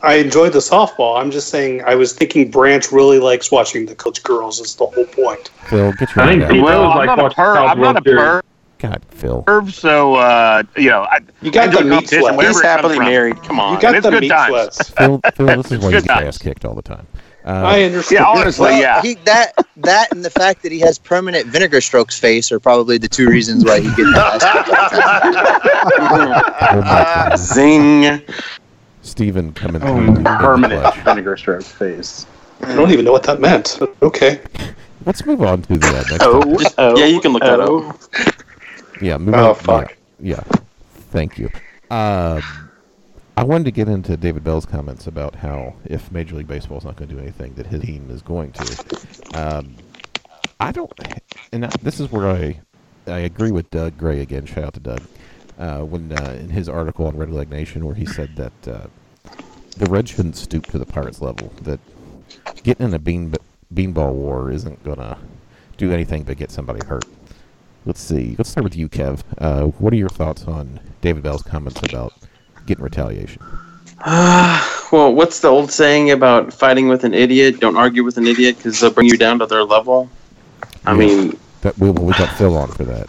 I 0.01 0.15
enjoyed 0.15 0.53
the 0.53 0.59
softball. 0.59 1.19
I'm 1.19 1.31
just 1.31 1.49
saying 1.49 1.83
I 1.83 1.95
was 1.95 2.13
thinking 2.13 2.49
Branch 2.49 2.91
really 2.91 3.19
likes 3.19 3.51
watching 3.51 3.85
the 3.85 3.95
coach 3.95 4.23
girls 4.23 4.59
is 4.59 4.75
the 4.75 4.85
whole 4.85 5.05
point. 5.05 5.49
Phil, 5.69 5.91
get 5.93 6.15
your 6.15 6.25
I 6.25 6.29
think 6.29 6.41
hand 6.41 6.43
out. 6.43 6.51
Pete 6.51 6.63
Well, 6.63 6.83
Rose 6.83 6.97
I'm 6.99 7.05
not 7.05 7.19
a 7.19 7.23
watching 7.23 7.43
perv. 7.43 7.69
I'm 7.69 7.79
not 7.81 8.07
a 8.07 8.11
World 8.15 8.43
perv. 8.43 8.43
God, 8.79 9.01
Phil. 9.09 9.43
perv, 9.45 9.73
so 9.73 10.15
uh, 10.15 10.63
you 10.77 10.89
know, 10.89 11.01
I, 11.01 11.19
You 11.41 11.51
got 11.51 11.69
I 11.69 11.71
the 11.73 11.83
meat 11.83 11.89
competition, 12.09 12.33
sweat. 12.33 12.47
He's 12.47 12.61
happily 12.61 12.97
married. 12.99 13.43
Come 13.43 13.59
on. 13.59 13.75
You 13.75 13.81
got 13.81 14.01
the 14.01 14.09
good 14.09 14.21
meat 14.21 14.29
times. 14.29 14.49
sweats. 14.49 14.89
Phil, 14.97 15.19
Phil, 15.35 15.47
this 15.47 15.65
is 15.67 15.71
It's 15.73 15.83
why 15.83 15.89
you 15.89 16.01
get 16.01 16.07
times. 16.07 16.27
ass 16.27 16.37
kicked 16.37 16.63
all 16.65 16.75
the 16.75 16.81
time. 16.81 17.05
I 17.45 17.83
Uh, 17.83 17.85
understand. 17.87 18.19
Yeah, 18.21 18.25
honestly, 18.27 18.63
Well, 18.65 18.79
yeah. 18.81 19.01
he, 19.01 19.15
that 19.25 19.53
that 19.77 20.11
and 20.11 20.23
the 20.25 20.29
fact 20.29 20.61
that 20.63 20.71
he 20.73 20.79
has 20.81 20.97
permanent 20.99 21.47
vinegar 21.47 21.79
strokes 21.81 22.19
face 22.19 22.51
are 22.51 22.59
probably 22.59 22.97
the 22.97 23.07
two 23.07 23.27
reasons 23.29 23.63
why 23.65 23.79
he 23.79 23.87
gets 23.87 24.13
that. 24.13 24.41
my 26.71 26.81
God. 26.81 27.37
Zing. 27.37 28.21
Stephen 29.01 29.53
coming 29.53 29.81
Oh, 29.83 29.95
through. 29.95 30.07
in 30.07 30.13
the 30.23 30.29
Permanent 30.29 30.81
clutch. 30.81 30.97
vinegar 30.99 31.37
stroke 31.37 31.63
face. 31.63 32.25
I 32.61 32.75
don't 32.75 32.91
even 32.91 33.05
know 33.05 33.11
what 33.13 33.23
that 33.23 33.39
meant. 33.39 33.79
Okay. 34.01 34.41
Let's 35.05 35.25
move 35.25 35.41
on 35.41 35.61
to 35.63 35.77
the 35.77 35.87
uh, 35.87 35.91
next. 36.11 36.17
Oh. 36.21 36.57
Just- 36.57 36.75
oh, 36.77 36.97
yeah, 36.97 37.05
you 37.05 37.21
can 37.21 37.31
look 37.31 37.41
that 37.43 37.59
oh. 37.61 37.89
up. 37.89 37.99
Yeah, 39.01 39.17
move 39.17 39.35
Oh, 39.35 39.49
on. 39.49 39.55
fuck. 39.55 39.97
Yeah, 40.19 40.41
yeah. 40.45 40.59
thank 41.11 41.37
you. 41.37 41.49
Um, 41.89 42.41
I 43.37 43.43
wanted 43.43 43.63
to 43.65 43.71
get 43.71 43.87
into 43.87 44.17
David 44.17 44.43
Bell's 44.43 44.65
comments 44.65 45.07
about 45.07 45.35
how 45.35 45.73
if 45.85 46.11
Major 46.11 46.35
League 46.35 46.47
Baseball 46.47 46.77
is 46.77 46.83
not 46.83 46.97
going 46.97 47.07
to 47.09 47.15
do 47.15 47.21
anything, 47.21 47.53
that 47.53 47.65
his 47.67 47.81
team 47.81 48.09
is 48.11 48.21
going 48.21 48.51
to. 48.51 48.97
Um, 49.33 49.75
I 50.59 50.73
don't, 50.73 50.91
and 51.53 51.65
I, 51.65 51.69
this 51.81 52.01
is 52.01 52.11
where 52.11 52.27
I 52.27 52.59
I 53.07 53.19
agree 53.19 53.51
with 53.51 53.71
Doug 53.71 53.97
Gray 53.97 54.19
again. 54.19 54.45
Shout 54.45 54.65
out 54.65 54.73
to 54.73 54.81
Doug. 54.81 55.01
Uh, 55.59 55.81
when 55.81 56.11
uh, 56.13 56.37
in 56.39 56.49
his 56.49 56.69
article 56.69 57.05
on 57.05 57.17
Red 57.17 57.31
Leg 57.31 57.49
Nation, 57.49 57.85
where 57.85 57.95
he 57.95 58.05
said 58.05 58.35
that 58.37 58.67
uh, 58.67 58.87
the 59.77 59.85
Reds 59.87 60.09
shouldn't 60.11 60.37
stoop 60.37 60.65
to 60.67 60.79
the 60.79 60.85
Pirates 60.85 61.21
level. 61.21 61.51
That 61.63 61.81
getting 62.63 62.87
in 62.87 62.93
a 62.93 62.99
bean 62.99 63.35
beanball 63.73 64.13
war 64.13 64.51
isn't 64.51 64.81
gonna 64.85 65.17
do 65.77 65.91
anything 65.91 66.23
but 66.23 66.37
get 66.37 66.49
somebody 66.49 66.85
hurt. 66.85 67.03
Let's 67.85 67.99
see. 68.01 68.35
Let's 68.37 68.49
start 68.49 68.63
with 68.63 68.75
you, 68.77 68.87
Kev. 68.87 69.21
Uh, 69.37 69.65
what 69.65 69.91
are 69.91 69.97
your 69.97 70.09
thoughts 70.09 70.45
on 70.45 70.79
David 71.01 71.23
Bell's 71.23 71.43
comments 71.43 71.81
about 71.83 72.13
getting 72.65 72.83
retaliation? 72.83 73.41
well, 74.05 75.13
what's 75.13 75.41
the 75.41 75.49
old 75.49 75.71
saying 75.71 76.11
about 76.11 76.53
fighting 76.53 76.87
with 76.87 77.03
an 77.03 77.13
idiot? 77.13 77.59
Don't 77.59 77.75
argue 77.75 78.03
with 78.05 78.17
an 78.17 78.27
idiot 78.27 78.57
because 78.57 78.79
they'll 78.79 78.91
bring 78.91 79.07
you 79.07 79.17
down 79.17 79.39
to 79.39 79.45
their 79.45 79.63
level. 79.63 80.09
I 80.85 80.91
Yeah. 80.91 80.97
mean, 80.97 81.39
That 81.61 81.77
we 81.77 81.91
we 81.91 82.13
got 82.13 82.29
Phil 82.37 82.55
on 82.55 82.69
for 82.69 82.83
that. 82.85 83.07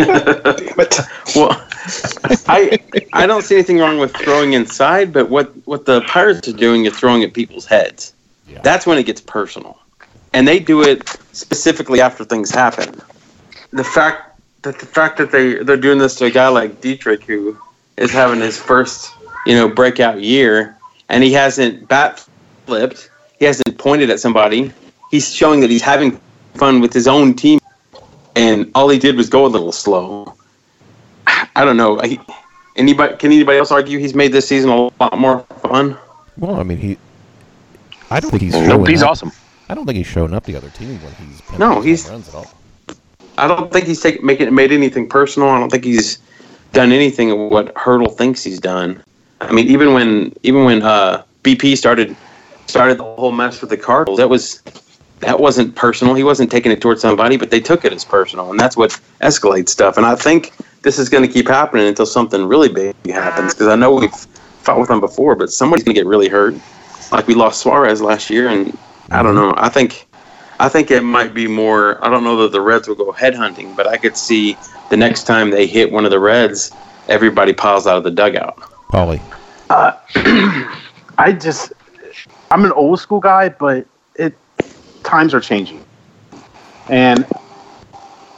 well, 1.36 1.66
I 2.48 2.78
I 3.12 3.26
don't 3.26 3.42
see 3.42 3.54
anything 3.54 3.78
wrong 3.78 3.98
with 3.98 4.14
throwing 4.16 4.54
inside, 4.54 5.12
but 5.12 5.28
what 5.28 5.52
what 5.66 5.86
the 5.86 6.00
pirates 6.02 6.46
are 6.48 6.52
doing 6.52 6.84
is 6.84 6.96
throwing 6.98 7.22
at 7.22 7.32
people's 7.32 7.66
heads. 7.66 8.12
That's 8.62 8.86
when 8.86 8.98
it 8.98 9.04
gets 9.04 9.20
personal, 9.20 9.78
and 10.32 10.46
they 10.46 10.58
do 10.58 10.82
it 10.82 11.08
specifically 11.32 12.00
after 12.00 12.24
things 12.24 12.50
happen. 12.50 13.00
The 13.72 13.84
fact 13.84 14.40
that 14.62 14.78
the 14.78 14.86
fact 14.86 15.18
that 15.18 15.30
they 15.30 15.54
they're 15.62 15.76
doing 15.76 15.98
this 15.98 16.16
to 16.16 16.26
a 16.26 16.30
guy 16.30 16.48
like 16.48 16.80
Dietrich, 16.80 17.24
who 17.24 17.56
is 17.96 18.10
having 18.10 18.40
his 18.40 18.58
first 18.58 19.12
you 19.46 19.54
know 19.54 19.68
breakout 19.68 20.20
year, 20.20 20.76
and 21.08 21.22
he 21.22 21.32
hasn't 21.32 21.88
bat 21.88 22.26
flipped, 22.66 23.10
he 23.38 23.44
hasn't 23.44 23.78
pointed 23.78 24.10
at 24.10 24.20
somebody. 24.20 24.72
He's 25.10 25.32
showing 25.32 25.60
that 25.60 25.70
he's 25.70 25.82
having 25.82 26.20
fun 26.54 26.80
with 26.80 26.92
his 26.92 27.06
own 27.08 27.34
team, 27.34 27.59
and 28.40 28.70
all 28.74 28.88
he 28.88 28.98
did 28.98 29.16
was 29.16 29.28
go 29.28 29.44
a 29.44 29.48
little 29.48 29.72
slow. 29.72 30.34
I 31.26 31.64
don't 31.64 31.76
know. 31.76 32.00
I, 32.00 32.18
anybody 32.76 33.16
can 33.16 33.32
anybody 33.32 33.58
else 33.58 33.70
argue 33.70 33.98
he's 33.98 34.14
made 34.14 34.32
this 34.32 34.48
season 34.48 34.70
a 34.70 34.76
lot 35.00 35.18
more 35.18 35.40
fun? 35.62 35.96
Well, 36.38 36.58
I 36.58 36.62
mean, 36.62 36.78
he. 36.78 36.96
I 38.10 38.18
don't 38.20 38.30
think 38.30 38.42
he's. 38.42 38.54
Nope, 38.54 38.64
showing 38.66 38.86
he's 38.86 39.02
up- 39.02 39.10
awesome. 39.10 39.32
I 39.68 39.74
don't 39.74 39.84
think 39.86 39.96
he's 39.98 40.06
showing 40.06 40.34
up 40.34 40.44
the 40.44 40.56
other 40.56 40.70
team 40.70 40.98
when 41.02 41.12
he's 41.14 41.58
No, 41.58 41.80
he's- 41.80 42.08
runs 42.08 42.28
at 42.28 42.34
all. 42.34 42.50
I 43.38 43.46
don't 43.46 43.72
think 43.72 43.86
he's 43.86 44.00
taken 44.00 44.24
making 44.26 44.52
made 44.54 44.72
anything 44.72 45.08
personal. 45.08 45.48
I 45.50 45.58
don't 45.58 45.70
think 45.70 45.84
he's 45.84 46.18
done 46.72 46.92
anything 46.92 47.30
of 47.30 47.38
what 47.38 47.72
Hurdle 47.76 48.10
thinks 48.10 48.42
he's 48.42 48.58
done. 48.60 49.02
I 49.40 49.52
mean, 49.52 49.68
even 49.68 49.92
when 49.94 50.32
even 50.42 50.64
when 50.64 50.82
uh, 50.82 51.22
BP 51.44 51.76
started 51.76 52.16
started 52.66 52.98
the 52.98 53.04
whole 53.04 53.32
mess 53.32 53.60
with 53.60 53.70
the 53.70 53.76
Cardinals, 53.76 54.18
that 54.18 54.28
was 54.28 54.62
that 55.20 55.38
wasn't 55.38 55.74
personal. 55.74 56.14
He 56.14 56.24
wasn't 56.24 56.50
taking 56.50 56.72
it 56.72 56.80
towards 56.80 57.00
somebody, 57.00 57.36
but 57.36 57.50
they 57.50 57.60
took 57.60 57.84
it 57.84 57.92
as 57.92 58.04
personal, 58.04 58.50
and 58.50 58.58
that's 58.58 58.76
what 58.76 58.90
escalates 59.20 59.68
stuff. 59.68 59.96
And 59.96 60.06
I 60.06 60.14
think 60.14 60.52
this 60.82 60.98
is 60.98 61.08
going 61.08 61.26
to 61.26 61.32
keep 61.32 61.46
happening 61.46 61.86
until 61.86 62.06
something 62.06 62.46
really 62.46 62.68
big 62.68 62.94
happens. 63.06 63.54
Because 63.54 63.68
I 63.68 63.76
know 63.76 63.94
we've 63.94 64.14
fought 64.14 64.78
with 64.78 64.88
them 64.88 65.00
before, 65.00 65.36
but 65.36 65.50
somebody's 65.50 65.84
going 65.84 65.94
to 65.94 66.00
get 66.00 66.06
really 66.06 66.28
hurt. 66.28 66.54
Like 67.12 67.26
we 67.26 67.34
lost 67.34 67.60
Suarez 67.60 68.00
last 68.00 68.30
year, 68.30 68.48
and 68.48 68.76
I 69.10 69.22
don't 69.22 69.34
know. 69.34 69.54
I 69.56 69.68
think 69.68 70.06
I 70.58 70.68
think 70.68 70.90
it 70.90 71.02
might 71.02 71.34
be 71.34 71.46
more. 71.46 72.02
I 72.04 72.10
don't 72.10 72.22
know 72.22 72.36
that 72.42 72.52
the 72.52 72.60
Reds 72.60 72.86
will 72.86 72.94
go 72.94 73.12
headhunting, 73.12 73.74
but 73.76 73.86
I 73.86 73.96
could 73.96 74.16
see 74.16 74.56
the 74.90 74.96
next 74.96 75.24
time 75.24 75.50
they 75.50 75.66
hit 75.66 75.90
one 75.90 76.04
of 76.04 76.10
the 76.10 76.20
Reds, 76.20 76.72
everybody 77.08 77.52
piles 77.52 77.86
out 77.86 77.96
of 77.96 78.04
the 78.04 78.10
dugout. 78.10 78.56
Paulie. 78.92 79.20
Uh, 79.70 79.92
I 81.18 81.32
just, 81.32 81.72
I'm 82.50 82.64
an 82.64 82.72
old 82.72 83.00
school 83.00 83.20
guy, 83.20 83.48
but 83.48 83.78
it 83.78 83.88
times 85.10 85.34
are 85.34 85.40
changing, 85.40 85.84
and 86.88 87.26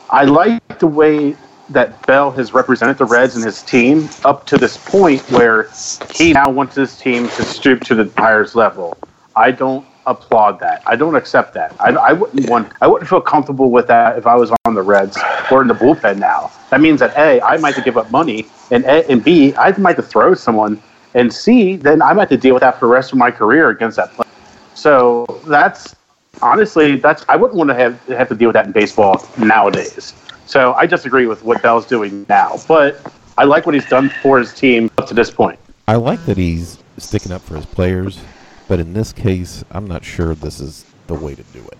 I 0.08 0.24
like 0.24 0.78
the 0.78 0.86
way 0.86 1.36
that 1.68 2.06
Bell 2.06 2.30
has 2.32 2.52
represented 2.52 2.98
the 2.98 3.04
Reds 3.04 3.34
and 3.36 3.44
his 3.44 3.62
team 3.62 4.08
up 4.24 4.46
to 4.46 4.56
this 4.56 4.76
point 4.76 5.20
where 5.30 5.68
he 6.14 6.32
now 6.32 6.50
wants 6.50 6.74
his 6.74 6.98
team 6.98 7.28
to 7.28 7.42
stoop 7.42 7.82
to 7.84 7.94
the 7.94 8.06
Pirates 8.06 8.54
level. 8.54 8.96
I 9.36 9.50
don't 9.50 9.86
applaud 10.06 10.60
that. 10.60 10.82
I 10.86 10.96
don't 10.96 11.14
accept 11.14 11.54
that. 11.54 11.74
I, 11.78 11.90
I 11.90 12.12
wouldn't 12.12 12.48
want. 12.48 12.72
I 12.80 12.86
wouldn't 12.86 13.08
feel 13.08 13.20
comfortable 13.20 13.70
with 13.70 13.86
that 13.86 14.18
if 14.18 14.26
I 14.26 14.34
was 14.34 14.50
on 14.64 14.74
the 14.74 14.82
Reds 14.82 15.18
or 15.50 15.62
in 15.62 15.68
the 15.68 15.74
bullpen 15.74 16.18
now. 16.18 16.50
That 16.70 16.80
means 16.80 17.00
that 17.00 17.16
a 17.16 17.40
I 17.42 17.58
might 17.58 17.74
have 17.74 17.84
to 17.84 17.88
give 17.90 17.98
up 17.98 18.10
money, 18.10 18.46
and 18.70 18.84
a, 18.84 19.08
and 19.10 19.22
b 19.22 19.54
I 19.56 19.76
might 19.78 19.96
have 19.96 20.04
to 20.04 20.10
throw 20.10 20.34
someone, 20.34 20.82
and 21.14 21.32
c 21.32 21.76
then 21.76 22.00
I 22.02 22.12
might 22.14 22.30
have 22.30 22.40
to 22.40 22.42
deal 22.46 22.54
with 22.54 22.62
that 22.62 22.78
for 22.78 22.86
the 22.86 22.92
rest 22.92 23.12
of 23.12 23.18
my 23.18 23.30
career 23.30 23.70
against 23.70 23.96
that 23.98 24.12
player. 24.12 24.28
So 24.74 25.26
that's 25.46 25.94
honestly 26.40 26.96
that's 26.96 27.24
I 27.28 27.36
wouldn't 27.36 27.58
want 27.58 27.68
to 27.70 27.74
have 27.74 28.02
have 28.06 28.28
to 28.28 28.34
deal 28.34 28.48
with 28.48 28.54
that 28.54 28.66
in 28.66 28.72
baseball 28.72 29.24
nowadays. 29.38 30.14
So 30.46 30.74
I 30.74 30.86
disagree 30.86 31.26
with 31.26 31.42
what 31.44 31.62
Bell's 31.62 31.86
doing 31.86 32.26
now, 32.28 32.56
but 32.66 33.00
I 33.38 33.44
like 33.44 33.66
what 33.66 33.74
he's 33.74 33.88
done 33.88 34.10
for 34.22 34.38
his 34.38 34.54
team 34.54 34.90
up 34.98 35.06
to 35.08 35.14
this 35.14 35.30
point. 35.30 35.58
I 35.88 35.96
like 35.96 36.24
that 36.26 36.36
he's 36.36 36.78
sticking 36.98 37.32
up 37.32 37.42
for 37.42 37.56
his 37.56 37.66
players, 37.66 38.20
but 38.68 38.78
in 38.78 38.92
this 38.92 39.12
case, 39.12 39.64
I'm 39.70 39.86
not 39.86 40.04
sure 40.04 40.34
this 40.34 40.60
is 40.60 40.84
the 41.06 41.14
way 41.14 41.34
to 41.34 41.42
do 41.42 41.60
it. 41.60 41.78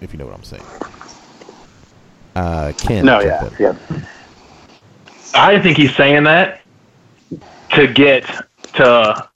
If 0.00 0.12
you 0.12 0.18
know 0.18 0.26
what 0.26 0.34
I'm 0.34 0.44
saying. 0.44 0.64
Uh, 2.34 2.72
Ken. 2.78 3.04
No, 3.04 3.20
yeah, 3.20 3.46
in. 3.46 3.52
yeah. 3.58 3.76
I 5.34 5.60
think 5.60 5.76
he's 5.76 5.94
saying 5.94 6.24
that 6.24 6.62
to 7.70 7.86
get 7.86 8.24
to 8.74 9.28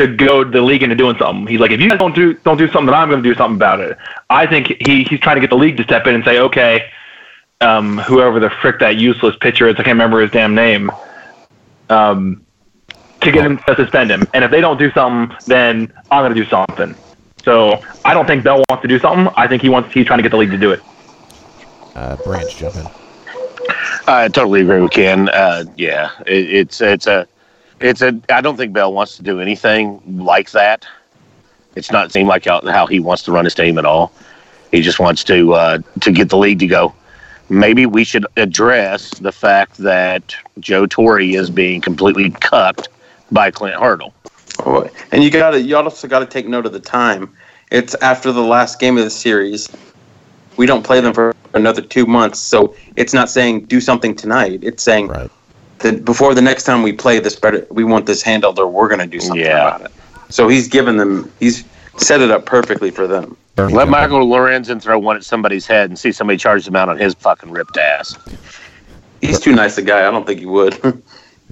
to 0.00 0.06
go 0.06 0.42
to 0.42 0.50
the 0.50 0.62
league 0.62 0.82
into 0.82 0.96
doing 0.96 1.16
something. 1.18 1.46
He's 1.46 1.60
like, 1.60 1.72
if 1.72 1.80
you 1.80 1.90
guys 1.90 1.98
don't 1.98 2.14
do 2.14 2.32
don't 2.34 2.56
do 2.56 2.66
something, 2.68 2.86
then 2.86 2.94
I'm 2.94 3.10
going 3.10 3.22
to 3.22 3.28
do 3.28 3.34
something 3.34 3.56
about 3.56 3.80
it. 3.80 3.98
I 4.30 4.46
think 4.46 4.68
he 4.86 5.04
he's 5.04 5.20
trying 5.20 5.36
to 5.36 5.40
get 5.40 5.50
the 5.50 5.56
league 5.56 5.76
to 5.76 5.84
step 5.84 6.06
in 6.06 6.14
and 6.14 6.24
say, 6.24 6.38
okay, 6.38 6.90
um, 7.60 7.98
whoever 7.98 8.40
the 8.40 8.48
frick 8.48 8.78
that 8.80 8.96
useless 8.96 9.36
pitcher 9.40 9.68
is, 9.68 9.74
I 9.74 9.82
can't 9.82 9.88
remember 9.88 10.22
his 10.22 10.30
damn 10.30 10.54
name, 10.54 10.90
um, 11.90 12.44
to 13.20 13.30
get 13.30 13.44
him 13.44 13.58
to 13.58 13.76
suspend 13.76 14.10
him. 14.10 14.26
And 14.32 14.42
if 14.42 14.50
they 14.50 14.62
don't 14.62 14.78
do 14.78 14.90
something, 14.92 15.36
then 15.46 15.92
I'm 16.10 16.22
going 16.22 16.34
to 16.34 16.42
do 16.42 16.48
something. 16.48 16.94
So 17.44 17.82
I 18.04 18.14
don't 18.14 18.26
think 18.26 18.42
Bell 18.42 18.64
wants 18.70 18.82
to 18.82 18.88
do 18.88 18.98
something. 18.98 19.32
I 19.36 19.46
think 19.48 19.60
he 19.60 19.68
wants 19.68 19.92
he's 19.92 20.06
trying 20.06 20.18
to 20.18 20.22
get 20.22 20.30
the 20.30 20.38
league 20.38 20.50
to 20.50 20.58
do 20.58 20.70
it. 20.72 20.80
Uh, 21.94 22.16
Branch, 22.24 22.56
jump 22.56 22.76
in. 22.76 22.86
I 24.06 24.28
totally 24.28 24.62
agree 24.62 24.80
with 24.80 24.92
Ken. 24.92 25.28
Uh, 25.28 25.64
yeah, 25.76 26.10
it, 26.26 26.54
it's 26.54 26.80
it's 26.80 27.06
a 27.06 27.26
it's 27.80 28.02
a. 28.02 28.18
I 28.28 28.40
don't 28.40 28.56
think 28.56 28.72
Bell 28.72 28.92
wants 28.92 29.16
to 29.16 29.22
do 29.22 29.40
anything 29.40 30.00
like 30.22 30.50
that. 30.52 30.86
It's 31.74 31.90
not 31.90 32.12
seem 32.12 32.26
like 32.26 32.44
how, 32.44 32.60
how 32.62 32.86
he 32.86 33.00
wants 33.00 33.22
to 33.24 33.32
run 33.32 33.44
his 33.44 33.54
team 33.54 33.78
at 33.78 33.84
all. 33.84 34.12
He 34.70 34.82
just 34.82 35.00
wants 35.00 35.24
to 35.24 35.54
uh, 35.54 35.78
to 36.00 36.12
get 36.12 36.28
the 36.28 36.36
league 36.36 36.58
to 36.60 36.66
go. 36.66 36.94
Maybe 37.48 37.84
we 37.86 38.04
should 38.04 38.26
address 38.36 39.10
the 39.18 39.32
fact 39.32 39.78
that 39.78 40.34
Joe 40.60 40.86
Torre 40.86 41.20
is 41.20 41.50
being 41.50 41.80
completely 41.80 42.30
cucked 42.30 42.88
by 43.32 43.50
Clint 43.50 43.80
Hurdle. 43.80 44.14
Oh, 44.60 44.88
And 45.10 45.24
you 45.24 45.30
got 45.30 45.50
to 45.50 45.60
you 45.60 45.76
also 45.76 46.06
got 46.06 46.20
to 46.20 46.26
take 46.26 46.46
note 46.46 46.66
of 46.66 46.72
the 46.72 46.80
time. 46.80 47.34
It's 47.70 47.94
after 47.96 48.32
the 48.32 48.42
last 48.42 48.78
game 48.78 48.98
of 48.98 49.04
the 49.04 49.10
series. 49.10 49.68
We 50.56 50.66
don't 50.66 50.82
play 50.82 51.00
them 51.00 51.14
for 51.14 51.34
another 51.54 51.80
two 51.80 52.04
months, 52.04 52.38
so 52.38 52.74
it's 52.96 53.14
not 53.14 53.30
saying 53.30 53.64
do 53.64 53.80
something 53.80 54.14
tonight. 54.14 54.60
It's 54.62 54.82
saying 54.82 55.08
that 55.80 56.04
before 56.04 56.34
the 56.34 56.42
next 56.42 56.64
time 56.64 56.82
we 56.82 56.92
play 56.92 57.18
this, 57.18 57.36
better 57.36 57.66
we 57.70 57.84
want 57.84 58.06
this 58.06 58.22
handled, 58.22 58.58
or 58.58 58.66
we're 58.68 58.88
going 58.88 59.00
to 59.00 59.06
do 59.06 59.20
something 59.20 59.46
about 59.46 59.82
it. 59.82 59.92
So 60.28 60.48
he's 60.48 60.68
given 60.68 60.96
them. 60.96 61.32
He's 61.40 61.64
set 61.96 62.20
it 62.20 62.30
up 62.30 62.46
perfectly 62.46 62.90
for 62.90 63.06
them. 63.06 63.36
Let 63.56 63.88
Michael 63.88 64.26
Lorenzen 64.26 64.80
throw 64.80 64.98
one 64.98 65.16
at 65.16 65.24
somebody's 65.24 65.66
head 65.66 65.90
and 65.90 65.98
see 65.98 66.12
somebody 66.12 66.38
charge 66.38 66.66
him 66.66 66.76
out 66.76 66.88
on 66.88 66.96
his 66.96 67.14
fucking 67.14 67.50
ripped 67.50 67.76
ass. 67.76 68.16
He's 69.20 69.38
too 69.38 69.54
nice 69.54 69.76
a 69.76 69.82
guy. 69.82 70.06
I 70.06 70.10
don't 70.10 70.26
think 70.26 70.40
he 70.40 70.46
would. 70.46 70.78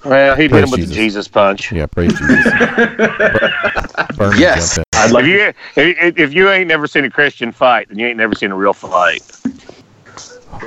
Well, 0.04 0.36
he'd 0.36 0.42
hit 0.42 0.50
Praise 0.50 0.64
him 0.64 0.70
with 0.70 0.80
Jesus. 0.80 0.90
the 0.90 0.94
Jesus 0.94 1.28
punch. 1.28 1.72
Yeah, 1.72 1.86
praise 1.86 2.12
Jesus. 2.16 2.46
Yes. 4.38 4.78
I'd 4.94 5.10
like 5.10 5.24
if, 5.24 5.28
you, 5.28 5.82
if, 5.82 6.18
if 6.18 6.32
you 6.32 6.50
ain't 6.50 6.68
never 6.68 6.86
seen 6.86 7.04
a 7.04 7.10
Christian 7.10 7.50
fight, 7.52 7.88
then 7.88 7.98
you 7.98 8.06
ain't 8.06 8.16
never 8.16 8.34
seen 8.34 8.52
a 8.52 8.56
real 8.56 8.72
fight. 8.72 9.22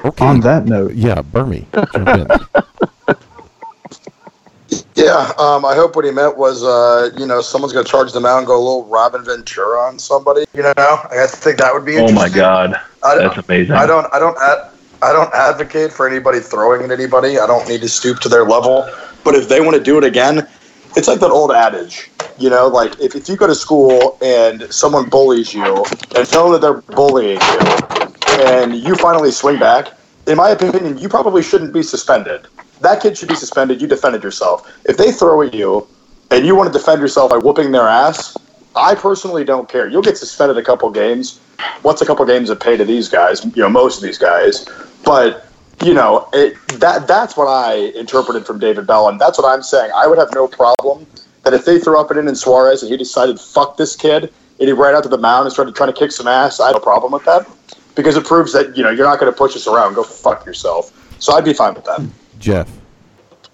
Okay. 0.04 0.26
On 0.26 0.42
that 0.42 0.66
note, 0.66 0.94
Yeah, 0.96 1.22
Burmy, 1.22 1.66
jump 1.94 2.08
in. 2.10 2.90
Yeah, 5.02 5.34
um, 5.40 5.66
I 5.66 5.74
hope 5.74 5.96
what 5.96 6.06
he 6.06 6.12
meant 6.12 6.38
was, 6.38 6.64
uh, 6.64 7.10
you 7.18 7.26
know, 7.26 7.42
someone's 7.42 7.74
going 7.74 7.84
to 7.84 7.90
charge 7.90 8.12
them 8.12 8.24
out 8.24 8.38
and 8.38 8.46
go 8.46 8.56
a 8.56 8.62
little 8.62 8.86
Robin 8.86 9.24
Ventura 9.26 9.80
on 9.80 9.98
somebody. 9.98 10.46
You 10.54 10.62
know, 10.62 10.74
I 10.78 11.26
think 11.28 11.58
that 11.58 11.74
would 11.74 11.86
be. 11.86 11.98
Oh 11.98 12.12
my. 12.12 12.30
God, 12.30 12.80
I 13.04 13.18
that's 13.18 13.48
amazing. 13.48 13.76
I 13.76 13.88
don't. 13.88 14.06
I 14.14 14.20
don't. 14.20 14.38
Ad, 14.40 14.72
I 15.02 15.12
don't 15.12 15.34
advocate 15.34 15.92
for 15.92 16.08
anybody 16.08 16.40
throwing 16.40 16.84
at 16.84 16.92
anybody. 16.92 17.40
I 17.40 17.48
don't 17.48 17.68
need 17.68 17.82
to 17.82 17.90
stoop 17.90 18.20
to 18.20 18.30
their 18.30 18.46
level. 18.46 18.88
But 19.24 19.34
if 19.34 19.50
they 19.50 19.60
want 19.60 19.76
to 19.76 19.84
do 19.84 19.98
it 19.98 20.04
again, 20.04 20.48
it's 20.96 21.08
like 21.08 21.20
that 21.20 21.32
old 21.32 21.52
adage. 21.52 22.12
You 22.38 22.52
know, 22.52 22.68
like 22.68 23.00
if, 23.00 23.16
if 23.16 23.28
you 23.28 23.36
go 23.36 23.48
to 23.48 23.56
school 23.56 24.20
and 24.22 24.72
someone 24.72 25.10
bullies 25.10 25.54
you 25.54 25.84
and 26.16 26.32
know 26.32 26.52
that 26.52 26.62
they're 26.62 26.82
bullying 26.96 27.40
you, 27.42 28.46
and 28.46 28.76
you 28.76 28.96
finally 28.96 29.32
swing 29.32 29.58
back, 29.58 29.94
in 30.28 30.38
my 30.38 30.50
opinion, 30.50 31.00
you 31.00 31.10
probably 31.10 31.42
shouldn't 31.42 31.74
be 31.74 31.82
suspended. 31.82 32.48
That 32.82 33.02
kid 33.02 33.18
should 33.18 33.30
be 33.30 33.36
suspended. 33.36 33.82
You 33.82 33.88
defended 33.88 34.24
yourself. 34.24 34.72
If 34.86 34.98
they 34.98 35.12
throw 35.12 35.42
at 35.44 35.54
you 35.54 35.88
and 36.32 36.46
you 36.46 36.56
want 36.56 36.72
to 36.72 36.78
defend 36.78 37.02
yourself 37.02 37.32
by 37.32 37.38
whooping 37.38 37.72
their 37.72 37.88
ass, 37.88 38.38
I 38.76 38.96
personally 38.96 39.44
don't 39.44 39.70
care. 39.70 39.88
You'll 39.88 40.02
get 40.02 40.18
suspended 40.18 40.58
a 40.58 40.64
couple 40.64 40.90
games. 40.90 41.40
What's 41.82 42.02
a 42.02 42.06
couple 42.06 42.26
games 42.26 42.50
of 42.50 42.60
pay 42.60 42.78
to 42.78 42.86
these 42.86 43.08
guys? 43.08 43.46
You 43.46 43.64
know, 43.64 43.70
most 43.70 43.98
of 43.98 44.04
these 44.04 44.18
guys. 44.18 44.68
But 45.04 45.48
you 45.84 45.94
know, 45.94 46.30
it, 46.34 46.56
that 46.80 47.08
that's 47.08 47.36
what 47.36 47.46
I 47.46 47.76
interpreted 47.98 48.46
from 48.46 48.60
David 48.60 48.86
Bell, 48.86 49.10
and 49.10 49.20
that's 49.20 49.38
what 49.38 49.52
I'm 49.52 49.64
saying. 49.64 49.92
I 49.96 50.08
would 50.08 50.18
have 50.18 50.30
no 50.34 50.48
problem 50.48 51.08
that 51.44 51.54
if 51.54 51.66
they 51.66 51.80
threw 51.80 52.00
up 52.00 52.12
an 52.12 52.18
in 52.18 52.28
in 52.28 52.36
Suarez 52.36 52.84
and 52.84 52.92
he 52.92 52.98
decided 52.98 53.40
fuck 53.40 53.78
this 53.78 53.96
kid, 53.96 54.32
and 54.60 54.68
he 54.68 54.74
ran 54.74 54.96
out 54.96 55.04
to 55.04 55.10
the 55.10 55.18
mound 55.18 55.46
and 55.46 55.54
started 55.54 55.76
trying 55.76 55.92
to 55.92 55.98
kick 55.98 56.12
some 56.12 56.28
ass, 56.28 56.60
I 56.60 56.68
have 56.68 56.76
no 56.76 56.80
problem 56.80 57.12
with 57.12 57.26
that 57.26 57.48
because 57.96 58.16
it 58.16 58.26
proves 58.26 58.54
that 58.54 58.78
you 58.78 58.84
know 58.84 58.90
you're 58.90 59.08
not 59.08 59.20
going 59.20 59.32
to 59.32 59.38
push 59.38 59.56
us 59.56 59.68
around. 59.68 59.96
Go 59.96 60.04
fuck 60.04 60.46
yourself. 60.46 60.98
So 61.20 61.34
I'd 61.34 61.46
be 61.46 61.54
fine 61.54 61.74
with 61.74 61.86
that. 61.86 62.08
Jeff. 62.42 62.70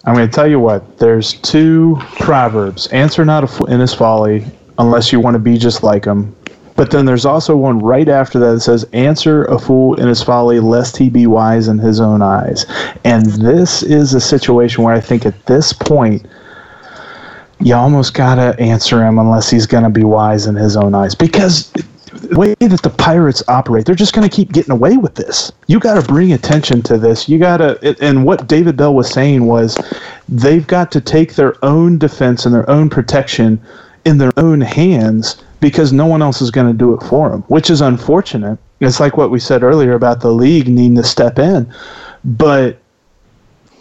I'm 0.04 0.14
going 0.14 0.28
to 0.28 0.34
tell 0.34 0.48
you 0.48 0.58
what. 0.58 0.98
There's 0.98 1.34
two 1.34 1.98
proverbs: 2.18 2.86
"Answer 2.88 3.24
not 3.24 3.44
a 3.44 3.46
fool 3.46 3.66
in 3.66 3.78
his 3.78 3.94
folly, 3.94 4.46
unless 4.78 5.12
you 5.12 5.20
want 5.20 5.34
to 5.34 5.38
be 5.38 5.58
just 5.58 5.82
like 5.82 6.04
him." 6.04 6.34
But 6.74 6.92
then 6.92 7.04
there's 7.04 7.26
also 7.26 7.56
one 7.56 7.80
right 7.80 8.08
after 8.08 8.38
that 8.38 8.52
that 8.52 8.60
says, 8.60 8.84
"Answer 8.92 9.44
a 9.44 9.58
fool 9.58 9.96
in 9.96 10.08
his 10.08 10.22
folly, 10.22 10.60
lest 10.60 10.96
he 10.96 11.10
be 11.10 11.26
wise 11.26 11.68
in 11.68 11.78
his 11.78 12.00
own 12.00 12.22
eyes." 12.22 12.64
And 13.04 13.26
this 13.26 13.82
is 13.82 14.14
a 14.14 14.20
situation 14.20 14.84
where 14.84 14.94
I 14.94 15.00
think 15.00 15.26
at 15.26 15.46
this 15.46 15.72
point, 15.72 16.24
you 17.60 17.74
almost 17.74 18.14
gotta 18.14 18.58
answer 18.60 19.04
him 19.04 19.18
unless 19.18 19.50
he's 19.50 19.66
gonna 19.66 19.90
be 19.90 20.04
wise 20.04 20.46
in 20.46 20.54
his 20.54 20.76
own 20.76 20.94
eyes, 20.94 21.14
because 21.14 21.72
the 22.10 22.38
way 22.38 22.54
that 22.54 22.82
the 22.82 22.90
pirates 22.90 23.42
operate, 23.48 23.86
they're 23.86 23.94
just 23.94 24.14
going 24.14 24.28
to 24.28 24.34
keep 24.34 24.52
getting 24.52 24.72
away 24.72 24.96
with 24.96 25.14
this. 25.14 25.52
You 25.66 25.78
got 25.78 26.00
to 26.00 26.06
bring 26.06 26.32
attention 26.32 26.82
to 26.82 26.98
this. 26.98 27.28
You 27.28 27.38
got 27.38 27.58
to, 27.58 27.96
and 28.00 28.24
what 28.24 28.46
David 28.46 28.76
Bell 28.76 28.94
was 28.94 29.10
saying 29.10 29.46
was, 29.46 29.78
they've 30.28 30.66
got 30.66 30.90
to 30.92 31.00
take 31.00 31.34
their 31.34 31.54
own 31.64 31.98
defense 31.98 32.46
and 32.46 32.54
their 32.54 32.68
own 32.68 32.90
protection 32.90 33.60
in 34.04 34.18
their 34.18 34.32
own 34.36 34.60
hands 34.60 35.42
because 35.60 35.92
no 35.92 36.06
one 36.06 36.22
else 36.22 36.40
is 36.40 36.50
going 36.50 36.66
to 36.66 36.76
do 36.76 36.94
it 36.94 37.02
for 37.02 37.30
them, 37.30 37.42
which 37.48 37.70
is 37.70 37.80
unfortunate. 37.80 38.58
It's 38.80 39.00
like 39.00 39.16
what 39.16 39.30
we 39.30 39.40
said 39.40 39.62
earlier 39.62 39.94
about 39.94 40.20
the 40.20 40.32
league 40.32 40.68
needing 40.68 40.96
to 40.96 41.04
step 41.04 41.38
in, 41.38 41.72
but 42.24 42.78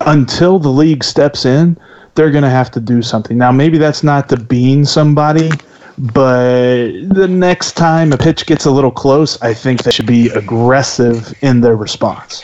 until 0.01 0.59
the 0.59 0.69
league 0.69 1.03
steps 1.03 1.45
in, 1.45 1.77
they're 2.15 2.31
going 2.31 2.43
to 2.43 2.49
have 2.49 2.71
to 2.71 2.79
do 2.79 3.01
something. 3.01 3.37
Now, 3.37 3.51
maybe 3.51 3.77
that's 3.77 4.03
not 4.03 4.27
to 4.29 4.37
bean 4.37 4.85
somebody 4.85 5.51
but 5.97 6.91
the 7.09 7.27
next 7.27 7.73
time 7.73 8.13
a 8.13 8.17
pitch 8.17 8.45
gets 8.45 8.65
a 8.65 8.71
little 8.71 8.91
close, 8.91 9.41
I 9.41 9.53
think 9.53 9.83
they 9.83 9.91
should 9.91 10.05
be 10.05 10.29
aggressive 10.29 11.33
in 11.41 11.61
their 11.61 11.75
response. 11.75 12.43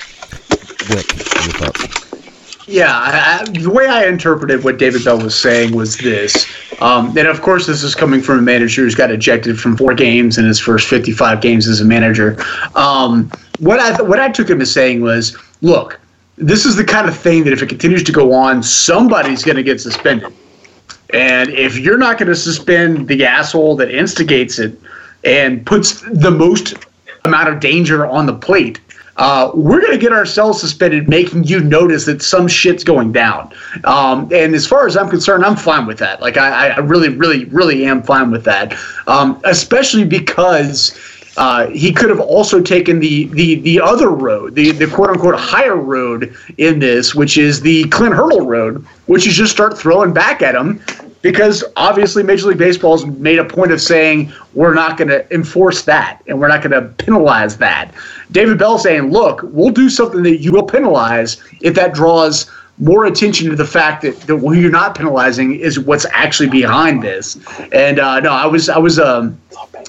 Yeah, 2.66 2.92
I, 2.92 3.42
I, 3.42 3.44
the 3.60 3.70
way 3.70 3.88
I 3.88 4.06
interpreted 4.06 4.64
what 4.64 4.78
David 4.78 5.04
Bell 5.04 5.22
was 5.22 5.40
saying 5.40 5.76
was 5.76 5.98
this, 5.98 6.48
um, 6.82 7.16
and 7.18 7.28
of 7.28 7.42
course 7.42 7.68
this 7.68 7.84
is 7.84 7.94
coming 7.94 8.22
from 8.22 8.40
a 8.40 8.42
manager 8.42 8.82
who's 8.82 8.96
got 8.96 9.12
ejected 9.12 9.60
from 9.60 9.76
four 9.76 9.94
games 9.94 10.38
in 10.38 10.46
his 10.46 10.60
first 10.60 10.88
55 10.88 11.42
games 11.42 11.68
as 11.68 11.82
a 11.82 11.86
manager. 11.86 12.38
Um, 12.76 13.30
what 13.60 13.80
I 13.80 14.02
what 14.02 14.20
I 14.20 14.30
took 14.30 14.50
him 14.50 14.62
as 14.62 14.72
saying 14.72 15.02
was, 15.02 15.38
look, 15.62 16.00
this 16.38 16.66
is 16.66 16.76
the 16.76 16.86
kind 16.86 17.08
of 17.08 17.16
thing 17.16 17.44
that 17.44 17.54
if 17.54 17.62
it 17.62 17.68
continues 17.68 18.04
to 18.04 18.12
go 18.12 18.34
on, 18.34 18.64
somebody's 18.64 19.44
going 19.44 19.58
to 19.58 19.64
get 19.64 19.80
suspended. 19.82 20.34
And 21.14 21.50
if 21.52 21.78
you're 21.78 21.98
not 21.98 22.18
going 22.18 22.30
to 22.30 22.36
suspend 22.36 23.08
the 23.08 23.24
asshole 23.24 23.76
that 23.78 23.92
instigates 23.92 24.58
it 24.58 24.80
and 25.24 25.66
puts 25.66 26.02
the 26.02 26.32
most 26.32 26.74
amount 27.24 27.50
of 27.50 27.60
danger 27.60 28.06
on 28.06 28.26
the 28.26 28.34
plate, 28.34 28.82
uh, 29.18 29.52
we're 29.54 29.80
going 29.80 29.94
to 29.94 30.00
get 30.00 30.12
ourselves 30.12 30.60
suspended, 30.60 31.08
making 31.08 31.44
you 31.44 31.60
notice 31.60 32.06
that 32.06 32.24
some 32.24 32.48
shit's 32.48 32.84
going 32.84 33.12
down. 33.12 33.54
Um, 33.84 34.24
and 34.34 34.56
as 34.56 34.66
far 34.66 34.88
as 34.88 34.98
I'm 34.98 35.08
concerned, 35.08 35.46
I'm 35.46 35.56
fine 35.56 35.86
with 35.86 36.00
that. 36.00 36.20
Like, 36.20 36.36
I, 36.38 36.70
I 36.70 36.80
really, 36.80 37.10
really, 37.10 37.46
really 37.46 37.86
am 37.86 38.02
fine 38.02 38.32
with 38.32 38.44
that. 38.46 38.76
Um, 39.08 39.40
especially 39.44 40.06
because. 40.06 40.98
Uh, 41.36 41.66
he 41.72 41.92
could 41.92 42.12
have 42.12 42.20
also 42.20 42.62
taken 42.62 43.00
the 43.00 43.26
the 43.30 43.56
the 43.62 43.82
other 43.82 44.10
road, 44.10 44.54
the 44.54 44.70
the 44.70 44.86
quote 44.86 45.10
unquote 45.10 45.34
higher 45.34 45.76
road 45.76 46.36
in 46.60 46.78
this, 46.78 47.16
which 47.16 47.40
is 47.40 47.60
the 47.62 47.86
Clint 47.86 48.14
Hurdle 48.14 48.46
road, 48.46 48.86
which 49.08 49.26
is 49.26 49.34
just 49.34 49.52
start 49.52 49.76
throwing 49.76 50.14
back 50.14 50.44
at 50.44 50.54
him 50.54 50.80
because 51.24 51.64
obviously 51.78 52.22
Major 52.22 52.50
League 52.50 52.58
Baseball 52.60 52.98
has 52.98 53.06
made 53.06 53.40
a 53.40 53.46
point 53.46 53.72
of 53.72 53.82
saying 53.82 54.32
we're 54.54 54.74
not 54.74 54.98
going 54.98 55.08
to 55.08 55.34
enforce 55.34 55.84
that 55.84 56.22
and 56.28 56.40
we're 56.40 56.50
not 56.50 56.62
going 56.62 56.72
to 56.72 56.90
penalize 57.04 57.58
that. 57.58 57.92
David 58.32 58.60
Bell 58.60 58.78
saying, 58.78 59.10
look, 59.10 59.40
we'll 59.44 59.72
do 59.72 59.90
something 59.90 60.22
that 60.24 60.38
you 60.40 60.52
will 60.52 60.68
penalize 60.68 61.42
if 61.62 61.74
that 61.76 61.94
draws 61.94 62.52
more 62.78 63.06
attention 63.06 63.50
to 63.50 63.56
the 63.56 63.66
fact 63.66 64.02
that, 64.02 64.20
that 64.22 64.38
who 64.38 64.54
you're 64.54 64.70
not 64.70 64.96
penalizing 64.96 65.56
is 65.56 65.80
what's 65.80 66.06
actually 66.12 66.50
behind 66.50 67.02
this. 67.02 67.38
And 67.72 68.00
uh, 68.00 68.20
no, 68.20 68.32
I 68.32 68.46
was 68.46 68.68
I 68.68 68.78
was 68.78 69.00
um, 69.00 69.40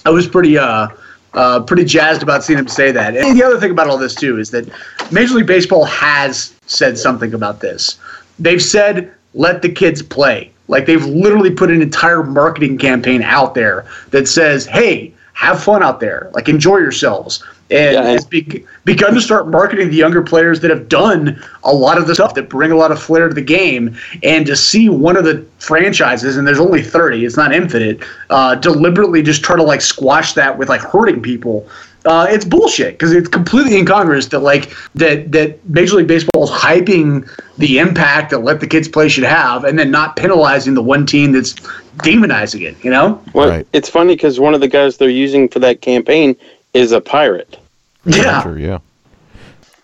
I 0.05 0.11
was 0.11 0.28
pretty 0.28 0.57
uh, 0.57 0.89
uh, 1.32 1.61
pretty 1.62 1.85
jazzed 1.85 2.22
about 2.22 2.45
seeing 2.45 2.59
him 2.61 2.68
say 2.68 2.93
that. 2.93 3.16
And 3.16 3.37
the 3.37 3.43
other 3.43 3.59
thing 3.59 3.72
about 3.72 3.89
all 3.89 3.99
this 3.99 4.14
too 4.14 4.39
is 4.39 4.51
that 4.51 4.68
Major 5.11 5.35
League 5.35 5.47
Baseball 5.47 5.85
has 5.87 6.55
said 6.66 6.97
something 6.97 7.35
about 7.35 7.61
this. 7.61 7.99
They've 8.39 8.62
said 8.62 9.12
let 9.32 9.62
the 9.62 9.68
kids 9.68 10.01
play. 10.01 10.53
Like 10.69 10.87
they've 10.87 11.05
literally 11.05 11.51
put 11.51 11.71
an 11.71 11.83
entire 11.83 12.23
marketing 12.23 12.79
campaign 12.79 13.23
out 13.23 13.55
there 13.55 13.87
that 14.11 14.29
says, 14.29 14.67
"Hey, 14.67 15.12
have 15.35 15.62
fun 15.62 15.83
out 15.83 16.01
there. 16.01 16.31
Like 16.33 16.49
enjoy 16.49 16.79
yourselves." 16.79 17.43
And 17.71 17.95
Yeah, 17.95 18.12
it's 18.12 18.25
be- 18.27 18.65
begun 18.85 19.15
to 19.15 19.21
start 19.23 19.49
marketing 19.49 19.89
the 19.89 19.97
younger 19.97 20.23
players 20.23 20.61
that 20.61 20.71
have 20.71 20.89
done 20.89 21.43
a 21.65 21.73
lot 21.73 21.97
of 21.97 22.07
the 22.07 22.15
stuff 22.15 22.35
that 22.35 22.51
bring 22.51 22.71
a 22.71 22.77
lot 22.77 22.93
of 22.93 23.03
flair 23.03 23.27
to 23.29 23.35
the 23.35 23.41
game. 23.41 23.97
And 24.23 24.45
to 24.47 24.55
see 24.55 24.91
one 24.91 25.17
of 25.17 25.25
the 25.25 25.45
franchises, 25.59 26.37
and 26.37 26.47
there's 26.47 26.61
only 26.61 26.83
30, 26.83 27.25
it's 27.25 27.39
not 27.39 27.55
infinite, 27.55 28.01
uh, 28.29 28.55
deliberately 28.57 29.23
just 29.23 29.43
try 29.43 29.57
to 29.57 29.62
like 29.62 29.81
squash 29.81 30.35
that 30.35 30.59
with 30.59 30.69
like 30.69 30.83
hurting 30.83 31.23
people. 31.23 31.67
Uh, 32.05 32.27
it's 32.29 32.45
bullshit 32.45 32.95
because 32.95 33.13
it's 33.13 33.29
completely 33.29 33.77
incongruous 33.77 34.27
that 34.27 34.41
like 34.41 34.75
that 34.95 35.33
that 35.33 35.67
Major 35.69 35.97
League 35.97 36.07
Baseball 36.07 36.45
is 36.45 36.51
hyping 36.51 37.27
the 37.57 37.79
impact 37.79 38.31
that 38.31 38.41
let 38.41 38.61
the 38.61 38.67
kids 38.67 38.89
play 38.89 39.09
should 39.09 39.25
have, 39.25 39.65
and 39.65 39.79
then 39.79 39.91
not 39.91 40.17
penalizing 40.17 40.75
the 40.75 40.83
one 40.83 41.07
team 41.07 41.33
that's 41.33 41.55
demonizing 42.03 42.63
it. 42.63 42.83
You 42.85 42.91
know? 42.91 43.23
Well, 43.33 43.65
it's 43.73 43.89
funny 43.89 44.15
because 44.15 44.39
one 44.39 44.55
of 44.55 44.61
the 44.61 44.69
guys 44.69 44.99
they're 44.99 45.09
using 45.09 45.49
for 45.49 45.61
that 45.61 45.81
campaign 45.81 46.37
is 46.75 46.93
a 46.93 47.01
pirate. 47.01 47.59
Yeah. 48.05 48.43
Sure, 48.43 48.59
yeah. 48.59 48.79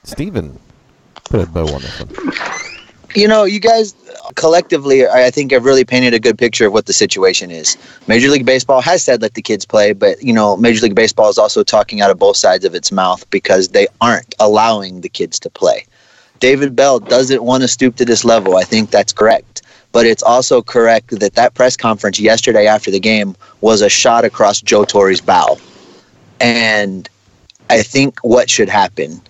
Steven, 0.04 0.58
put 1.24 1.40
a 1.40 1.46
bow 1.46 1.66
on 1.72 1.80
this 1.80 2.00
one. 2.00 2.60
You 3.14 3.26
know, 3.26 3.44
you 3.44 3.58
guys 3.58 3.94
collectively, 4.36 5.06
I 5.06 5.30
think, 5.30 5.50
have 5.50 5.64
really 5.64 5.84
painted 5.84 6.14
a 6.14 6.20
good 6.20 6.38
picture 6.38 6.66
of 6.66 6.72
what 6.72 6.86
the 6.86 6.92
situation 6.92 7.50
is. 7.50 7.76
Major 8.06 8.28
League 8.28 8.46
Baseball 8.46 8.80
has 8.80 9.02
said 9.02 9.20
let 9.20 9.34
the 9.34 9.42
kids 9.42 9.64
play, 9.64 9.92
but 9.92 10.22
you 10.22 10.32
know, 10.32 10.56
Major 10.56 10.82
League 10.82 10.94
Baseball 10.94 11.28
is 11.28 11.38
also 11.38 11.64
talking 11.64 12.00
out 12.00 12.10
of 12.10 12.18
both 12.18 12.36
sides 12.36 12.64
of 12.64 12.74
its 12.74 12.92
mouth 12.92 13.28
because 13.30 13.68
they 13.68 13.88
aren't 14.00 14.34
allowing 14.38 15.00
the 15.00 15.08
kids 15.08 15.40
to 15.40 15.50
play. 15.50 15.84
David 16.38 16.74
Bell 16.74 17.00
doesn't 17.00 17.42
want 17.42 17.62
to 17.62 17.68
stoop 17.68 17.96
to 17.96 18.04
this 18.04 18.24
level. 18.24 18.56
I 18.56 18.64
think 18.64 18.90
that's 18.90 19.12
correct. 19.12 19.62
But 19.92 20.06
it's 20.06 20.22
also 20.22 20.62
correct 20.62 21.18
that 21.18 21.34
that 21.34 21.54
press 21.54 21.76
conference 21.76 22.20
yesterday 22.20 22.66
after 22.66 22.90
the 22.92 23.00
game 23.00 23.36
was 23.60 23.82
a 23.82 23.88
shot 23.88 24.24
across 24.24 24.60
Joe 24.60 24.84
Torre's 24.84 25.20
bow. 25.20 25.58
And 26.40 27.08
I 27.68 27.82
think 27.82 28.20
what 28.20 28.48
should 28.48 28.68
happen, 28.68 29.20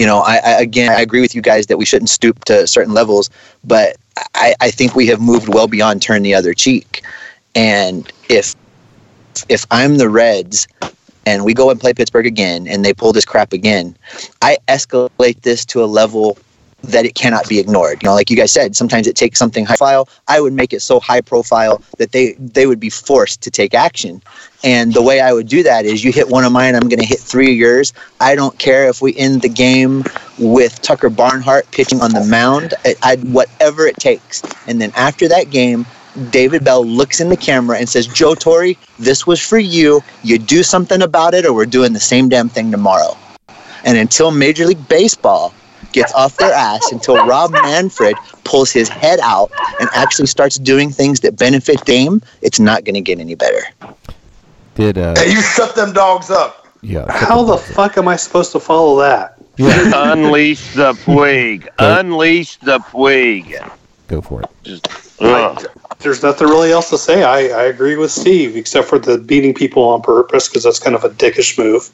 you 0.00 0.06
know, 0.06 0.18
I, 0.18 0.36
I 0.44 0.60
again, 0.60 0.90
I 0.90 1.00
agree 1.00 1.20
with 1.20 1.34
you 1.34 1.42
guys 1.42 1.66
that 1.66 1.76
we 1.76 1.84
shouldn't 1.84 2.10
stoop 2.10 2.44
to 2.46 2.66
certain 2.66 2.94
levels, 2.94 3.30
but 3.64 3.96
I, 4.34 4.54
I 4.60 4.70
think 4.70 4.94
we 4.94 5.06
have 5.08 5.20
moved 5.20 5.48
well 5.48 5.68
beyond 5.68 6.02
turn 6.02 6.22
the 6.22 6.34
other 6.34 6.54
cheek. 6.54 7.02
And 7.54 8.10
if 8.28 8.54
if 9.48 9.66
I'm 9.70 9.98
the 9.98 10.08
Reds 10.08 10.66
and 11.26 11.44
we 11.44 11.54
go 11.54 11.70
and 11.70 11.80
play 11.80 11.92
Pittsburgh 11.92 12.26
again 12.26 12.66
and 12.66 12.84
they 12.84 12.94
pull 12.94 13.12
this 13.12 13.24
crap 13.24 13.52
again, 13.52 13.96
I 14.42 14.58
escalate 14.68 15.42
this 15.42 15.64
to 15.66 15.82
a 15.82 15.86
level 15.86 16.38
that 16.90 17.04
it 17.04 17.14
cannot 17.14 17.48
be 17.48 17.58
ignored. 17.58 18.02
You 18.02 18.08
know, 18.08 18.14
like 18.14 18.30
you 18.30 18.36
guys 18.36 18.52
said, 18.52 18.76
sometimes 18.76 19.06
it 19.06 19.16
takes 19.16 19.38
something 19.38 19.64
high 19.64 19.76
profile. 19.76 20.08
I 20.28 20.40
would 20.40 20.52
make 20.52 20.72
it 20.72 20.80
so 20.80 21.00
high 21.00 21.20
profile 21.20 21.82
that 21.98 22.12
they 22.12 22.32
they 22.34 22.66
would 22.66 22.80
be 22.80 22.90
forced 22.90 23.40
to 23.42 23.50
take 23.50 23.74
action. 23.74 24.22
And 24.64 24.92
the 24.94 25.02
way 25.02 25.20
I 25.20 25.32
would 25.32 25.48
do 25.48 25.62
that 25.62 25.84
is 25.84 26.02
you 26.02 26.12
hit 26.12 26.28
one 26.28 26.44
of 26.44 26.50
mine, 26.52 26.74
I'm 26.74 26.88
going 26.88 26.98
to 26.98 27.06
hit 27.06 27.20
three 27.20 27.52
of 27.52 27.56
yours. 27.56 27.92
I 28.20 28.34
don't 28.34 28.58
care 28.58 28.88
if 28.88 29.00
we 29.00 29.16
end 29.16 29.42
the 29.42 29.48
game 29.48 30.04
with 30.38 30.82
Tucker 30.82 31.10
Barnhart 31.10 31.70
pitching 31.70 32.00
on 32.00 32.10
the 32.10 32.24
mound. 32.24 32.74
I, 32.84 32.94
I'd 33.02 33.32
whatever 33.32 33.86
it 33.86 33.96
takes. 33.96 34.42
And 34.66 34.80
then 34.80 34.90
after 34.96 35.28
that 35.28 35.50
game, 35.50 35.86
David 36.30 36.64
Bell 36.64 36.84
looks 36.84 37.20
in 37.20 37.28
the 37.28 37.36
camera 37.36 37.78
and 37.78 37.88
says, 37.88 38.06
Joe 38.06 38.34
Torre, 38.34 38.72
this 38.98 39.26
was 39.26 39.40
for 39.40 39.58
you. 39.58 40.00
You 40.22 40.38
do 40.38 40.62
something 40.62 41.02
about 41.02 41.34
it, 41.34 41.44
or 41.44 41.52
we're 41.52 41.66
doing 41.66 41.92
the 41.92 42.00
same 42.00 42.28
damn 42.28 42.48
thing 42.48 42.70
tomorrow. 42.70 43.16
And 43.84 43.98
until 43.98 44.30
Major 44.30 44.66
League 44.66 44.88
Baseball 44.88 45.52
gets 45.96 46.12
off 46.12 46.36
their 46.36 46.52
ass, 46.52 46.92
until 46.92 47.16
Rob 47.26 47.50
Manfred 47.52 48.14
pulls 48.44 48.70
his 48.70 48.88
head 48.88 49.18
out 49.22 49.50
and 49.80 49.88
actually 49.94 50.26
starts 50.26 50.56
doing 50.56 50.90
things 50.90 51.20
that 51.20 51.36
benefit 51.38 51.84
Dame, 51.86 52.20
it's 52.42 52.60
not 52.60 52.84
going 52.84 52.94
to 52.94 53.00
get 53.00 53.18
any 53.18 53.34
better. 53.34 53.62
Did 54.74 54.98
uh, 54.98 55.14
Hey, 55.16 55.32
you 55.32 55.40
shut 55.40 55.74
them 55.74 55.92
dogs 55.94 56.30
up. 56.30 56.66
yeah? 56.82 57.10
How 57.10 57.42
the 57.42 57.56
fuck 57.56 57.96
am 57.96 58.08
I 58.08 58.16
supposed 58.16 58.52
to 58.52 58.60
follow 58.60 59.00
that? 59.00 59.38
Unleash 59.58 60.74
the 60.74 60.92
Puig. 60.92 61.66
Unleash 61.78 62.58
the 62.58 62.78
Puig. 62.78 63.70
Go 64.08 64.20
for 64.20 64.42
it. 64.42 64.88
I- 65.20 65.64
there's 66.00 66.22
nothing 66.22 66.46
really 66.48 66.72
else 66.72 66.90
to 66.90 66.98
say. 66.98 67.22
I, 67.24 67.38
I 67.58 67.62
agree 67.64 67.96
with 67.96 68.12
Steve, 68.12 68.54
except 68.54 68.86
for 68.86 68.98
the 68.98 69.16
beating 69.16 69.54
people 69.54 69.82
on 69.82 70.02
purpose 70.02 70.46
because 70.46 70.62
that's 70.62 70.78
kind 70.78 70.94
of 70.94 71.04
a 71.04 71.08
dickish 71.08 71.56
move. 71.58 71.90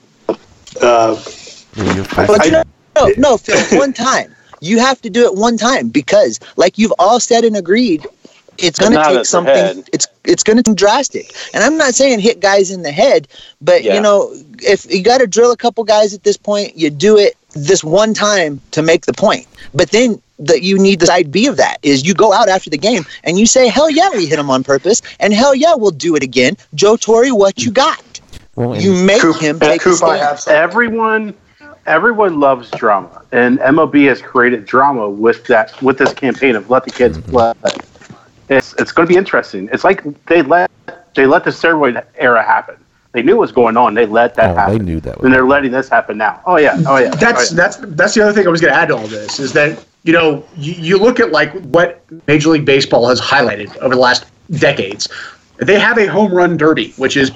Uh, 0.83 1.15
But 2.17 2.51
no, 2.51 2.63
no, 2.97 3.11
no, 3.17 3.37
Phil, 3.37 3.59
one 3.79 3.93
time. 3.93 4.35
You 4.61 4.79
have 4.79 5.01
to 5.03 5.11
do 5.11 5.25
it 5.25 5.35
one 5.35 5.57
time 5.57 5.89
because, 5.89 6.39
like 6.57 6.79
you've 6.79 6.93
all 6.99 7.19
said 7.19 7.45
and 7.45 7.57
agreed, 7.57 8.07
it's 8.59 8.79
going 8.79 8.93
to 8.93 9.03
take 9.05 9.27
something. 9.27 9.55
head. 9.55 9.89
It's 9.93 10.07
it's 10.25 10.43
going 10.45 10.63
to 10.63 10.71
be 10.71 10.75
drastic. 10.75 11.35
And 11.53 11.65
I'm 11.65 11.77
not 11.77 11.95
saying 11.95 12.21
hit 12.21 12.41
guys 12.41 12.71
in 12.71 12.83
the 12.83 12.93
head, 12.93 13.27
but 13.61 13.83
Yeah. 13.83 13.95
you 13.95 14.01
know, 14.01 14.33
if 14.61 14.89
you 14.91 15.03
got 15.03 15.19
to 15.19 15.27
drill 15.27 15.51
a 15.51 15.57
couple 15.57 15.83
guys 15.85 16.15
at 16.15 16.23
this 16.23 16.37
point, 16.37 16.77
you 16.77 16.91
do 16.91 17.19
it 17.19 17.37
this 17.55 17.83
one 17.83 18.15
time 18.15 18.61
to 18.71 18.83
make 18.83 19.07
the 19.07 19.13
point. 19.13 19.47
But 19.75 19.91
then 19.91 20.21
that 20.39 20.63
you 20.63 20.79
need 20.79 21.01
the 21.01 21.07
side 21.07 21.31
B 21.31 21.47
of 21.47 21.57
that 21.57 21.79
is 21.83 22.05
you 22.05 22.15
go 22.15 22.33
out 22.33 22.49
after 22.49 22.71
the 22.71 22.79
game 22.79 23.05
and 23.25 23.39
you 23.39 23.47
say, 23.47 23.69
"Hell 23.69 23.91
yeah, 23.91 24.11
we 24.11 24.27
hit 24.27 24.39
him 24.39 24.51
on 24.51 24.65
purpose," 24.65 25.03
and 25.19 25.33
"Hell 25.33 25.55
yeah, 25.55 25.75
we'll 25.75 25.91
do 25.91 26.15
it 26.17 26.23
again." 26.23 26.57
Joe 26.75 26.97
Torre, 26.97 27.35
what 27.35 27.63
you 27.63 27.71
got? 27.71 28.21
Well, 28.55 28.79
you 28.81 28.93
make 28.93 29.23
him 29.23 29.59
take 29.59 29.85
a 29.87 29.95
stand. 29.95 30.39
everyone 30.49 31.35
everyone 31.87 32.41
loves 32.41 32.71
drama 32.73 33.23
and 33.33 33.59
mob 33.75 33.95
has 33.95 34.21
created 34.23 34.65
drama 34.65 35.09
with 35.09 35.45
that 35.47 35.81
with 35.83 35.99
this 35.99 36.13
campaign 36.13 36.57
of 36.57 36.71
let 36.71 36.85
the 36.85 36.91
kids 36.91 37.19
Mm-hmm. 37.19 37.31
play. 37.31 37.53
It's 38.49 38.75
it's 38.75 38.93
going 38.93 39.07
to 39.09 39.13
be 39.13 39.17
interesting. 39.19 39.69
It's 39.73 39.85
like 39.85 40.03
they 40.27 40.43
let 40.43 40.71
they 41.15 41.27
let 41.27 41.45
the 41.45 41.51
steroid 41.51 42.05
era 42.17 42.43
happen. 42.43 42.77
They 43.13 43.23
knew 43.23 43.37
what 43.37 43.43
was 43.43 43.53
going 43.53 43.77
on. 43.77 43.95
They 43.95 44.07
let 44.07 44.35
that 44.37 44.51
Oh, 44.51 44.55
happen. 44.55 44.79
they 44.79 44.85
knew 44.85 45.01
that 45.01 45.19
was 45.19 45.25
and 45.25 45.33
they're 45.35 45.47
letting 45.47 45.71
this 45.71 45.89
happen 45.89 46.17
now. 46.19 46.41
Oh 46.47 46.57
yeah. 46.57 46.77
Oh 46.87 46.97
yeah. 46.99 47.11
That's 47.11 47.53
oh, 47.53 47.55
yeah. 47.55 47.63
that's 47.63 47.77
that's 47.77 48.15
the 48.15 48.23
other 48.23 48.33
thing 48.33 48.47
I 48.47 48.51
was 48.51 48.61
going 48.61 48.73
to 48.73 48.79
add 48.79 48.89
to 48.89 48.97
all 48.97 49.07
this 49.07 49.39
is 49.39 49.53
that 49.55 49.85
you 50.05 50.13
know 50.13 50.45
you, 50.57 50.73
you 50.75 50.99
look 50.99 51.21
at 51.21 51.31
like 51.33 51.53
what 51.65 52.03
Major 52.27 52.51
League 52.51 52.65
Baseball 52.65 53.09
has 53.09 53.21
highlighted 53.21 53.77
over 53.79 53.95
the 53.95 54.01
last 54.01 54.27
decades. 54.53 55.09
They 55.65 55.79
have 55.79 55.99
a 55.99 56.07
home 56.07 56.33
run 56.33 56.57
derby, 56.57 56.93
which 56.97 57.17
is 57.17 57.33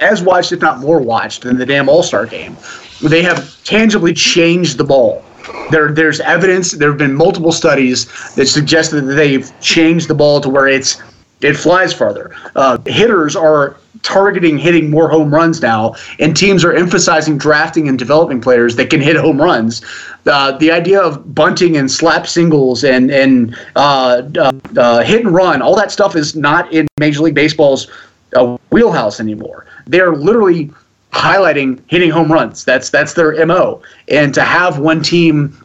as 0.00 0.22
watched, 0.22 0.52
if 0.52 0.60
not 0.60 0.80
more 0.80 1.00
watched, 1.00 1.42
than 1.42 1.58
the 1.58 1.66
damn 1.66 1.88
All 1.88 2.02
Star 2.02 2.26
game. 2.26 2.56
They 3.02 3.22
have 3.22 3.62
tangibly 3.64 4.12
changed 4.12 4.78
the 4.78 4.84
ball. 4.84 5.24
There, 5.70 5.92
there's 5.92 6.20
evidence. 6.20 6.72
There 6.72 6.88
have 6.88 6.98
been 6.98 7.14
multiple 7.14 7.52
studies 7.52 8.06
that 8.34 8.46
suggest 8.46 8.90
that 8.90 9.02
they've 9.02 9.50
changed 9.60 10.08
the 10.08 10.14
ball 10.14 10.40
to 10.40 10.48
where 10.48 10.66
it's 10.66 11.00
it 11.40 11.54
flies 11.54 11.92
farther. 11.92 12.34
Uh, 12.56 12.78
hitters 12.86 13.36
are 13.36 13.76
targeting 14.02 14.58
hitting 14.58 14.90
more 14.90 15.08
home 15.08 15.32
runs 15.32 15.60
now, 15.60 15.94
and 16.18 16.36
teams 16.36 16.64
are 16.64 16.72
emphasizing 16.72 17.38
drafting 17.38 17.88
and 17.88 17.98
developing 17.98 18.40
players 18.40 18.76
that 18.76 18.90
can 18.90 19.00
hit 19.00 19.16
home 19.16 19.40
runs. 19.40 19.84
Uh, 20.26 20.52
the 20.58 20.70
idea 20.70 21.00
of 21.00 21.34
bunting 21.34 21.76
and 21.76 21.90
slap 21.90 22.26
singles 22.26 22.84
and 22.84 23.10
and 23.10 23.56
uh, 23.76 24.22
uh, 24.38 24.52
uh, 24.76 25.02
hit 25.02 25.24
and 25.24 25.34
run, 25.34 25.62
all 25.62 25.76
that 25.76 25.90
stuff 25.90 26.16
is 26.16 26.36
not 26.36 26.72
in 26.72 26.86
Major 26.98 27.22
League 27.22 27.34
Baseball's 27.34 27.90
uh, 28.34 28.56
wheelhouse 28.70 29.20
anymore. 29.20 29.66
They're 29.86 30.14
literally 30.14 30.70
highlighting 31.12 31.80
hitting 31.86 32.10
home 32.10 32.30
runs. 32.30 32.64
That's 32.64 32.90
that's 32.90 33.14
their 33.14 33.44
mo. 33.46 33.82
And 34.08 34.34
to 34.34 34.42
have 34.42 34.78
one 34.78 35.02
team 35.02 35.56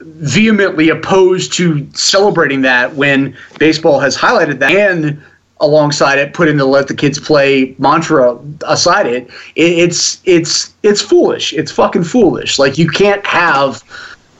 vehemently 0.00 0.88
opposed 0.88 1.52
to 1.54 1.86
celebrating 1.92 2.62
that 2.62 2.94
when 2.94 3.36
baseball 3.58 4.00
has 4.00 4.16
highlighted 4.16 4.58
that 4.58 4.72
and 4.72 5.20
alongside 5.60 6.18
it 6.18 6.32
put 6.32 6.48
in 6.48 6.56
the 6.56 6.64
let 6.64 6.88
the 6.88 6.94
kids 6.94 7.18
play 7.18 7.74
mantra 7.78 8.38
aside 8.66 9.06
it, 9.06 9.28
it 9.56 9.78
it's 9.78 10.20
it's 10.24 10.74
it's 10.82 11.02
foolish. 11.02 11.52
It's 11.52 11.70
fucking 11.70 12.04
foolish. 12.04 12.58
Like 12.58 12.78
you 12.78 12.88
can't 12.88 13.24
have 13.26 13.82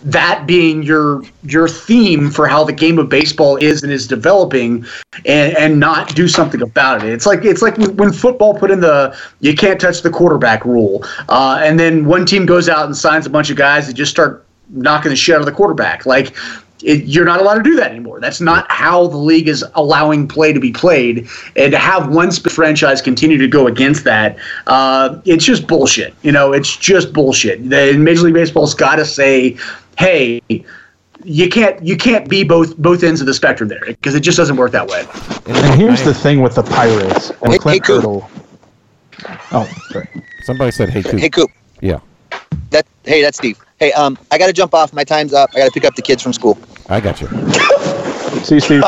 that 0.02 0.46
being 0.46 0.82
your 0.82 1.22
your 1.42 1.68
theme 1.68 2.30
for 2.30 2.48
how 2.48 2.64
the 2.64 2.72
game 2.72 2.98
of 2.98 3.11
baseball 3.11 3.56
is 3.56 3.82
and 3.82 3.92
is 3.92 4.06
developing 4.06 4.86
and 5.26 5.54
and 5.58 5.78
not 5.78 6.14
do 6.14 6.26
something 6.26 6.62
about 6.62 7.04
it. 7.04 7.12
It's 7.12 7.26
like 7.26 7.44
it's 7.44 7.61
like 7.61 7.76
when 7.76 8.12
football 8.12 8.54
put 8.54 8.70
in 8.70 8.80
the 8.80 9.14
you 9.40 9.54
can't 9.54 9.78
touch 9.78 10.00
the 10.00 10.11
quarterback 10.11 10.64
rule 10.64 11.04
uh, 11.28 11.61
and 11.62 11.78
then 11.78 12.06
one 12.06 12.24
team 12.24 12.46
goes 12.46 12.68
out 12.68 12.86
and 12.86 12.96
signs 12.96 13.26
a 13.26 13.30
bunch 13.30 13.50
of 13.50 13.58
guys 13.58 13.86
that 13.86 13.92
just 13.92 14.11
start 14.11 14.46
knocking 14.72 15.10
the 15.10 15.16
shit 15.16 15.34
out 15.34 15.40
of 15.40 15.46
the 15.46 15.52
quarterback 15.52 16.06
like 16.06 16.34
it, 16.82 17.04
you're 17.04 17.24
not 17.24 17.40
allowed 17.40 17.56
to 17.56 17.62
do 17.62 17.76
that 17.76 17.90
anymore. 17.90 18.20
That's 18.20 18.40
not 18.40 18.70
how 18.70 19.06
the 19.06 19.16
league 19.16 19.48
is 19.48 19.64
allowing 19.74 20.26
play 20.26 20.52
to 20.52 20.60
be 20.60 20.72
played. 20.72 21.28
And 21.56 21.72
to 21.72 21.78
have 21.78 22.08
one 22.08 22.32
sp- 22.32 22.50
franchise 22.50 23.02
continue 23.02 23.38
to 23.38 23.48
go 23.48 23.66
against 23.66 24.04
that, 24.04 24.38
uh, 24.66 25.20
it's 25.24 25.44
just 25.44 25.66
bullshit. 25.66 26.14
You 26.22 26.32
know, 26.32 26.52
it's 26.52 26.76
just 26.76 27.12
bullshit. 27.12 27.68
The 27.68 27.96
Major 27.98 28.22
League 28.22 28.34
Baseball's 28.34 28.74
got 28.74 28.96
to 28.96 29.04
say, 29.04 29.58
"Hey, 29.98 30.40
you 31.22 31.48
can't 31.48 31.82
you 31.82 31.96
can't 31.96 32.28
be 32.28 32.44
both 32.44 32.76
both 32.78 33.02
ends 33.02 33.20
of 33.20 33.26
the 33.26 33.34
spectrum 33.34 33.68
there 33.68 33.84
because 33.84 34.14
it 34.14 34.20
just 34.20 34.36
doesn't 34.38 34.56
work 34.56 34.72
that 34.72 34.86
way." 34.86 35.04
And 35.46 35.80
here's 35.80 36.02
the 36.02 36.14
thing 36.14 36.40
with 36.40 36.54
the 36.54 36.62
Pirates 36.62 37.30
and 37.42 37.60
Clint 37.60 37.86
Hurdle. 37.86 38.28
Oh, 39.52 39.70
sorry. 39.90 40.08
Somebody 40.44 40.70
said, 40.70 40.88
"Hey, 40.88 41.02
Coop." 41.02 41.20
Hey, 41.20 41.28
Coop. 41.28 41.50
Yeah, 41.82 42.00
That 42.70 42.86
hey, 43.04 43.22
that's 43.22 43.36
Steve. 43.38 43.58
Hey, 43.81 43.93
um, 43.93 44.18
I 44.31 44.37
got 44.37 44.47
to 44.47 44.53
jump 44.53 44.74
off. 44.74 44.93
My 44.93 45.05
time's 45.05 45.33
up. 45.33 45.49
I 45.55 45.59
got 45.61 45.64
to 45.64 45.70
pick 45.72 45.87
up 45.87 45.95
the 45.95 46.03
kids 46.03 46.22
from 46.22 46.35
school. 46.35 46.59
I 46.91 47.01
got 47.01 47.18
you. 47.22 47.28
See 48.45 48.57
you, 48.57 48.61
Steve. 48.61 48.83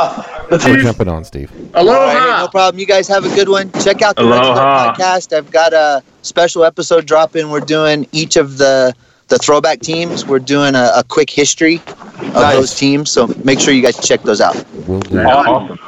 We're 0.51 0.59
jumping 0.83 1.09
on, 1.09 1.25
Steve. 1.25 1.51
Aloha. 1.73 2.43
no 2.43 2.49
problem. 2.49 2.79
You 2.79 2.85
guys 2.85 3.09
have 3.09 3.25
a 3.25 3.35
good 3.35 3.49
one. 3.49 3.73
Check 3.83 4.03
out 4.03 4.17
the 4.17 4.23
Aloha. 4.23 4.95
podcast. 4.95 5.35
I've 5.35 5.51
got 5.51 5.73
a 5.73 6.03
special 6.21 6.63
episode 6.65 7.07
dropping. 7.07 7.51
We're 7.51 7.61
doing 7.61 8.07
each 8.13 8.37
of 8.37 8.59
the 8.59 8.95
the 9.29 9.39
throwback 9.39 9.81
teams. 9.81 10.27
We're 10.27 10.39
doing 10.41 10.75
a, 10.75 10.91
a 10.95 11.05
quick 11.09 11.31
history 11.31 11.77
of 11.87 12.35
Nice. 12.35 12.55
those 12.55 12.75
teams. 12.75 13.11
So 13.11 13.29
make 13.45 13.61
sure 13.61 13.73
you 13.73 13.81
guys 13.83 13.97
check 14.07 14.23
those 14.25 14.43
out. 14.43 14.57
Awesome. 14.89 15.79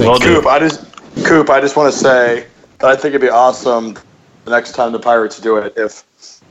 Well, 0.00 0.18
Coop, 0.18 0.46
I 0.46 0.58
just 0.58 0.84
Coop, 1.24 1.50
I 1.50 1.60
just 1.60 1.76
want 1.76 1.92
to 1.92 1.96
say 1.96 2.48
that 2.80 2.90
I 2.90 2.94
think 2.96 3.14
it'd 3.14 3.20
be 3.20 3.28
awesome 3.28 3.96
the 4.44 4.50
next 4.50 4.72
time 4.72 4.90
the 4.90 4.98
Pirates 4.98 5.38
do 5.38 5.56
it 5.58 5.74
if. 5.76 6.02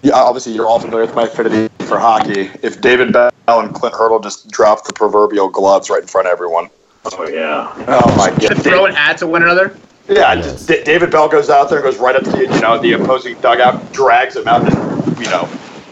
Yeah, 0.02 0.14
obviously 0.14 0.54
you're 0.54 0.66
all 0.66 0.80
familiar 0.80 1.06
with 1.06 1.16
my 1.16 1.24
affinity 1.24 1.74
for 1.86 2.00
hockey. 2.00 2.50
If 2.64 2.80
David 2.80 3.12
Bell 3.12 3.32
and 3.48 3.74
Clint 3.74 3.96
Hurdle 3.96 4.20
just 4.20 4.50
drop 4.50 4.86
the 4.86 4.94
proverbial 4.94 5.50
gloves 5.50 5.90
right 5.90 6.02
in 6.02 6.08
front 6.08 6.28
of 6.28 6.32
everyone. 6.32 6.70
Oh 7.06 7.28
yeah. 7.28 7.74
Oh 7.88 8.16
my 8.16 8.30
god. 8.40 8.62
Throwing 8.64 8.94
hats 8.94 9.20
to 9.20 9.28
one 9.28 9.44
another. 9.44 9.76
Yeah, 10.08 10.36
just 10.36 10.68
D- 10.68 10.84
David 10.84 11.12
Bell 11.12 11.28
goes 11.30 11.50
out 11.50 11.70
there 11.70 11.80
and 11.80 11.86
goes 11.86 12.00
right 12.00 12.16
up 12.16 12.24
to 12.24 12.32
the, 12.32 12.42
you 12.42 12.62
know 12.62 12.80
the 12.80 12.94
opposing 12.94 13.40
dugout, 13.42 13.92
drags 13.94 14.36
him 14.36 14.48
out, 14.48 14.62
and 14.62 15.18
you 15.20 15.30
know 15.30 15.48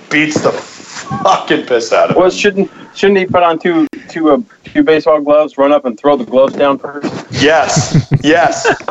beats 0.10 0.42
the 0.42 0.52
fucking 0.52 1.66
piss 1.66 1.92
out 1.94 2.10
of 2.10 2.16
him. 2.16 2.22
Well, 2.22 2.32
shouldn't 2.32 2.72
shouldn't 2.96 3.20
he 3.20 3.26
put 3.26 3.44
on 3.44 3.60
two 3.60 3.88
two 4.10 4.32
uh, 4.32 4.40
two 4.64 4.84
baseball 4.84 5.22
gloves, 5.22 5.58
run 5.58 5.72
up 5.72 5.86
and 5.86 6.00
throw 6.00 6.16
the 6.16 6.26
gloves 6.26 6.56
down 6.56 6.80
first? 6.80 7.14
Yes, 7.32 8.10
yes, 8.24 8.66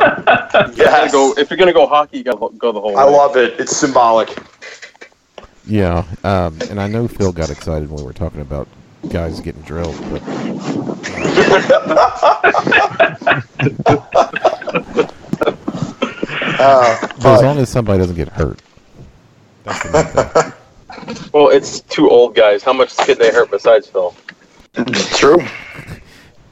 yes. 0.75 1.11
Go, 1.11 1.33
if 1.37 1.49
you're 1.49 1.57
gonna 1.57 1.73
go 1.73 1.87
hockey, 1.87 2.19
you 2.19 2.23
gotta 2.23 2.55
go 2.57 2.71
the 2.71 2.79
whole 2.79 2.93
way. 2.93 3.01
I 3.01 3.03
love 3.03 3.35
it. 3.35 3.59
It's 3.59 3.75
symbolic. 3.75 4.37
Yeah, 5.67 6.05
um, 6.23 6.57
and 6.69 6.79
I 6.79 6.87
know 6.87 7.07
Phil 7.09 7.33
got 7.33 7.49
excited 7.49 7.89
when 7.89 7.99
we 7.99 8.05
were 8.05 8.13
talking 8.13 8.39
about 8.39 8.69
guys 9.09 9.41
getting 9.41 9.61
drilled, 9.63 9.97
but 10.09 10.23
but 17.17 17.25
as 17.25 17.41
long 17.43 17.57
as 17.57 17.69
somebody 17.69 17.99
doesn't 17.99 18.15
get 18.15 18.29
hurt. 18.29 18.61
That's 19.63 19.83
the. 19.83 20.53
Well, 21.33 21.49
it's 21.49 21.81
two 21.81 22.09
old 22.09 22.33
guys. 22.35 22.63
How 22.63 22.73
much 22.73 22.95
can 22.97 23.17
they 23.19 23.31
hurt 23.31 23.51
besides 23.51 23.87
Phil? 23.87 24.15
True. 25.15 25.39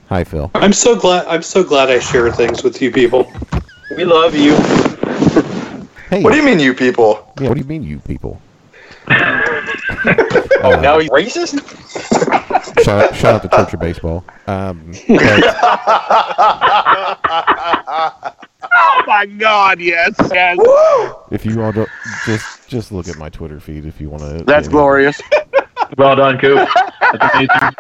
Hi, 0.10 0.24
Phil. 0.24 0.52
I'm 0.56 0.74
so 0.74 0.96
glad. 0.96 1.26
I'm 1.28 1.42
so 1.42 1.64
glad 1.64 1.90
I 1.90 2.00
share 2.00 2.32
things 2.32 2.64
with 2.64 2.82
you 2.82 2.92
people. 2.92 3.32
We 3.96 4.06
love 4.06 4.36
you. 4.36 4.56
Hey. 6.10 6.22
What 6.22 6.32
do 6.32 6.38
you 6.38 6.44
mean, 6.44 6.60
you 6.60 6.74
people? 6.74 7.34
Yeah, 7.40 7.48
what 7.48 7.56
do 7.56 7.62
you 7.62 7.68
mean, 7.68 7.84
you 7.84 8.00
people? 8.00 8.40
Oh, 10.64 10.80
now 10.82 11.00
he's 11.00 11.10
racist. 11.10 11.62
Shout, 12.84 13.16
shout 13.16 13.36
out 13.36 13.42
to 13.44 13.50
Church 13.50 13.74
of 13.74 13.80
Baseball. 13.80 14.24
Um, 14.48 14.92
oh 18.74 19.04
my 19.08 19.26
God! 19.38 19.80
Yes, 19.80 20.14
yes. 20.32 20.58
if 21.32 21.46
you 21.46 21.62
all 21.62 21.72
don't, 21.72 21.90
just 22.26 22.68
just 22.68 22.92
look 22.92 23.08
at 23.08 23.18
my 23.18 23.30
Twitter 23.30 23.60
feed 23.60 23.86
if 23.86 24.02
you 24.02 24.10
want 24.10 24.24
to. 24.24 24.44
That's 24.44 24.68
glorious. 24.68 25.22
Well 25.98 26.16
done, 26.16 26.40
Coop. 26.40 26.68
That's 27.00 27.36
amazing. 27.36 27.76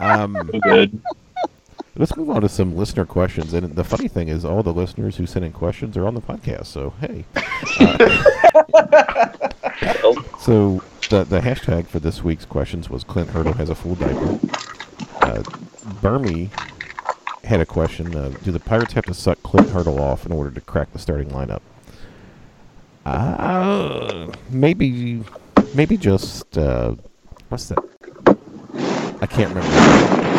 Um, 0.00 0.50
good. 0.62 1.00
Let's 1.96 2.16
move 2.16 2.28
on 2.30 2.42
to 2.42 2.48
some 2.48 2.76
listener 2.76 3.06
questions. 3.06 3.54
And 3.54 3.76
the 3.76 3.84
funny 3.84 4.08
thing 4.08 4.26
is, 4.28 4.44
all 4.44 4.64
the 4.64 4.72
listeners 4.72 5.16
who 5.16 5.26
sent 5.26 5.44
in 5.44 5.52
questions 5.52 5.96
are 5.96 6.06
on 6.06 6.14
the 6.14 6.20
podcast. 6.20 6.66
So 6.66 6.92
hey. 7.00 7.24
Uh, 7.78 7.98
so 10.40 10.82
the 11.08 11.22
the 11.24 11.40
hashtag 11.40 11.86
for 11.86 12.00
this 12.00 12.24
week's 12.24 12.44
questions 12.44 12.90
was 12.90 13.04
Clint 13.04 13.30
Hurdle 13.30 13.52
has 13.54 13.70
a 13.70 13.76
full 13.76 13.94
diaper. 13.94 14.40
Uh, 15.20 15.42
Burmy 16.02 16.50
had 17.44 17.60
a 17.60 17.66
question: 17.66 18.16
uh, 18.16 18.30
Do 18.42 18.50
the 18.50 18.60
Pirates 18.60 18.94
have 18.94 19.04
to 19.04 19.14
suck 19.14 19.40
Clint 19.44 19.70
Hurdle 19.70 20.00
off 20.00 20.26
in 20.26 20.32
order 20.32 20.50
to 20.50 20.60
crack 20.60 20.92
the 20.92 20.98
starting 20.98 21.28
lineup? 21.28 21.60
Uh, 23.06 24.32
maybe, 24.50 25.22
maybe 25.74 25.96
just 25.96 26.58
uh, 26.58 26.94
what's 27.50 27.68
that? 27.68 27.78
I 29.20 29.26
can't 29.26 29.54
remember. 29.54 30.33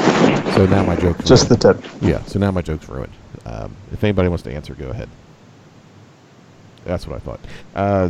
So 0.55 0.65
now 0.65 0.83
my 0.85 0.95
joke's 0.95 1.25
Just 1.25 1.49
the 1.49 1.57
tip. 1.57 1.83
Yeah. 2.01 2.23
So 2.23 2.39
now 2.39 2.51
my 2.51 2.61
joke's 2.61 2.87
ruined. 2.87 3.11
Um, 3.45 3.75
if 3.91 4.03
anybody 4.03 4.29
wants 4.29 4.43
to 4.43 4.53
answer, 4.53 4.73
go 4.73 4.89
ahead. 4.89 5.09
That's 6.85 7.07
what 7.07 7.17
I 7.17 7.19
thought. 7.19 7.39
Uh, 7.75 8.09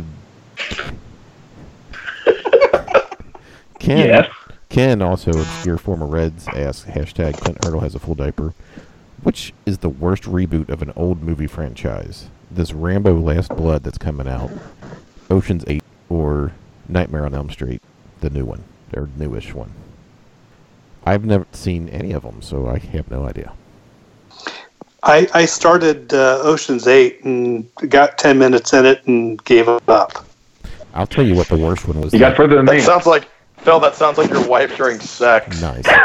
Ken, 3.78 4.06
Yes. 4.06 4.30
Ken, 4.68 5.02
also 5.02 5.30
obscure 5.30 5.78
former 5.78 6.06
Reds, 6.06 6.46
asks 6.48 6.88
hashtag 6.90 7.38
Clint 7.40 7.64
Hurdle 7.64 7.80
has 7.80 7.94
a 7.94 7.98
full 7.98 8.14
diaper. 8.14 8.54
Which 9.22 9.52
is 9.64 9.78
the 9.78 9.88
worst 9.88 10.24
reboot 10.24 10.68
of 10.68 10.82
an 10.82 10.92
old 10.94 11.22
movie 11.22 11.46
franchise? 11.46 12.28
This 12.50 12.72
Rambo 12.72 13.14
Last 13.18 13.54
Blood 13.56 13.82
that's 13.82 13.98
coming 13.98 14.28
out, 14.28 14.50
Ocean's 15.30 15.64
Eight, 15.66 15.82
or 16.08 16.52
Nightmare 16.88 17.24
on 17.26 17.34
Elm 17.34 17.50
Street, 17.50 17.82
the 18.20 18.30
new 18.30 18.44
one 18.44 18.62
or 18.94 19.08
newish 19.16 19.52
one. 19.52 19.72
I've 21.06 21.24
never 21.24 21.46
seen 21.52 21.88
any 21.90 22.12
of 22.12 22.22
them, 22.24 22.42
so 22.42 22.66
I 22.68 22.78
have 22.78 23.10
no 23.10 23.26
idea. 23.26 23.52
I, 25.02 25.28
I 25.32 25.44
started 25.44 26.12
uh, 26.12 26.40
Ocean's 26.42 26.88
Eight 26.88 27.22
and 27.24 27.68
got 27.88 28.18
ten 28.18 28.38
minutes 28.38 28.72
in 28.72 28.84
it 28.84 29.06
and 29.06 29.42
gave 29.44 29.68
up. 29.68 30.26
I'll 30.94 31.06
tell 31.06 31.24
you 31.24 31.34
what 31.36 31.46
the 31.48 31.56
worst 31.56 31.86
one 31.86 32.00
was. 32.00 32.12
You 32.12 32.18
got 32.18 32.36
further 32.36 32.56
than 32.56 32.64
That 32.66 32.72
me. 32.74 32.80
sounds 32.80 33.06
like 33.06 33.28
Phil. 33.58 33.78
That 33.78 33.94
sounds 33.94 34.18
like 34.18 34.30
your 34.30 34.46
wife 34.48 34.76
during 34.76 34.98
sex. 35.00 35.60
Nice. 35.62 35.84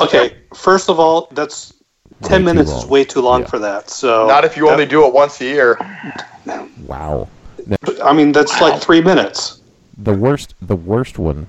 Okay, 0.00 0.34
first 0.54 0.88
of 0.88 0.98
all, 0.98 1.28
that's 1.32 1.74
Way 2.22 2.28
ten 2.28 2.40
too 2.40 2.44
minutes 2.46 2.70
is 2.70 2.86
way 2.86 3.04
too 3.04 3.20
long 3.20 3.42
Yeah. 3.42 3.46
for 3.48 3.58
that. 3.58 3.90
So 3.90 4.26
Not 4.26 4.44
if 4.46 4.56
you 4.56 4.68
only 4.70 4.86
do 4.86 5.06
it 5.06 5.12
once 5.12 5.40
a 5.42 5.44
year. 5.44 5.78
Wow. 6.86 7.28
I 8.02 8.12
mean, 8.14 8.32
that's 8.32 8.58
like 8.62 8.80
three 8.80 9.02
minutes. 9.02 9.60
The 9.98 10.14
worst, 10.14 10.54
the 10.62 10.74
worst 10.76 11.18
one 11.18 11.46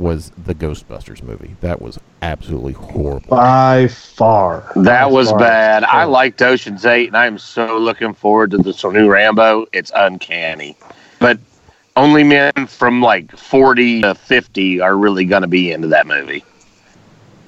was 0.00 0.30
the 0.44 0.54
Ghostbusters 0.54 1.22
movie. 1.22 1.56
That 1.60 1.80
was 1.80 1.98
absolutely 2.22 2.72
horrible. 2.72 3.28
By 3.28 3.88
far. 3.88 4.72
That 4.76 5.04
By 5.04 5.10
was 5.10 5.30
far. 5.30 5.38
bad. 5.38 5.84
I 5.84 6.04
liked 6.04 6.42
Ocean's 6.42 6.86
Eight, 6.86 7.08
and 7.08 7.16
I'm 7.16 7.38
so 7.38 7.78
looking 7.78 8.14
forward 8.14 8.50
to 8.52 8.58
this 8.58 8.82
new 8.84 9.08
Rambo. 9.08 9.66
It's 9.72 9.92
uncanny, 9.94 10.76
but 11.20 11.38
only 11.96 12.24
men 12.24 12.52
from 12.66 13.02
like 13.02 13.30
40 13.36 14.02
to 14.02 14.14
50 14.14 14.80
are 14.80 14.96
really 14.96 15.24
going 15.24 15.42
to 15.42 15.48
be 15.48 15.70
into 15.72 15.88
that 15.88 16.06
movie. 16.06 16.44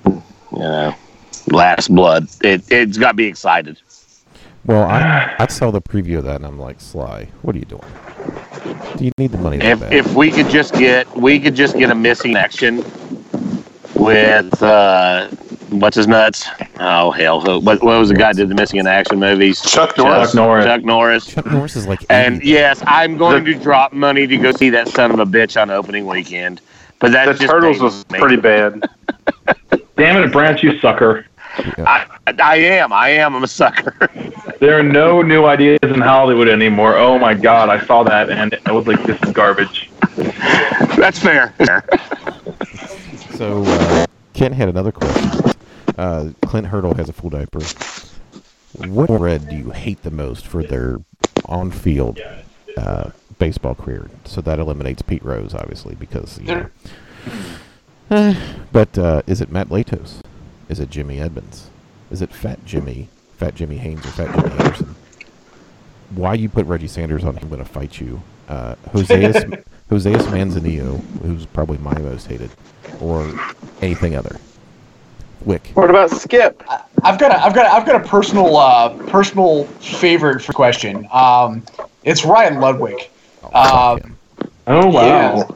You 0.04 0.22
know, 0.58 0.94
Last 1.48 1.94
Blood. 1.94 2.28
It 2.42 2.62
it's 2.70 2.98
got 2.98 3.12
to 3.12 3.16
be 3.16 3.26
excited. 3.26 3.78
Well, 4.64 4.84
I 4.84 5.34
I 5.38 5.46
saw 5.48 5.70
the 5.70 5.80
preview 5.82 6.18
of 6.18 6.24
that 6.24 6.36
and 6.36 6.46
I'm 6.46 6.58
like, 6.58 6.80
Sly, 6.80 7.28
what 7.42 7.56
are 7.56 7.58
you 7.58 7.64
doing? 7.64 7.82
Do 8.96 9.04
you 9.04 9.12
need 9.18 9.32
the 9.32 9.38
money 9.38 9.56
If 9.58 9.82
if 9.90 10.14
we 10.14 10.30
could 10.30 10.48
just 10.48 10.74
get 10.74 11.14
we 11.16 11.40
could 11.40 11.54
just 11.56 11.76
get 11.76 11.90
a 11.90 11.94
missing 11.94 12.36
action 12.36 12.84
with 13.96 14.62
uh, 14.62 15.28
what's 15.70 15.96
his 15.96 16.06
nuts? 16.06 16.46
Oh 16.78 17.10
hell! 17.10 17.40
Who- 17.40 17.60
What, 17.60 17.82
what 17.82 17.98
was 17.98 18.08
the 18.08 18.14
guy 18.14 18.28
that 18.32 18.36
did 18.36 18.48
the 18.48 18.54
missing 18.54 18.78
in 18.80 18.86
action 18.86 19.18
movies? 19.18 19.60
Chuck 19.62 19.96
Norris. 19.98 20.28
Chuck 20.28 20.34
Norris. 20.34 20.64
Chuck 20.64 20.84
Norris. 20.84 21.26
Chuck 21.26 21.46
Norris 21.46 21.76
is 21.76 21.86
like, 21.86 22.04
And 22.08 22.42
yes, 22.42 22.82
I'm 22.86 23.16
going 23.18 23.44
to 23.44 23.54
drop 23.54 23.92
money 23.92 24.26
to 24.26 24.36
go 24.38 24.52
see 24.52 24.70
that 24.70 24.88
son 24.88 25.10
of 25.10 25.18
a 25.18 25.26
bitch 25.26 25.60
on 25.60 25.70
opening 25.70 26.06
weekend. 26.06 26.60
But 27.00 27.08
The 27.08 27.12
that's 27.12 27.38
just 27.40 27.50
Turtles 27.50 27.78
me. 27.78 27.84
was 27.84 28.04
pretty 28.04 28.36
bad. 28.36 28.82
Damn 29.96 30.22
it, 30.22 30.32
Branch, 30.32 30.62
you 30.62 30.78
sucker. 30.78 31.26
I, 31.58 32.06
I 32.26 32.56
am. 32.56 32.92
I 32.92 33.10
am. 33.10 33.34
I'm 33.34 33.44
a 33.44 33.48
sucker. 33.48 33.94
There 34.58 34.78
are 34.78 34.82
no 34.82 35.22
new 35.22 35.44
ideas 35.44 35.80
in 35.82 36.00
Hollywood 36.00 36.48
anymore. 36.48 36.96
Oh 36.96 37.18
my 37.18 37.34
god, 37.34 37.68
I 37.68 37.84
saw 37.84 38.04
that 38.04 38.30
and 38.30 38.56
I 38.64 38.70
was 38.70 38.86
like, 38.86 39.02
this 39.04 39.20
is 39.22 39.32
garbage. 39.32 39.90
that's 40.96 41.18
fair. 41.18 41.52
So 43.34 43.64
uh, 43.64 44.06
Ken 44.34 44.52
had 44.52 44.68
another 44.68 44.92
question. 44.92 45.52
Uh, 45.98 46.30
Clint 46.42 46.68
Hurdle 46.68 46.94
has 46.94 47.08
a 47.08 47.12
full 47.12 47.30
diaper. 47.30 47.60
What 48.88 49.10
red 49.10 49.48
do 49.48 49.56
you 49.56 49.70
hate 49.70 50.02
the 50.02 50.12
most 50.12 50.46
for 50.46 50.62
their 50.62 51.00
on-field 51.46 52.20
uh, 52.76 53.10
baseball 53.38 53.74
career? 53.74 54.10
So 54.24 54.40
that 54.42 54.60
eliminates 54.60 55.02
Pete 55.02 55.24
Rose, 55.24 55.54
obviously, 55.54 55.96
because 55.96 56.38
you 56.40 56.68
know. 58.10 58.36
But 58.72 58.96
uh, 58.96 59.22
is 59.26 59.40
it 59.40 59.50
Matt 59.50 59.68
Latos? 59.70 60.20
Is 60.72 60.80
it 60.80 60.88
Jimmy 60.88 61.20
Edmonds? 61.20 61.68
Is 62.10 62.22
it 62.22 62.32
Fat 62.32 62.64
Jimmy, 62.64 63.10
Fat 63.36 63.54
Jimmy 63.54 63.76
Haynes, 63.76 64.06
or 64.06 64.08
Fat 64.08 64.34
Jimmy 64.34 64.58
Anderson? 64.58 64.94
Why 66.14 66.32
you 66.32 66.48
put 66.48 66.64
Reggie 66.64 66.88
Sanders 66.88 67.24
on? 67.24 67.36
I'm 67.36 67.50
going 67.50 67.62
to 67.62 67.68
fight 67.68 68.00
you. 68.00 68.22
Uh, 68.48 68.76
Josias, 68.94 69.62
Josias 69.90 70.22
Manzanillo, 70.28 70.98
who's 71.20 71.44
probably 71.44 71.76
my 71.76 71.98
most 71.98 72.26
hated, 72.26 72.50
or 73.02 73.30
anything 73.82 74.16
other. 74.16 74.38
Wick. 75.42 75.72
What 75.74 75.90
about 75.90 76.10
Skip? 76.10 76.62
I've 77.02 77.18
got 77.18 77.32
a, 77.32 77.44
I've 77.44 77.54
got 77.54 77.66
a, 77.66 77.74
I've 77.74 77.84
got 77.84 78.02
a 78.02 78.08
personal 78.08 78.56
uh, 78.56 78.96
personal 79.08 79.64
favorite 79.64 80.40
for 80.40 80.54
question. 80.54 81.06
Um, 81.12 81.62
it's 82.02 82.24
Ryan 82.24 82.54
Ludwick. 82.54 83.10
Uh, 83.52 83.96
Fuck 83.96 84.04
him. 84.04 84.18
Oh 84.66 84.88
wow. 84.88 85.48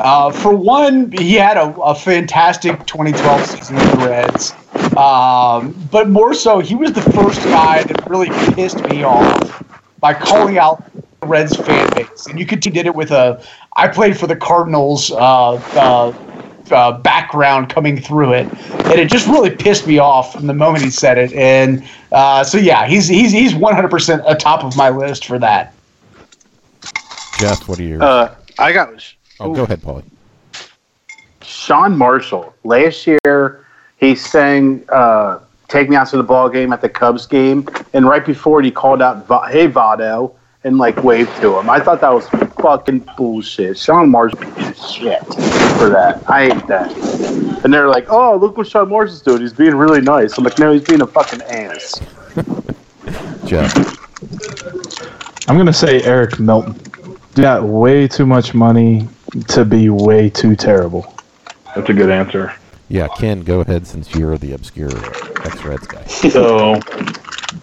Uh, 0.00 0.30
for 0.30 0.54
one, 0.54 1.10
he 1.12 1.34
had 1.34 1.56
a, 1.56 1.74
a 1.80 1.94
fantastic 1.94 2.86
2012 2.86 3.46
season 3.46 3.76
with 3.76 3.90
the 3.92 4.06
Reds. 4.06 4.52
Um, 4.96 5.74
but 5.90 6.08
more 6.08 6.32
so, 6.32 6.60
he 6.60 6.74
was 6.74 6.92
the 6.92 7.02
first 7.02 7.42
guy 7.44 7.82
that 7.82 8.08
really 8.08 8.28
pissed 8.54 8.82
me 8.88 9.02
off 9.02 9.64
by 9.98 10.14
calling 10.14 10.58
out 10.58 10.84
the 11.20 11.26
Reds 11.26 11.56
fan 11.56 11.90
base. 11.94 12.26
And 12.26 12.38
you 12.38 12.46
could 12.46 12.64
he 12.64 12.70
did 12.70 12.86
it 12.86 12.94
with 12.94 13.10
a 13.10 13.42
I 13.74 13.88
played 13.88 14.16
for 14.18 14.26
the 14.26 14.36
Cardinals 14.36 15.10
uh, 15.10 15.54
uh, 15.54 16.14
uh, 16.70 16.98
background 16.98 17.68
coming 17.68 18.00
through 18.00 18.34
it, 18.34 18.46
and 18.70 19.00
it 19.00 19.10
just 19.10 19.26
really 19.26 19.50
pissed 19.50 19.86
me 19.86 19.98
off 19.98 20.32
from 20.32 20.46
the 20.46 20.54
moment 20.54 20.84
he 20.84 20.90
said 20.90 21.18
it. 21.18 21.32
And 21.32 21.84
uh, 22.12 22.44
so 22.44 22.58
yeah, 22.58 22.86
he's 22.86 23.08
he's 23.08 23.32
he's 23.32 23.54
100% 23.54 24.22
atop 24.30 24.64
of 24.64 24.76
my 24.76 24.90
list 24.90 25.24
for 25.26 25.38
that. 25.38 25.74
Jeff, 27.38 27.68
what 27.68 27.78
are 27.78 27.82
your? 27.82 28.02
Uh, 28.02 28.34
I 28.58 28.72
got 28.72 29.14
oh, 29.40 29.54
go 29.54 29.64
ahead, 29.64 29.82
Paulie. 29.82 30.04
Sean 31.42 31.96
Marshall. 31.96 32.54
Last 32.64 33.06
year, 33.06 33.66
he 33.98 34.14
sang 34.14 34.84
uh, 34.88 35.40
"Take 35.68 35.90
Me 35.90 35.96
Out 35.96 36.08
to 36.08 36.16
the 36.16 36.22
Ball 36.22 36.48
Game" 36.48 36.72
at 36.72 36.80
the 36.80 36.88
Cubs 36.88 37.26
game, 37.26 37.68
and 37.92 38.08
right 38.08 38.24
before 38.24 38.60
it, 38.60 38.64
he 38.64 38.70
called 38.70 39.02
out 39.02 39.26
"Hey 39.50 39.68
Votto" 39.68 40.32
and 40.64 40.78
like 40.78 41.02
waved 41.04 41.34
to 41.40 41.58
him. 41.58 41.68
I 41.68 41.78
thought 41.78 42.00
that 42.00 42.12
was 42.12 42.26
fucking 42.60 43.06
bullshit. 43.16 43.78
Sean 43.78 44.10
Marshall 44.10 44.42
is 44.58 44.92
shit 44.92 45.24
for 45.78 45.90
that. 45.90 46.22
I 46.28 46.48
hate 46.48 46.66
that. 46.66 46.90
And 47.64 47.72
they're 47.72 47.88
like, 47.88 48.10
"Oh, 48.10 48.36
look 48.36 48.56
what 48.56 48.66
Sean 48.66 48.88
Marshall's 48.88 49.22
doing. 49.22 49.42
He's 49.42 49.52
being 49.52 49.74
really 49.74 50.00
nice." 50.00 50.38
I'm 50.38 50.44
like, 50.44 50.58
"No, 50.58 50.72
he's 50.72 50.84
being 50.84 51.02
a 51.02 51.06
fucking 51.06 51.42
ass." 51.42 52.00
Jeff. 53.44 53.74
I'm 55.48 55.56
gonna 55.56 55.72
say 55.72 56.02
Eric 56.02 56.40
Milton. 56.40 56.74
You 57.36 57.42
got 57.42 57.64
way 57.64 58.08
too 58.08 58.24
much 58.24 58.54
money 58.54 59.06
to 59.48 59.64
be 59.64 59.90
way 59.90 60.30
too 60.30 60.56
terrible. 60.56 61.12
That's 61.74 61.90
a 61.90 61.92
good 61.92 62.10
answer. 62.10 62.54
Yeah, 62.88 63.08
Ken, 63.18 63.40
go 63.42 63.60
ahead 63.60 63.86
since 63.86 64.14
you're 64.14 64.38
the 64.38 64.52
obscure 64.52 64.88
ex-Reds 65.44 65.86
guy. 65.86 66.04
So 66.06 66.80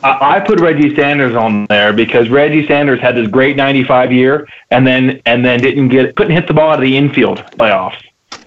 I, 0.04 0.36
I 0.36 0.40
put 0.42 0.60
Reggie 0.60 0.96
Sanders 0.96 1.34
on 1.36 1.66
there 1.70 1.92
because 1.94 2.30
Reggie 2.30 2.68
Sanders 2.68 3.00
had 3.00 3.16
this 3.16 3.28
great 3.28 3.56
'95 3.56 4.12
year, 4.12 4.48
and 4.70 4.86
then 4.86 5.22
and 5.26 5.44
then 5.44 5.60
didn't 5.60 5.88
get 5.88 6.16
couldn't 6.16 6.36
hit 6.36 6.48
the 6.48 6.54
ball 6.54 6.72
out 6.72 6.76
of 6.76 6.82
the 6.82 6.96
infield 6.96 7.40
playoffs. 7.58 8.02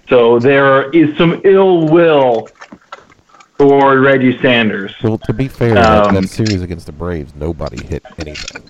So 0.08 0.38
there 0.38 0.90
is 0.90 1.16
some 1.16 1.40
ill 1.44 1.88
will 1.88 2.48
for 3.58 3.98
Reggie 4.00 4.38
Sanders. 4.40 4.94
Well, 5.02 5.18
to 5.18 5.32
be 5.32 5.48
fair, 5.48 5.74
that, 5.74 6.06
Um, 6.06 6.14
that 6.14 6.28
series 6.28 6.62
against 6.62 6.86
the 6.86 6.92
Braves, 6.92 7.34
nobody 7.34 7.84
hit 7.84 8.04
anything. 8.18 8.62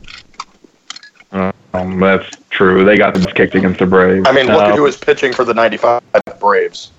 Um, 1.82 2.00
that's 2.00 2.36
true. 2.50 2.84
They 2.84 2.96
got 2.96 3.14
the 3.14 3.20
kicked 3.32 3.54
against 3.54 3.78
the 3.78 3.86
Braves. 3.86 4.26
I 4.28 4.32
mean, 4.32 4.46
look 4.46 4.60
Uh, 4.62 4.66
at 4.70 4.74
who 4.76 4.82
was 4.82 4.96
pitching 4.96 5.32
for 5.32 5.44
the 5.44 5.54
'95 5.54 6.02
Braves. 6.40 6.90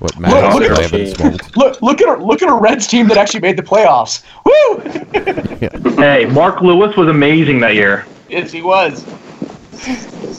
What 0.00 0.16
Look, 0.16 0.30
look 0.54 0.62
at- 0.62 0.70
Glavine. 0.92 1.56
Look 1.56 1.82
look 1.82 2.00
at 2.00 2.18
a 2.18 2.24
look 2.24 2.40
at 2.42 2.48
a 2.48 2.54
Reds 2.54 2.86
team 2.86 3.08
that 3.08 3.16
actually 3.16 3.40
made 3.40 3.56
the 3.56 3.62
playoffs. 3.64 4.22
Woo! 4.44 4.82
Hey, 5.98 6.26
Mark 6.26 6.60
Lewis 6.60 6.96
was 6.96 7.08
amazing 7.08 7.58
that 7.60 7.74
year. 7.74 8.06
yes, 8.28 8.52
he 8.52 8.62
was. 8.62 9.04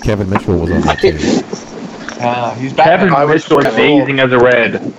Kevin 0.01 0.29
Mitchell 0.29 0.57
was 0.57 0.71
on 0.71 0.81
that 0.81 0.99
team. 0.99 1.17
Uh, 2.21 2.53
he's 2.55 2.73
back. 2.73 2.85
Kevin 2.87 3.09
Mitchell 3.29 3.55
was 3.55 3.65
amazing 3.67 4.19
as 4.19 4.29
a 4.33 4.37
Red. 4.37 4.93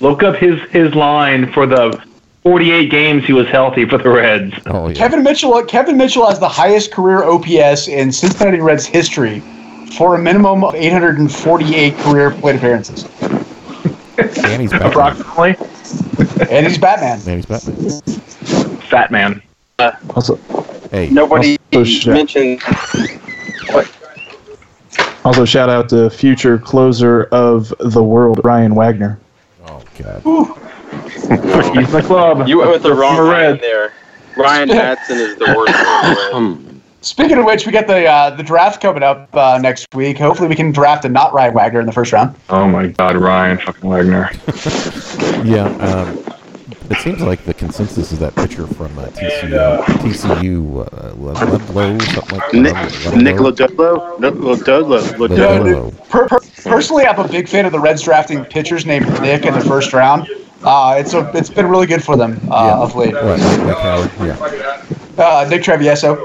Look 0.00 0.24
up 0.24 0.34
his 0.34 0.60
his 0.70 0.92
line 0.92 1.52
for 1.52 1.66
the 1.68 2.02
48 2.42 2.90
games 2.90 3.24
he 3.24 3.32
was 3.32 3.46
healthy 3.48 3.84
for 3.84 3.98
the 3.98 4.08
Reds. 4.08 4.54
Oh 4.66 4.88
yeah. 4.88 4.94
Kevin 4.94 5.22
Mitchell. 5.22 5.62
Kevin 5.64 5.96
Mitchell 5.96 6.26
has 6.28 6.38
the 6.38 6.48
highest 6.48 6.92
career 6.92 7.24
OPS 7.24 7.88
in 7.88 8.12
Cincinnati 8.12 8.60
Reds 8.60 8.86
history 8.86 9.40
for 9.96 10.14
a 10.14 10.18
minimum 10.18 10.64
of 10.64 10.74
848 10.74 11.94
career 11.98 12.30
plate 12.30 12.56
appearances. 12.56 13.04
and 14.44 14.62
he's 14.62 14.70
Batman. 14.70 14.90
Approximately. 14.90 15.56
And 16.50 16.66
he's 16.66 16.78
Batman. 16.78 17.18
And 17.26 17.36
he's 17.36 17.46
Batman. 17.46 18.00
Fat 18.88 19.10
man. 19.10 19.42
Also, 20.14 20.36
Hey, 20.90 21.10
Nobody 21.10 21.58
shit. 21.84 22.06
mentioned. 22.06 22.62
also 25.24 25.44
shout 25.44 25.68
out 25.68 25.88
to 25.90 26.08
future 26.10 26.58
closer 26.58 27.24
of 27.24 27.72
the 27.80 28.02
world, 28.02 28.40
Ryan 28.44 28.74
Wagner. 28.74 29.18
oh 29.66 29.82
God. 29.98 30.22
He's 31.74 31.92
the 31.92 32.02
club. 32.04 32.48
You 32.48 32.58
went 32.58 32.70
with 32.70 32.82
the 32.82 32.94
wrong 32.94 33.18
Ryan 33.18 33.52
red. 33.52 33.60
there. 33.60 33.92
Ryan 34.36 34.68
Matson 34.68 35.18
is 35.18 35.36
the 35.36 35.54
worst. 35.56 36.78
Speaking 37.00 37.38
of 37.38 37.44
which, 37.44 37.64
we 37.64 37.72
got 37.72 37.86
the 37.86 38.06
uh, 38.06 38.30
the 38.30 38.42
draft 38.42 38.80
coming 38.80 39.02
up 39.02 39.28
uh, 39.34 39.58
next 39.62 39.86
week. 39.94 40.18
Hopefully, 40.18 40.48
we 40.48 40.56
can 40.56 40.72
draft 40.72 41.04
a 41.04 41.08
not 41.08 41.32
Ryan 41.32 41.54
Wagner 41.54 41.80
in 41.80 41.86
the 41.86 41.92
first 41.92 42.12
round. 42.12 42.34
Oh 42.48 42.66
my 42.66 42.88
God, 42.88 43.16
Ryan 43.16 43.58
fucking 43.58 43.88
Wagner. 43.88 44.30
Yeah, 45.44 45.66
um, 45.76 46.18
it 46.90 46.96
seems 46.98 47.20
like 47.22 47.44
the 47.44 47.54
consensus 47.54 48.10
is 48.10 48.18
that 48.18 48.34
pitcher 48.34 48.66
from 48.66 48.98
uh, 48.98 49.06
TCU, 49.06 49.78
TCU, 49.84 50.86
uh, 50.86 51.12
Lodolo, 51.12 52.02
something 52.02 52.38
like 52.38 52.52
Nick, 52.54 52.74
that. 52.74 53.16
Nick 53.16 53.36
per- 56.08 56.28
personally, 56.64 57.06
I'm 57.06 57.18
a 57.20 57.28
big 57.28 57.48
fan 57.48 57.66
of 57.66 57.72
the 57.72 57.78
Reds 57.78 58.02
drafting 58.02 58.44
pitchers 58.44 58.84
named 58.84 59.06
Nick 59.20 59.44
in 59.44 59.54
the 59.54 59.60
first 59.60 59.92
round. 59.92 60.28
Uh, 60.64 60.96
it's 60.98 61.14
a, 61.14 61.30
it's 61.34 61.50
been 61.50 61.66
really 61.68 61.86
good 61.86 62.02
for 62.02 62.16
them 62.16 62.40
uh, 62.50 62.82
of 62.82 62.96
late. 62.96 63.14
Right, 63.14 63.38
Nick 63.64 63.78
Howard, 63.78 64.10
yeah. 64.20 64.84
Uh, 65.16 65.46
Nick 65.48 65.62
Travieso. 65.62 66.16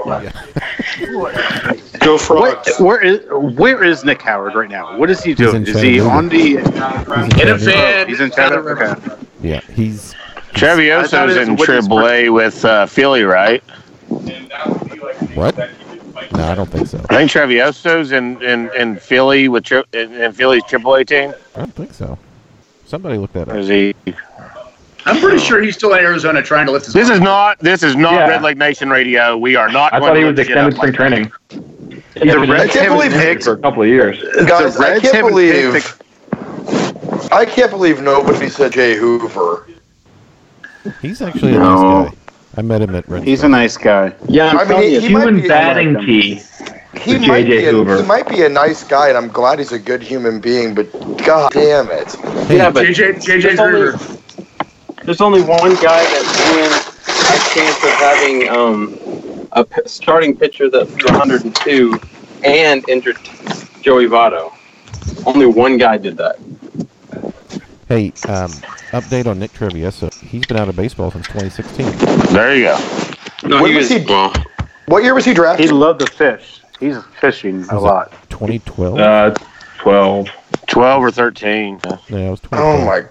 Go 1.99 2.17
for 2.17 2.35
What, 2.37 2.67
where 2.79 3.01
is 3.01 3.21
where 3.57 3.83
is 3.83 4.03
Nick 4.03 4.21
Howard 4.21 4.55
right 4.55 4.69
now? 4.69 4.97
What 4.97 5.09
is 5.09 5.23
he 5.23 5.33
doing? 5.33 5.65
Is 5.65 5.79
he 5.79 5.99
on 5.99 6.29
the? 6.29 6.37
He's 6.37 6.57
in 6.57 6.71
Chattanooga. 6.73 8.05
He's 8.07 8.19
in 8.19 8.31
Chattanooga. 8.31 8.97
Okay. 8.97 9.15
Yeah, 9.41 9.61
he's 9.61 10.13
I 10.55 10.59
thought 10.59 10.77
Travieso's 10.77 11.13
it 11.13 11.25
was 11.25 11.37
in 11.37 11.55
Whitney's 11.55 11.87
AAA 11.87 12.33
with 12.33 12.65
uh, 12.65 12.85
Philly, 12.85 13.23
right? 13.23 13.61
what? 15.35 15.57
No, 16.31 16.43
I 16.43 16.55
don't 16.55 16.69
think 16.69 16.87
so. 16.87 17.03
I 17.09 17.17
think 17.17 17.31
Travieso's 17.31 18.11
in, 18.11 18.41
in, 18.41 18.71
in 18.75 18.97
Philly 18.97 19.49
with 19.49 19.65
tri- 19.65 19.83
in, 19.93 20.13
in 20.13 20.31
Philly's 20.31 20.63
AAA 20.63 21.07
team. 21.07 21.33
I 21.55 21.59
don't 21.59 21.75
think 21.75 21.93
so. 21.93 22.17
Somebody 22.93 23.17
look 23.17 23.33
that 23.33 23.47
Or 23.49 23.53
up. 23.53 23.57
is 23.57 23.67
he? 23.69 23.95
I'm 25.07 25.19
pretty 25.19 25.39
sure 25.39 25.59
he's 25.59 25.73
still 25.75 25.93
in 25.95 25.99
Arizona 26.05 26.43
trying 26.43 26.67
to 26.67 26.71
lift 26.71 26.85
his. 26.85 26.93
This 26.93 27.09
is 27.09 27.19
not 27.19 27.57
this 27.57 27.81
is 27.81 27.95
not 27.95 28.13
Yeah. 28.13 28.27
Red 28.27 28.43
Leg 28.43 28.55
Nation 28.59 28.91
Radio. 28.91 29.35
We 29.35 29.55
are 29.55 29.67
not. 29.67 29.91
I 29.93 29.99
going 29.99 30.09
thought 30.11 30.15
he 30.17 30.21
to 30.21 30.27
was 30.27 30.37
look 30.37 30.45
shit 30.47 30.57
up 30.57 30.67
extended 30.67 30.95
spring 30.95 31.11
like 31.11 31.31
training. 31.49 32.37
The 32.37 32.39
Reds 32.47 32.51
I 32.51 32.67
can't 32.67 32.71
haven't 32.73 32.97
believe 32.99 33.11
picked. 33.13 33.43
for 33.45 33.53
a 33.53 33.57
couple 33.57 33.81
of 33.81 33.87
years. 33.87 34.21
Guys, 34.47 34.75
the 34.77 34.83
I 34.85 34.89
Reds 34.91 35.01
can't 35.01 35.15
haven't 35.15 35.31
believe 35.31 35.99
I 37.31 37.45
can't 37.45 37.71
believe 37.71 37.99
nobody 37.99 38.47
said 38.47 38.73
Jay 38.73 38.95
Hoover. 38.95 39.67
He's 41.01 41.19
actually 41.23 41.55
a 41.55 41.57
No. 41.57 42.03
nice 42.03 42.11
guy. 42.11 42.17
I 42.55 42.61
met 42.61 42.81
him 42.81 42.93
at 42.95 43.07
Red. 43.09 43.23
He's 43.23 43.43
a 43.43 43.49
nice 43.49 43.77
guy. 43.77 44.13
Yeah, 44.27 44.49
I'm 44.49 44.57
I 44.59 44.63
mean, 44.65 44.81
he- 44.83 44.99
he 44.99 45.07
Human 45.07 45.35
might 45.35 45.41
be- 45.43 45.47
batting 45.47 45.95
key. 46.05 46.41
He 47.01 47.17
might, 47.27 47.45
be 47.47 47.65
a, 47.65 47.71
Hoover. 47.71 47.97
he 48.01 48.07
might 48.07 48.29
be 48.29 48.43
a 48.43 48.49
nice 48.49 48.83
guy, 48.83 49.09
and 49.09 49.17
I'm 49.17 49.27
glad 49.27 49.57
he's 49.57 49.71
a 49.71 49.79
good 49.79 50.03
human 50.03 50.39
being. 50.39 50.75
But 50.75 50.91
god 51.25 51.51
damn 51.51 51.89
it! 51.89 52.15
yeah, 52.51 52.69
but 52.69 52.85
JJ 52.85 53.15
JJ 53.15 53.41
there's 53.41 53.59
only, 53.59 53.79
Groover. 53.79 55.03
there's 55.03 55.19
only 55.21 55.41
one 55.41 55.73
guy 55.75 56.03
that's 56.03 56.37
doing 56.51 56.69
a 56.69 57.39
chance 57.53 57.83
of 57.83 57.89
having 57.93 58.47
um, 58.49 59.47
a 59.53 59.63
p- 59.65 59.81
starting 59.87 60.37
pitcher 60.37 60.69
that 60.69 60.85
threw 60.87 61.09
102 61.17 61.99
and 62.43 62.87
injured 62.87 63.17
Joey 63.81 64.05
Votto. 64.05 64.53
Only 65.25 65.47
one 65.47 65.77
guy 65.77 65.97
did 65.97 66.15
that. 66.17 66.37
Hey, 67.87 68.07
um, 68.27 68.49
update 68.91 69.27
on 69.27 69.39
Nick 69.39 69.51
Travieso. 69.51 70.13
He's 70.21 70.45
been 70.45 70.57
out 70.57 70.69
of 70.69 70.75
baseball 70.75 71.11
since 71.11 71.27
2016. 71.27 71.85
There 72.33 72.55
you 72.55 72.63
go. 72.63 72.79
No, 73.47 73.61
When 73.61 73.71
he 73.71 73.77
was 73.77 73.89
was, 73.89 74.01
he- 74.01 74.05
well. 74.05 74.33
What 74.87 75.03
year 75.03 75.13
was 75.13 75.25
he 75.25 75.33
drafted? 75.33 75.65
He 75.65 75.71
loved 75.71 75.99
to 76.01 76.07
fish. 76.07 76.61
He's 76.79 76.97
fishing 77.21 77.55
a 77.69 77.75
Was 77.75 77.83
it 77.83 77.85
lot. 77.85 78.11
2012. 78.29 78.99
Uh, 78.99 79.33
twelve. 79.77 80.27
Twelve 80.67 81.03
or 81.03 81.11
thirteen. 81.11 81.79
yeah, 82.09 82.17
it 82.17 82.29
was 82.29 82.39
2012. 82.41 82.51
oh 82.51 82.85
my 82.85 83.03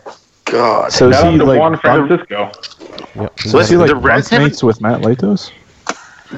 god! 0.44 0.92
So 0.92 1.08
is 1.10 1.16
Shout 1.16 1.32
he 1.32 1.38
like 1.38 1.58
Juan 1.58 1.78
Francisco. 1.78 2.50
Yep, 3.14 3.40
he's 3.40 3.52
So 3.52 3.58
is 3.58 3.68
he 3.70 3.76
like 3.76 3.88
The 3.88 3.96
Reds 3.96 4.30
bunk 4.30 4.42
mates 4.44 4.62
with 4.62 4.80
Matt 4.80 5.00
Latos? 5.02 5.50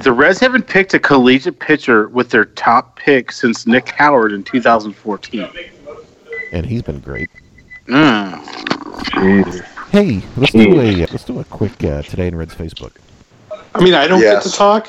The 0.02 0.12
Reds 0.12 0.38
haven't 0.40 0.66
picked 0.66 0.94
a 0.94 0.98
collegiate 1.00 1.58
pitcher 1.58 2.08
with 2.08 2.30
their 2.30 2.44
top 2.44 2.96
pick 2.96 3.32
since 3.32 3.66
Nick 3.66 3.88
Howard 3.90 4.32
in 4.32 4.42
2014. 4.44 5.48
and 6.52 6.66
he's 6.66 6.82
been 6.82 7.00
great. 7.00 7.28
Mm. 7.86 8.40
Hey, 9.90 10.22
let's 10.36 10.52
do 10.52 10.80
a 10.80 10.96
let's 11.06 11.24
do 11.24 11.38
a 11.38 11.44
quick 11.44 11.84
uh, 11.84 12.02
today 12.02 12.28
in 12.28 12.36
Reds 12.36 12.54
Facebook. 12.54 12.92
I 13.74 13.82
mean, 13.82 13.94
I 13.94 14.06
don't 14.06 14.20
Yes. 14.20 14.44
get 14.44 14.50
to 14.50 14.56
talk. 14.56 14.88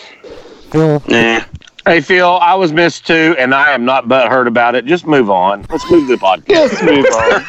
Phil, 0.72 1.02
Nah. 1.08 1.42
Hey 1.86 2.02
Phil, 2.02 2.38
I 2.42 2.56
was 2.56 2.72
missed 2.74 3.06
too, 3.06 3.36
and 3.38 3.54
I 3.54 3.72
am 3.74 3.86
not 3.86 4.08
butthurt 4.08 4.48
about 4.48 4.74
it. 4.76 4.86
Just 4.86 5.06
move 5.06 5.30
on. 5.30 5.66
Let's 5.70 5.90
move 5.92 6.08
the 6.08 6.16
podcast. 6.16 6.72
Let's 6.72 6.82
move 6.82 7.06
on. 7.14 7.46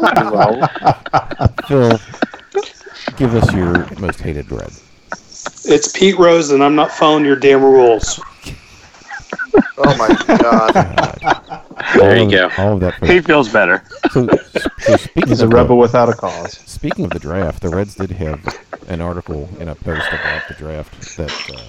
Let's 0.00 0.20
move 0.22 0.34
on. 0.34 1.54
Phil, 1.66 2.00
give 3.16 3.34
us 3.34 3.52
your 3.52 3.86
most 3.98 4.20
hated 4.20 4.50
Red. 4.50 4.70
It's 5.68 5.88
Pete 5.92 6.18
Rose, 6.18 6.50
and 6.52 6.62
I'm 6.62 6.74
not 6.74 6.90
following 6.92 7.24
your 7.24 7.36
damn 7.36 7.62
rules. 7.62 8.20
Oh 9.78 9.96
my 9.98 10.08
god! 10.26 10.72
God. 10.72 11.42
There 11.98 12.10
all 12.10 12.16
you 12.30 12.44
of, 12.44 12.56
go. 12.56 12.62
All 12.62 12.72
of 12.74 12.80
that. 12.80 12.94
For, 12.98 13.06
He 13.06 13.20
feels 13.20 13.48
better. 13.48 13.82
so, 14.12 14.26
so 14.80 14.96
speaking 14.96 15.28
He's 15.28 15.40
a 15.40 15.46
of 15.46 15.52
rebel 15.52 15.78
without 15.78 16.08
a 16.08 16.12
cause. 16.14 16.52
Speaking 16.58 17.04
of 17.04 17.10
the 17.12 17.18
draft, 17.18 17.62
the 17.62 17.68
Reds 17.68 17.94
did 17.94 18.10
have 18.12 18.58
an 18.88 19.00
article 19.00 19.48
in 19.60 19.68
a 19.68 19.74
post 19.74 20.06
about 20.08 20.46
the 20.48 20.54
draft 20.54 21.16
that 21.16 21.30
uh, 21.50 21.60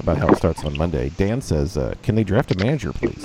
about 0.00 0.16
how 0.18 0.28
it 0.28 0.36
starts 0.36 0.64
on 0.64 0.76
Monday. 0.76 1.10
Dan 1.16 1.40
says, 1.40 1.76
uh, 1.76 1.94
"Can 2.02 2.14
they 2.14 2.24
draft 2.24 2.50
a 2.52 2.58
manager, 2.58 2.92
please?" 2.92 3.22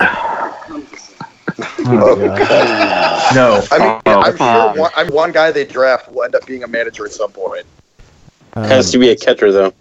No. 3.34 3.62
I 3.70 3.78
mean, 3.78 4.00
Oh, 4.06 4.20
I'm 4.20 4.36
sure 4.36 4.74
one, 4.80 4.90
I'm 4.96 5.08
one 5.08 5.32
guy 5.32 5.50
they 5.50 5.64
draft 5.64 6.10
will 6.12 6.24
end 6.24 6.34
up 6.34 6.46
being 6.46 6.62
a 6.64 6.68
manager 6.68 7.06
at 7.06 7.12
some 7.12 7.32
point. 7.32 7.64
Um, 8.54 8.64
Has 8.64 8.90
to 8.92 8.98
be 8.98 9.10
a 9.10 9.16
catcher 9.16 9.52
though. 9.52 9.72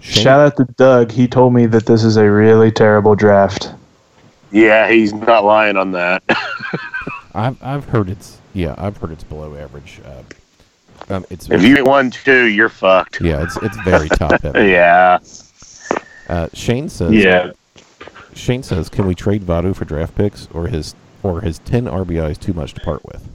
Shane- 0.00 0.24
Shout 0.24 0.40
out 0.40 0.56
to 0.56 0.64
Doug. 0.76 1.10
He 1.10 1.28
told 1.28 1.52
me 1.52 1.66
that 1.66 1.86
this 1.86 2.04
is 2.04 2.16
a 2.16 2.30
really 2.30 2.70
terrible 2.70 3.14
draft. 3.14 3.72
Yeah, 4.50 4.90
he's 4.90 5.12
not 5.12 5.44
lying 5.44 5.76
on 5.76 5.92
that. 5.92 6.22
I've 7.34 7.62
I've 7.62 7.84
heard 7.84 8.08
it's 8.10 8.38
yeah 8.54 8.74
I've 8.78 8.96
heard 8.96 9.12
it's 9.12 9.24
below 9.24 9.54
average. 9.54 10.00
Uh, 10.04 10.22
um, 11.14 11.24
it's 11.30 11.48
if 11.50 11.62
you 11.62 11.76
get 11.76 11.84
one 11.84 12.10
two, 12.10 12.46
you're 12.46 12.68
fucked. 12.68 13.20
yeah 13.20 13.42
it's 13.42 13.56
it's 13.58 13.76
very 13.82 14.08
top 14.08 14.40
heavy. 14.42 14.70
Yeah. 14.70 15.18
Uh, 16.28 16.48
Shane 16.52 16.88
says 16.88 17.12
Yeah. 17.12 17.52
Shane 18.34 18.62
says, 18.62 18.88
"Can 18.88 19.06
we 19.06 19.14
trade 19.14 19.42
Votto 19.42 19.74
for 19.74 19.84
draft 19.84 20.14
picks, 20.14 20.48
or 20.54 20.66
his 20.68 20.94
or 21.22 21.40
his 21.40 21.58
ten 21.60 21.84
RBIs 21.86 22.38
too 22.38 22.52
much 22.52 22.74
to 22.74 22.80
part 22.80 23.04
with?" 23.04 23.26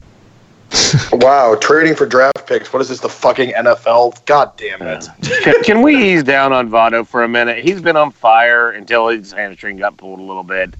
Wow, 1.13 1.55
trading 1.59 1.95
for 1.95 2.05
draft 2.05 2.47
picks. 2.47 2.71
What 2.73 2.81
is 2.81 2.89
this? 2.89 2.99
The 2.99 3.09
fucking 3.09 3.51
NFL? 3.51 4.25
God 4.25 4.55
damn 4.57 4.81
it! 4.81 5.07
Can, 5.43 5.63
can 5.63 5.81
we 5.81 5.95
ease 6.13 6.23
down 6.23 6.53
on 6.53 6.69
Votto 6.69 7.05
for 7.05 7.23
a 7.23 7.27
minute? 7.27 7.63
He's 7.63 7.81
been 7.81 7.95
on 7.97 8.11
fire 8.11 8.71
until 8.71 9.07
his 9.09 9.31
hamstring 9.31 9.77
got 9.77 9.97
pulled 9.97 10.19
a 10.19 10.23
little 10.23 10.43
bit. 10.43 10.73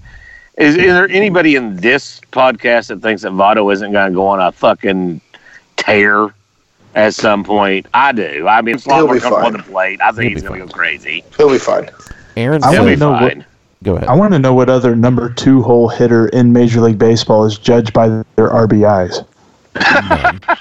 Is, 0.58 0.76
is 0.76 0.94
there 0.94 1.10
anybody 1.10 1.56
in 1.56 1.76
this 1.78 2.22
podcast 2.32 2.88
that 2.88 3.02
thinks 3.02 3.24
that 3.24 3.32
Votto 3.34 3.72
isn't 3.74 3.92
going 3.92 4.12
to 4.12 4.16
go 4.16 4.26
on 4.28 4.40
a 4.40 4.52
fucking 4.54 5.20
tear 5.76 6.34
at 6.96 7.14
some 7.14 7.44
point? 7.44 7.88
I 7.94 8.14
do. 8.14 8.48
I 8.48 8.62
mean, 8.62 8.76
it's 8.76 8.86
a 8.86 8.90
lot 8.90 8.98
He'll 8.98 9.06
more 9.08 9.16
be 9.16 9.22
comfortable 9.22 9.46
on 9.48 9.54
fine. 9.54 9.62
the 9.66 9.72
plate. 9.72 10.00
I 10.02 10.12
think 10.12 10.22
He'll 10.24 10.30
he's 10.32 10.44
going 10.44 10.62
to 10.62 10.66
go 10.68 10.72
crazy. 10.72 11.24
He'll 11.36 11.50
be 11.50 11.58
fine. 11.58 11.90
Aaron 12.38 12.64
I 12.64 12.70
wanna 12.78 12.92
be 12.92 12.96
know 12.96 13.12
what- 13.12 13.34
fine. 13.34 13.46
"Go 13.84 13.96
ahead." 13.98 14.08
I 14.10 14.16
want 14.16 14.32
to 14.34 14.40
know 14.40 14.54
what 14.54 14.70
other 14.70 14.96
number 14.96 15.30
two 15.30 15.62
hole 15.62 15.88
hitter 15.90 16.28
in 16.30 16.52
Major 16.54 16.80
League 16.82 16.98
Baseball 17.00 17.46
is 17.46 17.58
judged 17.58 17.92
by 17.94 18.08
their 18.10 18.50
RBIs. 18.50 19.26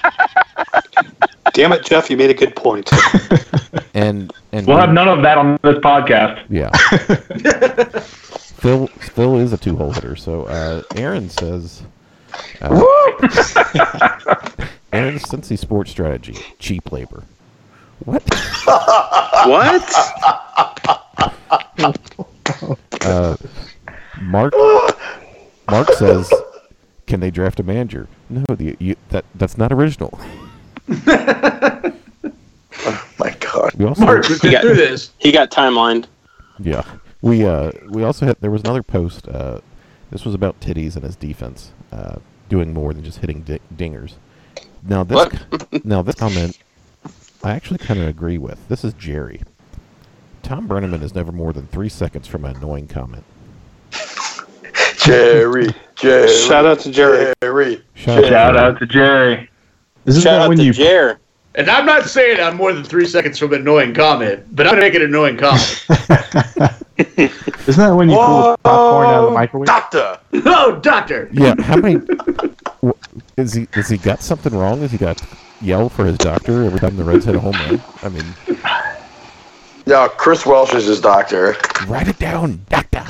Damn 1.53 1.71
it, 1.71 1.85
Jeff, 1.85 2.09
you 2.09 2.17
made 2.17 2.29
a 2.29 2.33
good 2.33 2.53
point. 2.55 2.89
and 3.93 4.33
and 4.51 4.67
We'll 4.67 4.77
have 4.77 4.91
none 4.91 5.07
of 5.07 5.21
that 5.23 5.37
on 5.37 5.57
this 5.63 5.77
podcast. 5.77 6.43
Yeah. 6.49 6.69
Phil 8.65 8.87
Phil 8.87 9.37
is 9.37 9.53
a 9.53 9.57
two 9.57 9.75
hole 9.75 9.91
hitter, 9.91 10.15
so 10.15 10.45
uh, 10.45 10.81
Aaron 10.95 11.29
says. 11.29 11.83
Uh, 12.59 12.69
Aaron's 14.91 15.21
Cincy 15.21 15.55
Sports 15.55 15.91
Strategy: 15.91 16.35
cheap 16.57 16.91
labor. 16.91 17.21
What? 18.05 18.23
What? 19.45 19.83
Uh, 23.01 23.35
Mark 24.21 24.55
Mark 25.69 25.91
says, 25.93 26.33
"Can 27.05 27.19
they 27.19 27.29
draft 27.29 27.59
a 27.59 27.63
manager?" 27.63 28.07
No, 28.31 28.43
the, 28.49 28.75
you, 28.79 28.95
that 29.09 29.25
that's 29.35 29.59
not 29.59 29.71
original. 29.71 30.19
Oh 32.87 33.03
my 33.19 33.31
God. 33.39 33.73
We 33.75 33.85
also 33.85 34.03
Mark, 34.03 34.27
we've 34.27 34.41
got- 34.41 34.61
through 34.61 34.75
this. 34.75 35.11
He 35.19 35.31
got 35.31 35.49
timelined. 35.49 36.05
Yeah, 36.59 36.83
we 37.21 37.45
uh 37.45 37.71
we 37.89 38.03
also 38.03 38.25
had 38.25 38.37
there 38.41 38.51
was 38.51 38.61
another 38.61 38.83
post. 38.83 39.27
Uh, 39.27 39.59
this 40.11 40.23
was 40.25 40.33
about 40.35 40.59
titties 40.59 40.95
and 40.95 41.03
his 41.03 41.15
defense, 41.15 41.71
uh, 41.91 42.17
doing 42.49 42.73
more 42.73 42.93
than 42.93 43.03
just 43.03 43.19
hitting 43.19 43.41
di- 43.41 43.59
dingers. 43.75 44.13
Now 44.87 45.03
this 45.03 45.15
What? 45.15 45.85
now 45.85 46.01
this 46.01 46.15
comment, 46.15 46.57
I 47.43 47.51
actually 47.51 47.79
kind 47.79 47.99
of 47.99 48.07
agree 48.07 48.37
with. 48.37 48.67
This 48.67 48.83
is 48.83 48.93
Jerry. 48.93 49.41
Thom 50.43 50.67
Brennaman 50.67 51.01
is 51.01 51.15
never 51.15 51.31
more 51.31 51.53
than 51.53 51.65
three 51.67 51.89
seconds 51.89 52.27
from 52.27 52.45
an 52.45 52.55
annoying 52.55 52.87
comment. 52.87 53.23
Jerry, 55.03 55.67
Jerry. 55.95 56.27
Shout 56.27 56.65
out 56.65 56.79
to 56.81 56.91
Jerry. 56.91 57.33
Jerry. 57.41 57.83
Shout, 57.95 58.25
Shout 58.25 58.57
out 58.57 58.79
to 58.79 58.85
Jerry. 58.85 59.49
This 60.03 60.15
Isn't 60.17 60.23
Shout 60.29 60.39
that 60.39 60.41
out 60.43 60.49
when 60.49 60.57
to 60.59 60.63
you 60.63 60.73
Jer. 60.73 61.19
And 61.55 61.69
I'm 61.69 61.85
not 61.85 62.05
saying 62.05 62.39
I'm 62.39 62.57
more 62.57 62.73
than 62.73 62.83
three 62.83 63.05
seconds 63.07 63.39
from 63.39 63.53
an 63.53 63.61
annoying 63.61 63.93
comment, 63.93 64.43
but 64.55 64.67
I'm 64.67 64.73
gonna 64.73 64.81
make 64.81 64.93
an 64.95 65.01
annoying 65.03 65.37
comment. 65.37 65.85
isn't 67.67 67.83
that 67.83 67.93
when 67.95 68.09
you 68.09 68.15
pull 68.15 68.51
the 68.51 68.57
popcorn 68.63 69.07
out 69.07 69.23
of 69.23 69.29
the 69.29 69.31
microwave? 69.35 69.67
Doctor. 69.67 70.19
oh, 70.45 70.79
doctor. 70.81 71.29
Yeah, 71.31 71.55
how 71.61 71.77
many? 71.77 72.05
Is 73.37 73.53
he? 73.53 73.67
Has 73.73 73.89
he 73.89 73.97
got 73.97 74.21
something 74.21 74.53
wrong? 74.55 74.81
Has 74.81 74.91
he 74.91 74.97
got 74.97 75.21
yell 75.61 75.89
for 75.89 76.05
his 76.05 76.17
doctor 76.17 76.63
every 76.63 76.79
time 76.79 76.95
the 76.95 77.03
Reds 77.03 77.25
hit 77.25 77.35
a 77.35 77.39
home 77.39 77.53
run? 77.53 77.81
I 78.03 78.09
mean, 78.09 78.25
Yeah, 79.85 80.07
Chris 80.07 80.45
Welsh 80.45 80.73
is 80.73 80.85
his 80.85 81.01
doctor. 81.01 81.55
write 81.87 82.07
it 82.07 82.19
down, 82.19 82.61
doctor. 82.69 83.03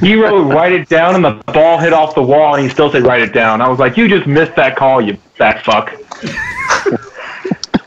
He 0.00 0.14
wrote 0.14 0.44
write 0.50 0.72
it 0.72 0.88
down, 0.88 1.14
and 1.14 1.24
the 1.24 1.42
ball 1.52 1.78
hit 1.78 1.92
off 1.92 2.14
the 2.14 2.22
wall, 2.22 2.54
and 2.54 2.62
he 2.64 2.70
still 2.70 2.90
said 2.90 3.02
write 3.04 3.20
it 3.20 3.34
down. 3.34 3.60
I 3.60 3.68
was 3.68 3.78
like, 3.78 3.96
you 3.98 4.08
just 4.08 4.26
missed 4.26 4.56
that 4.56 4.76
call, 4.76 5.00
you 5.00 5.18
fat 5.34 5.62
fuck. 5.64 5.92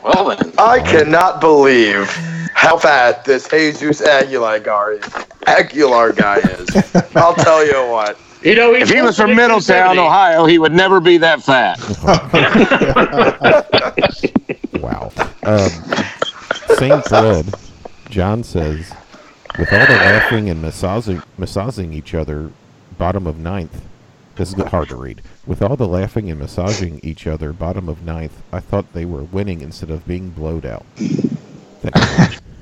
Well 0.04 0.28
then, 0.28 0.52
I 0.58 0.80
cannot 0.80 1.40
believe 1.40 2.08
how 2.54 2.76
fat 2.76 3.24
this 3.24 3.48
Jesus 3.48 4.00
Aguilar 4.00 4.60
guy 4.60 4.90
is. 4.92 5.26
Aguilar 5.46 6.12
guy 6.12 6.38
is. 6.38 6.94
I'll 7.16 7.34
tell 7.34 7.64
you 7.66 7.90
what. 7.90 8.18
You 8.42 8.54
know, 8.56 8.74
if 8.74 8.88
he 8.90 9.02
was 9.02 9.16
from 9.16 9.36
Middletown, 9.36 9.98
Ohio, 9.98 10.46
he 10.46 10.58
would 10.58 10.72
never 10.72 11.00
be 11.00 11.18
that 11.18 11.42
fat. 11.42 11.78
Wow. 14.82 15.12
Um, 15.44 15.70
same 16.76 17.00
thread. 17.02 17.54
John 18.10 18.42
says, 18.42 18.92
with 19.56 19.72
all 19.72 19.86
the 19.86 19.94
laughing 19.94 20.50
and 20.50 20.60
massaging, 20.60 21.22
massaging 21.38 21.92
each 21.92 22.14
other, 22.14 22.50
bottom 22.98 23.28
of 23.28 23.38
ninth. 23.38 23.84
This 24.34 24.52
is 24.52 24.62
hard 24.64 24.88
to 24.88 24.96
read. 24.96 25.22
With 25.46 25.62
all 25.62 25.76
the 25.76 25.86
laughing 25.86 26.30
and 26.30 26.40
massaging 26.40 26.98
each 27.02 27.28
other, 27.28 27.52
bottom 27.52 27.88
of 27.88 28.02
ninth, 28.02 28.42
I 28.52 28.58
thought 28.60 28.92
they 28.92 29.04
were 29.04 29.22
winning 29.22 29.60
instead 29.60 29.90
of 29.90 30.06
being 30.06 30.30
blowed 30.30 30.66
out. 30.66 30.84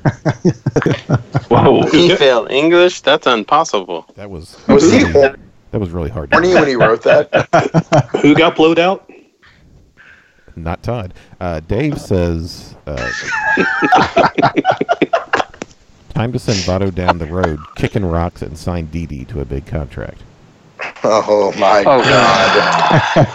Thank 0.04 1.08
you. 1.08 1.14
Whoa. 1.48 1.82
He 1.90 2.14
failed 2.16 2.50
English? 2.50 3.00
That's 3.02 3.26
impossible. 3.26 4.06
That 4.16 4.30
was 4.30 4.56
Was 4.68 4.90
he 4.90 5.02
that 5.04 5.78
was 5.78 5.90
really 5.90 6.10
hard. 6.10 6.30
to 6.30 6.36
horny 6.36 6.54
when 6.54 6.66
he 6.68 6.74
wrote 6.74 7.02
that? 7.02 8.08
Who 8.22 8.34
got 8.34 8.56
blowed 8.56 8.78
out? 8.78 9.08
Not 10.56 10.82
Todd. 10.82 11.14
Uh, 11.40 11.60
Dave 11.60 12.00
says, 12.00 12.74
uh, 12.86 12.96
"Time 16.14 16.32
to 16.32 16.38
send 16.38 16.58
Votto 16.58 16.92
down 16.94 17.18
the 17.18 17.26
road, 17.26 17.60
kicking 17.76 18.04
rocks, 18.04 18.42
and 18.42 18.58
sign 18.58 18.86
Didi 18.86 19.24
to 19.26 19.40
a 19.40 19.44
big 19.44 19.64
contract." 19.66 20.22
Oh 21.02 21.52
my 21.58 21.84
Oh, 21.86 22.02
god. 22.02 23.26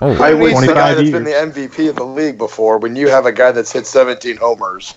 Oh, 0.00 0.12
I 0.22 0.34
wish 0.34 0.52
the 0.52 0.66
25 0.66 0.74
guy 0.74 0.94
that's 0.94 1.00
years. 1.08 1.12
been 1.12 1.24
the 1.24 1.30
MVP 1.30 1.88
of 1.88 1.96
the 1.96 2.04
league 2.04 2.38
before 2.38 2.78
when 2.78 2.94
you 2.94 3.08
have 3.08 3.26
a 3.26 3.32
guy 3.32 3.52
that's 3.52 3.72
hit 3.72 3.86
17 3.86 4.36
homers. 4.36 4.94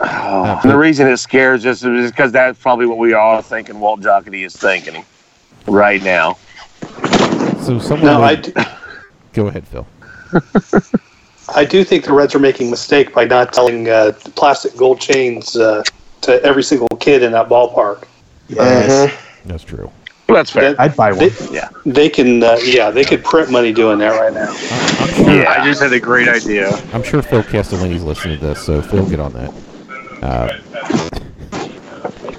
Oh, 0.00 0.60
the 0.64 0.76
reason 0.76 1.06
it 1.08 1.18
scares 1.18 1.64
us 1.66 1.82
is 1.84 2.10
because 2.10 2.32
that's 2.32 2.58
probably 2.60 2.86
what 2.86 2.98
we 2.98 3.12
are 3.12 3.20
all 3.20 3.42
thinking 3.42 3.78
Walt 3.78 4.00
Jocketty 4.00 4.44
is 4.44 4.56
thinking 4.56 5.04
right 5.66 6.02
now. 6.02 6.38
so 7.60 7.78
someone 7.78 8.00
No, 8.06 8.22
I 8.22 8.36
go 9.32 9.46
ahead, 9.46 9.66
Phil. 9.68 9.86
I 11.54 11.64
do 11.64 11.84
think 11.84 12.04
the 12.04 12.12
Reds 12.12 12.34
are 12.34 12.38
making 12.40 12.68
a 12.68 12.70
mistake 12.70 13.12
by 13.14 13.24
not 13.26 13.52
telling 13.52 13.88
uh, 13.88 14.12
plastic 14.34 14.76
gold 14.76 15.00
chains 15.00 15.54
uh, 15.56 15.82
to 16.22 16.42
every 16.42 16.62
single 16.62 16.88
kid 16.98 17.22
in 17.22 17.32
that 17.32 17.48
ballpark. 17.48 18.04
Yes. 18.48 19.12
That's 19.44 19.64
true. 19.64 19.90
Well, 20.28 20.36
that's 20.36 20.50
fair. 20.50 20.74
I'd 20.78 20.96
buy 20.96 21.12
one. 21.12 21.18
They, 21.28 21.30
Yeah. 21.50 21.68
they 21.84 22.08
can, 22.08 22.42
uh, 22.42 22.56
yeah, 22.64 22.90
they 22.90 23.04
could 23.04 23.22
print 23.24 23.50
money 23.50 23.72
doing 23.72 23.98
that 23.98 24.18
right 24.18 24.32
now. 24.32 24.52
Yeah, 25.30 25.50
I 25.50 25.64
just 25.64 25.82
had 25.82 25.92
a 25.92 26.00
great 26.00 26.28
idea. 26.28 26.70
I'm 26.94 27.02
sure 27.02 27.20
Phil 27.22 27.42
Castellini's 27.42 28.02
listening 28.02 28.38
to 28.40 28.46
this, 28.48 28.62
so 28.64 28.80
Phil, 28.80 29.04
get 29.08 29.20
on 29.20 29.32
that. 29.34 29.52
Uh, 30.22 30.48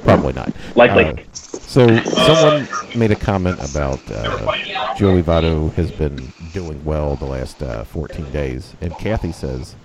probably 0.04 0.34
not. 0.34 0.52
Likely. 0.76 1.06
Uh, 1.06 1.16
so 1.34 2.02
someone 2.04 2.68
made 2.96 3.12
a 3.12 3.16
comment 3.16 3.58
about 3.72 4.00
uh, 4.12 4.96
Joey 4.96 5.22
Votto 5.24 5.72
has 5.74 5.92
been 5.92 6.32
doing 6.54 6.84
well 6.86 7.16
the 7.16 7.26
last 7.26 7.62
uh, 7.64 7.84
14 7.84 8.32
days, 8.32 8.74
and 8.82 8.96
Kathy 8.98 9.32
says 9.32 9.76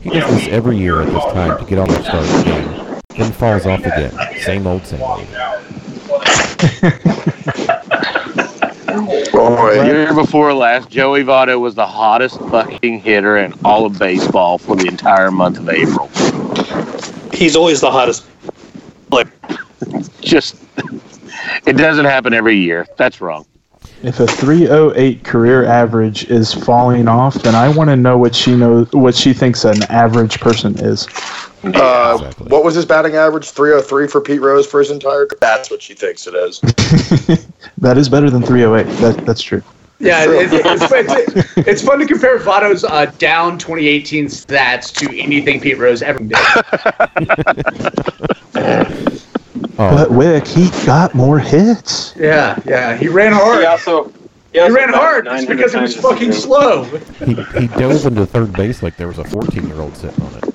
he 0.00 0.10
does 0.10 0.28
this 0.30 0.48
every 0.48 0.76
year 0.76 1.00
at 1.00 1.06
this 1.08 1.24
time 1.32 1.58
to 1.58 1.64
get 1.64 1.78
on 1.78 1.88
the 1.88 2.02
start 2.02 2.24
of 2.28 2.44
game, 2.44 3.00
then 3.16 3.32
falls 3.32 3.66
off 3.66 3.80
again. 3.80 4.12
Same 4.40 4.66
old, 4.66 4.84
same 4.86 5.02
old. 5.02 5.26
Boy. 9.32 9.84
Year 9.84 10.12
before 10.14 10.52
last, 10.52 10.90
Joey 10.90 11.22
Votto 11.22 11.60
was 11.60 11.74
the 11.74 11.86
hottest 11.86 12.38
fucking 12.40 13.00
hitter 13.00 13.36
in 13.38 13.54
all 13.64 13.86
of 13.86 13.98
baseball 13.98 14.58
for 14.58 14.74
the 14.76 14.86
entire 14.88 15.30
month 15.30 15.58
of 15.58 15.68
April. 15.68 16.08
He's 17.32 17.54
always 17.54 17.80
the 17.80 17.90
hottest 17.90 18.26
player. 19.10 19.32
Just, 20.20 20.56
it 21.66 21.74
doesn't 21.74 22.04
happen 22.04 22.34
every 22.34 22.56
year. 22.56 22.86
That's 22.96 23.20
wrong. 23.20 23.46
If 24.02 24.20
a 24.20 24.26
308 24.26 25.24
career 25.24 25.64
average 25.64 26.30
is 26.30 26.52
falling 26.52 27.08
off, 27.08 27.34
then 27.42 27.54
I 27.54 27.68
want 27.68 27.90
to 27.90 27.96
know 27.96 28.16
what 28.16 28.34
she 28.34 28.54
knows, 28.54 28.92
what 28.92 29.14
she 29.14 29.32
thinks 29.32 29.64
an 29.64 29.82
average 29.84 30.38
person 30.40 30.76
is. 30.78 31.06
Uh, 31.64 32.16
Exactly. 32.20 32.46
What 32.48 32.64
was 32.64 32.74
his 32.74 32.84
batting 32.84 33.16
average? 33.16 33.50
303 33.50 34.06
for 34.08 34.20
Pete 34.20 34.40
Rose 34.40 34.66
for 34.66 34.78
his 34.80 34.90
entire 34.90 35.26
career. 35.26 35.38
That's 35.40 35.70
what 35.70 35.82
she 35.82 35.94
thinks 35.94 36.26
it 36.26 36.34
is. 36.34 36.60
That 37.78 37.96
is 37.98 38.08
better 38.08 38.28
than 38.30 38.42
308. 38.42 38.92
That 39.00 39.24
that's 39.26 39.40
true. 39.42 39.62
Yeah, 40.00 40.24
it's, 40.28 40.52
it's, 40.52 40.92
it's, 41.56 41.56
it's 41.68 41.82
fun 41.82 41.98
to 42.00 42.06
compare 42.06 42.38
Votto's 42.38 42.84
uh, 42.84 43.06
down 43.18 43.58
2018 43.58 44.26
stats 44.26 44.92
to 44.94 45.16
anything 45.20 45.60
Pete 45.60 45.78
Rose 45.78 46.02
ever 46.02 46.18
did. 46.20 46.36
Oh, 48.54 49.14
But 49.76 50.10
Wick, 50.10 50.46
he 50.46 50.70
got 50.86 51.14
more 51.14 51.38
hits. 51.38 52.14
Yeah, 52.16 52.58
yeah, 52.64 52.96
he 52.96 53.06
ran 53.08 53.32
hard. 53.32 53.60
He 53.60 53.66
also, 53.66 54.12
He 54.52 54.60
ran 54.60 54.88
hard 54.92 55.26
just 55.26 55.46
because 55.48 55.72
he 55.72 55.80
was 55.80 55.96
fucking 55.96 56.32
slow. 56.32 56.84
he, 57.24 57.34
he 57.34 57.66
dove 57.68 58.06
into 58.06 58.26
third 58.26 58.52
base 58.54 58.82
like 58.82 58.96
there 58.96 59.08
was 59.08 59.18
a 59.18 59.24
14 59.24 59.66
year 59.68 59.80
old 59.80 59.96
sitting 59.96 60.22
on 60.24 60.34
it. 60.34 60.47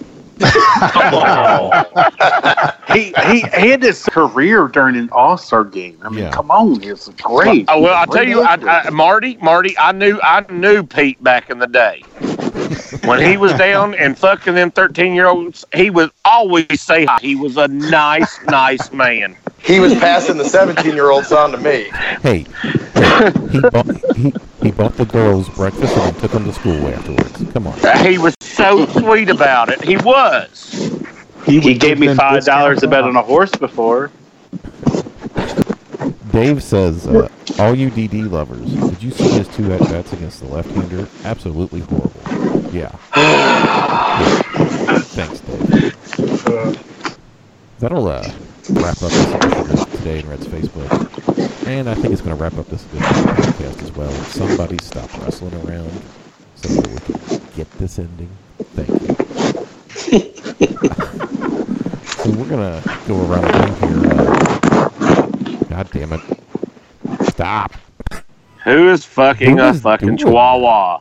he, 2.94 3.14
he 3.28 3.42
he 3.42 3.70
had 3.70 3.84
his 3.84 4.04
career 4.06 4.68
during 4.68 4.96
an 4.96 5.10
All 5.12 5.38
Star 5.38 5.64
game. 5.64 6.00
I 6.04 6.10
mean, 6.10 6.26
Yeah. 6.26 6.32
come 6.32 6.52
on, 6.52 6.80
he 6.82 6.92
was 6.92 7.10
great. 7.22 7.68
Uh, 7.70 7.78
well, 7.80 7.96
I'll 7.96 8.08
tell 8.08 8.28
you, 8.28 8.42
I. 8.42 8.56
I, 8.56 8.90
Marty, 8.90 9.38
Marty, 9.42 9.78
I 9.78 9.92
knew, 9.92 10.20
I 10.22 10.46
knew 10.52 10.84
Pete 10.84 11.22
back 11.24 11.50
in 11.50 11.60
the 11.60 11.68
day. 11.68 12.04
When 13.06 13.22
he 13.22 13.38
was 13.38 13.54
down 13.54 13.94
and 13.96 14.18
fucking 14.18 14.56
them 14.56 14.72
thirteen-year-olds, 14.72 15.66
he 15.74 15.90
would 15.90 16.12
always 16.26 16.82
say 16.82 17.06
hi. 17.06 17.18
He 17.22 17.36
was 17.36 17.58
a 17.58 17.68
nice, 17.68 18.42
nice 18.44 18.92
man. 18.92 19.36
He 19.60 19.80
was 19.80 19.94
passing 19.94 20.38
the 20.38 20.46
17 20.46 20.94
year 20.94 21.10
olds 21.10 21.32
on 21.32 21.52
to 21.52 21.58
me. 21.58 21.86
Hey, 22.22 22.46
hey, 22.94 23.32
he, 23.50 23.62
bought, 23.62 23.88
he, 24.16 24.34
he 24.64 24.72
bought 24.72 24.96
the 24.96 25.06
girls 25.06 25.50
breakfast 25.50 25.96
and 25.98 26.14
then 26.14 26.22
took 26.22 26.32
them 26.32 26.46
to 26.46 26.54
school 26.54 26.88
afterwards. 26.88 27.52
Come 27.52 27.68
on. 27.68 27.78
He 28.06 28.18
was 28.18 28.36
so 28.42 28.86
sweet 28.88 29.30
about 29.30 29.70
it. 29.70 29.84
He 29.84 29.98
was. 29.98 30.72
He, 31.46 31.60
would 31.60 31.80
gave 31.80 32.00
me 32.00 32.14
five 32.16 32.46
dollars 32.46 32.80
to 32.80 32.88
bet 32.88 33.04
on 33.04 33.16
a 33.16 33.22
horse 33.22 33.52
before. 33.52 34.10
Dave 36.32 36.64
says, 36.64 37.06
uh, 37.06 37.28
all 37.60 37.76
you 37.76 37.92
DD 37.92 38.32
lovers, 38.32 38.74
did 38.74 39.04
you 39.04 39.12
see 39.12 39.30
his 39.30 39.48
two 39.50 39.72
at 39.72 39.80
bats 39.82 40.14
against 40.14 40.40
the 40.40 40.48
left 40.48 40.70
hander? 40.72 41.08
Absolutely 41.26 41.82
horrible. 41.82 42.74
Yeah. 42.74 42.96
Yeah. 43.16 44.42
Thanks, 45.04 45.42
Dave. 45.42 47.18
That'll 47.80 48.08
uh, 48.08 48.32
wrap 48.72 49.02
up 49.04 49.12
this 49.12 49.34
edition 49.34 49.80
of 49.80 49.92
Today 49.92 50.20
in 50.20 50.30
Red's 50.30 50.48
Facebook. 50.48 51.23
And 51.66 51.90
I 51.90 51.96
think 51.96 52.12
it's 52.12 52.22
going 52.22 52.36
to 52.36 52.44
wrap 52.44 52.58
up 52.58 52.68
this 52.68 52.84
edition 52.94 53.30
of 53.30 53.36
the 53.38 53.42
podcast 53.42 53.82
as 53.84 53.92
well. 53.94 54.12
Somebody 54.12 54.78
stop 54.82 55.10
wrestling 55.22 55.54
around 55.66 55.90
so 56.56 56.68
that 56.68 56.90
we 56.90 56.98
can 57.38 57.42
get 57.56 57.72
this 57.74 58.00
ending. 58.00 58.30
Thank 58.76 58.90
you. 58.90 58.98
so 62.06 62.30
we're 62.32 62.50
going 62.50 62.82
to 62.82 63.00
go 63.08 63.16
around 63.26 63.46
the 63.46 63.54
room 63.60 63.76
here. 63.80 64.12
Uh, 64.12 64.20
God 65.70 65.88
damn 65.92 66.12
it. 66.14 66.22
Stop. 67.30 67.74
Who 68.66 68.90
is 68.90 69.06
fucking 69.06 69.58
Who 69.58 69.64
a 69.64 69.74
fucking 69.74 70.08
doing 70.08 70.18
chihuahua? 70.18 71.00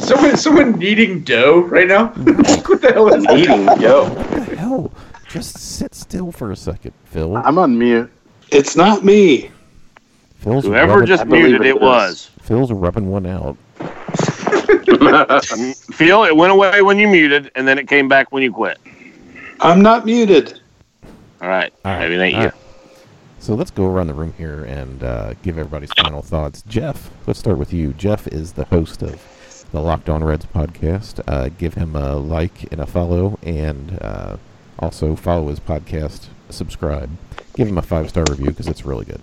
Someone, 0.00 0.30
is 0.32 0.42
someone 0.42 0.72
kneading 0.78 1.22
dough 1.22 1.60
right 1.62 1.88
now. 1.88 2.06
what 2.08 2.82
the 2.82 2.92
hell 2.92 3.08
is 3.14 3.24
that? 3.24 3.38
Eating 3.38 3.64
yo. 3.80 4.04
What 4.08 4.46
the 4.46 4.56
hell? 4.56 4.92
Just 5.28 5.56
sit 5.58 5.94
still 5.94 6.30
for 6.30 6.50
a 6.50 6.56
second, 6.56 6.92
Phil. 7.04 7.38
I'm 7.38 7.56
on 7.58 7.78
mute. 7.78 8.10
It's 8.50 8.76
not 8.76 9.02
me. 9.02 9.50
Phil's 10.42 10.64
Whoever 10.64 10.92
rubbing, 10.94 11.06
just 11.06 11.24
believe 11.28 11.44
muted 11.44 11.60
it 11.62 11.66
it 11.70 11.76
is. 11.76 11.82
was. 11.82 12.30
Phil's 12.42 12.72
rubbing 12.72 13.08
one 13.10 13.26
out. 13.26 13.56
Phil, 15.92 16.24
it 16.24 16.36
went 16.36 16.52
away 16.52 16.82
when 16.82 16.98
you 16.98 17.08
muted, 17.08 17.50
and 17.54 17.66
then 17.66 17.78
it 17.78 17.86
came 17.88 18.08
back 18.08 18.32
when 18.32 18.42
you 18.42 18.52
quit. 18.52 18.78
I'm 19.60 19.82
not 19.82 20.04
muted. 20.04 20.60
All 21.40 21.48
right. 21.48 21.72
All 21.84 21.92
right. 21.92 22.00
Maybe 22.00 22.14
it 22.14 22.20
ain't 22.20 22.34
All 22.36 22.42
you. 22.42 22.48
right. 22.48 22.56
So 23.38 23.54
let's 23.54 23.70
go 23.70 23.86
around 23.86 24.06
the 24.08 24.14
room 24.14 24.32
here 24.38 24.64
and 24.64 25.02
uh, 25.02 25.34
give 25.42 25.58
everybody's 25.58 25.92
final 25.94 26.22
thoughts. 26.22 26.62
Jeff, 26.62 27.10
let's 27.26 27.38
start 27.38 27.58
with 27.58 27.72
you. 27.72 27.92
Jeff 27.94 28.26
is 28.28 28.52
the 28.52 28.64
host 28.66 29.02
of 29.02 29.68
the 29.72 29.80
Locked 29.80 30.08
On 30.08 30.22
Reds 30.22 30.46
podcast. 30.46 31.20
Uh, 31.26 31.48
give 31.58 31.74
him 31.74 31.96
a 31.96 32.14
like 32.16 32.70
and 32.72 32.80
a 32.80 32.86
follow, 32.86 33.38
and 33.42 33.98
uh, 34.00 34.36
also 34.78 35.16
follow 35.16 35.48
his 35.48 35.58
podcast. 35.60 36.26
Subscribe. 36.50 37.10
Give 37.54 37.66
him 37.68 37.78
a 37.78 37.82
five 37.82 38.08
star 38.08 38.24
review 38.28 38.46
because 38.46 38.68
it's 38.68 38.84
really 38.84 39.04
good. 39.04 39.20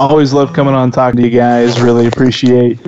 Always 0.00 0.32
love 0.32 0.54
coming 0.54 0.72
on 0.72 0.90
talking 0.90 1.20
to 1.20 1.28
you 1.28 1.38
guys. 1.38 1.78
Really 1.78 2.06
appreciate 2.06 2.78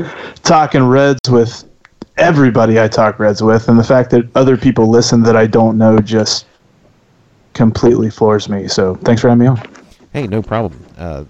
talking 0.43 0.83
Reds 0.83 1.21
with 1.29 1.69
everybody 2.17 2.81
I 2.81 2.89
talk 2.89 3.19
Reds 3.19 3.43
with, 3.43 3.69
and 3.69 3.79
the 3.79 3.85
fact 3.85 4.09
that 4.13 4.35
other 4.35 4.57
people 4.57 4.89
listen 4.89 5.23
that 5.25 5.37
I 5.37 5.47
don't 5.47 5.77
know 5.77 5.99
just 5.99 6.47
completely 7.53 8.09
floors 8.09 8.49
me. 8.49 8.67
So 8.67 8.95
thanks 8.95 9.21
for 9.21 9.29
having 9.29 9.41
me 9.41 9.47
on. 9.47 9.61
Hey, 10.15 10.27
no 10.27 10.41
problem. 10.41 10.83
Uh, 10.97 11.25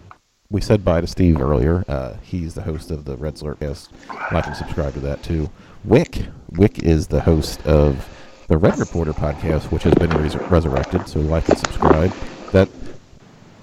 we 0.51 0.61
said 0.61 0.85
bye 0.85 1.01
to 1.01 1.07
Steve 1.09 1.41
earlier. 1.41 1.85
Uh, 1.89 2.15
he's 2.23 2.55
the 2.55 2.63
host 2.63 2.93
of 2.93 3.05
the 3.05 3.17
Red 3.17 3.35
Slurpcast. 3.35 3.89
Like 4.33 4.47
and 4.47 4.55
subscribe 4.55 4.95
to 4.95 5.01
that 5.01 5.25
too. 5.25 5.51
Wick, 5.83 6.27
Wick 6.53 6.79
is 6.79 7.09
the 7.09 7.23
host 7.23 7.67
of 7.67 8.09
the 8.47 8.57
Red 8.57 8.79
Reporter 8.79 9.13
podcast, 9.13 9.73
which 9.73 9.83
has 9.83 9.95
been 9.95 10.11
res- 10.11 10.37
resurrected. 10.37 11.09
So 11.09 11.19
like 11.19 11.49
and 11.49 11.59
subscribe. 11.59 12.13
That 12.53 12.69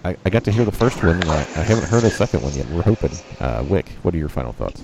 I, 0.04 0.16
I 0.26 0.30
got 0.30 0.44
to 0.46 0.52
hear 0.52 0.66
the 0.66 0.72
first 0.72 1.04
one. 1.04 1.22
I, 1.30 1.40
I 1.40 1.64
haven't 1.64 1.86
heard 1.86 2.04
a 2.04 2.10
second 2.10 2.42
one 2.42 2.54
yet. 2.54 2.68
We're 2.70 2.82
hoping. 2.82 3.12
Uh, 3.40 3.66
Wick, 3.68 3.90
what 4.02 4.14
are 4.14 4.18
your 4.18 4.30
final 4.30 4.54
thoughts? 4.54 4.82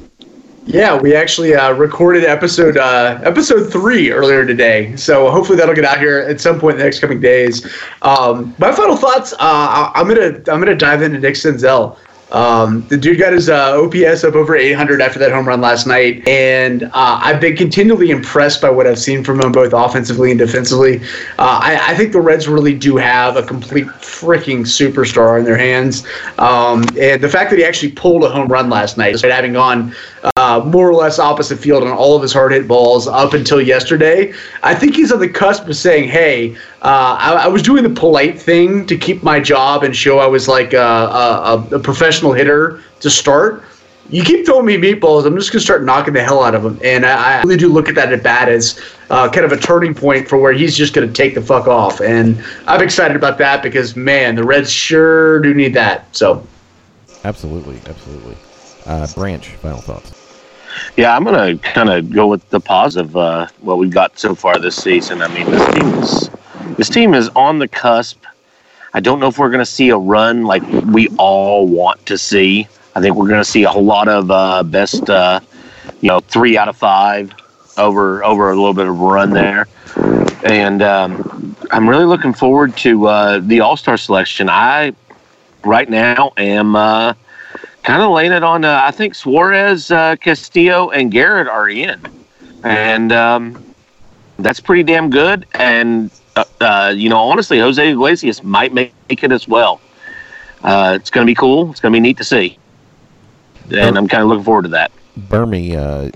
Yeah, 0.68 0.98
we 1.00 1.16
actually 1.16 1.54
uh, 1.54 1.74
recorded 1.74 2.24
episode 2.24 2.76
uh, 2.76 3.20
episode 3.24 3.72
three 3.72 4.12
earlier 4.12 4.48
today, 4.48 4.96
so 4.96 5.30
hopefully 5.30 5.60
that'll 5.60 5.76
get 5.76 5.86
out 5.86 6.00
here 6.00 6.20
at 6.20 6.42
some 6.42 6.60
point 6.60 6.74
in 6.74 6.78
the 6.80 6.86
next 6.86 7.00
coming 7.00 7.22
days. 7.22 7.72
Um, 8.02 8.56
my 8.58 8.72
final 8.72 8.96
thoughts: 8.98 9.34
uh, 9.34 9.92
I'm 9.94 10.08
gonna 10.08 10.38
I'm 10.52 10.60
gonna 10.60 10.76
dive 10.76 11.04
into 11.04 11.20
Nick 11.20 11.36
Senzel. 11.36 11.98
Um, 12.32 12.86
the 12.88 12.98
dude 12.98 13.20
got 13.20 13.34
his 13.34 13.50
uh, 13.50 13.80
OPS 13.80 14.24
up 14.24 14.34
over 14.34 14.56
800 14.56 15.02
after 15.02 15.20
that 15.20 15.32
home 15.32 15.48
run 15.48 15.62
last 15.62 15.86
night, 15.86 16.28
and 16.28 16.84
uh, 16.84 16.90
I've 16.94 17.40
been 17.40 17.56
continually 17.56 18.10
impressed 18.10 18.62
by 18.62 18.70
what 18.70 18.88
I've 18.88 19.00
seen 19.00 19.24
from 19.24 19.40
him 19.42 19.52
both 19.52 19.74
offensively 19.74 20.32
and 20.32 20.40
defensively. 20.40 21.02
Uh, 21.38 21.60
I, 21.62 21.92
I 21.92 21.96
think 21.96 22.12
the 22.14 22.22
Reds 22.22 22.48
really 22.48 22.74
do 22.74 22.98
have 22.98 23.38
a 23.38 23.44
complete 23.44 23.86
freaking 23.86 24.62
superstar 24.62 25.38
in 25.38 25.46
their 25.46 25.58
hands, 25.58 26.06
um, 26.40 26.84
and 27.00 27.22
the 27.22 27.30
fact 27.30 27.52
that 27.52 27.60
he 27.60 27.64
actually 27.64 27.92
pulled 27.92 28.24
a 28.24 28.30
home 28.30 28.48
run 28.48 28.70
last 28.70 28.98
night, 28.98 29.12
despite 29.12 29.32
having 29.32 29.54
gone 29.54 29.94
uh, 30.38 30.64
more 30.66 30.90
or 30.90 30.96
less 30.96 31.20
opposite 31.20 31.60
field 31.60 31.84
on 31.84 31.92
all 31.92 32.16
of 32.16 32.22
his 32.24 32.34
hard 32.34 32.52
hit 32.52 32.68
balls 32.68 33.08
up 33.08 33.34
until 33.34 33.62
yesterday. 33.62 34.34
I 34.64 34.74
think 34.74 34.96
he's 34.96 35.12
on 35.12 35.20
the 35.20 35.30
cusp 35.30 35.68
of 35.68 35.76
saying, 35.76 36.10
"Hey, 36.10 36.58
uh, 36.82 37.18
I, 37.20 37.42
I 37.44 37.48
was 37.48 37.62
doing 37.62 37.84
the 37.84 37.90
polite 37.90 38.40
thing 38.40 38.86
to 38.88 38.98
keep 38.98 39.24
my 39.24 39.40
job 39.40 39.84
and 39.84 39.96
show 39.96 40.20
I 40.20 40.28
was 40.28 40.48
like 40.48 40.74
a, 40.74 40.78
a, 40.80 41.68
a 41.74 41.80
professional 41.80 42.34
hitter 42.34 42.82
to 43.02 43.10
start." 43.10 43.64
You 44.08 44.24
keep 44.24 44.46
throwing 44.46 44.68
me 44.68 44.78
meatballs, 44.78 45.26
I'm 45.26 45.36
just 45.36 45.52
gonna 45.52 45.62
start 45.62 45.84
knocking 45.84 46.14
the 46.14 46.24
hell 46.24 46.44
out 46.44 46.54
of 46.54 46.64
him, 46.64 46.80
and 46.84 47.06
I, 47.08 47.40
I 47.40 47.42
really 47.42 47.58
do 47.58 47.70
look 47.70 47.90
at 47.90 47.96
that 47.96 48.14
at 48.14 48.22
bat 48.22 48.50
as 48.50 48.80
uh, 49.10 49.28
kind 49.32 49.46
of 49.46 49.52
a 49.52 49.58
turning 49.58 49.96
point 49.96 50.28
for 50.28 50.38
where 50.38 50.54
he's 50.54 50.78
just 50.78 50.94
gonna 50.94 51.12
take 51.12 51.34
the 51.34 51.42
fuck 51.42 51.68
off, 51.68 52.02
and 52.02 52.44
I'm 52.68 52.84
excited 52.84 53.18
about 53.18 53.40
that 53.40 53.64
because 53.64 53.96
man, 53.96 54.36
the 54.36 54.44
Reds 54.44 54.72
sure 54.72 55.40
do 55.40 55.56
need 55.56 55.74
that. 55.74 56.16
So 56.16 56.46
Absolutely, 57.26 57.82
absolutely. 57.88 58.38
Uh, 58.86 59.08
Branch, 59.16 59.48
final 59.56 59.82
thoughts. 59.82 60.14
Yeah, 60.96 61.16
I'm 61.16 61.24
gonna 61.24 61.58
kind 61.58 61.90
of 61.90 62.12
go 62.12 62.28
with 62.28 62.48
the 62.52 62.60
positive. 62.60 63.18
Uh, 63.18 63.48
what 63.62 63.80
we've 63.80 63.90
got 63.90 64.20
so 64.20 64.36
far 64.36 64.60
this 64.60 64.76
season. 64.76 65.24
I 65.24 65.28
mean, 65.34 65.50
this 65.50 65.74
team 65.74 65.88
is 65.96 66.30
this 66.78 66.90
team 66.90 67.14
is 67.14 67.30
on 67.30 67.60
the 67.60 67.68
cusp. 67.68 68.24
I 68.94 69.00
don't 69.00 69.20
know 69.20 69.28
if 69.28 69.38
we're 69.38 69.50
gonna 69.50 69.66
see 69.66 69.90
a 69.90 69.98
run 69.98 70.44
like 70.44 70.64
we 70.86 71.08
all 71.18 71.68
want 71.68 72.06
to 72.08 72.18
see. 72.18 72.68
I 72.96 73.02
think 73.02 73.16
we're 73.16 73.28
gonna 73.28 73.44
see 73.44 73.64
a 73.64 73.70
whole 73.70 73.86
lot 73.86 74.08
of 74.08 74.32
uh, 74.32 74.64
best, 74.64 75.10
uh, 75.10 75.40
you 76.02 76.10
know, 76.10 76.20
three 76.20 76.58
out 76.58 76.70
of 76.70 76.78
five 76.78 77.34
over 77.78 78.24
over 78.24 78.52
a 78.52 78.56
little 78.56 78.74
bit 78.74 78.88
of 78.88 79.00
run 79.00 79.32
there, 79.32 79.68
and 80.44 80.82
um, 80.82 81.56
I'm 81.72 81.90
really 81.90 82.06
looking 82.06 82.34
forward 82.34 82.76
to 82.78 83.08
uh, 83.08 83.40
the 83.40 83.60
All 83.60 83.78
Star 83.78 83.98
selection. 83.98 84.50
I 84.50 84.94
right 85.64 85.90
now 85.90 86.32
am. 86.38 86.76
Uh, 86.76 87.14
kind 87.86 88.02
of 88.02 88.10
laying 88.12 88.32
it 88.32 88.44
on. 88.44 88.66
Uh, 88.66 88.82
I 88.84 88.92
think 88.92 89.14
Suarez, 89.14 89.92
uh, 89.92 90.16
Castillo, 90.18 90.90
and 90.90 91.12
Garrett 91.12 91.48
are 91.48 91.70
in, 91.70 92.02
and 92.64 93.12
um, 93.12 93.64
that's 94.40 94.60
pretty 94.60 94.84
damn 94.84 95.10
good. 95.10 95.46
And 95.54 96.10
uh, 96.36 96.44
uh, 96.62 96.94
you 96.96 97.10
know, 97.10 97.18
honestly, 97.20 97.60
Jose 97.60 97.92
Iglesias 97.92 98.44
might 98.44 98.74
make 98.74 98.94
it 99.10 99.32
as 99.32 99.48
well. 99.48 99.82
Uh, 100.64 100.98
it's 101.00 101.10
going 101.10 101.26
to 101.26 101.30
be 101.30 101.36
cool. 101.36 101.72
It's 101.72 101.80
going 101.80 101.94
to 101.94 101.96
be 101.96 102.02
neat 102.02 102.18
to 102.18 102.24
see, 102.24 102.58
and 103.72 103.98
I'm 103.98 104.08
kind 104.08 104.24
of 104.24 104.30
looking 104.30 104.44
forward 104.44 104.64
to 104.64 104.70
that. 104.70 104.92
Burmy, 105.18 105.76
uh, 105.76 106.12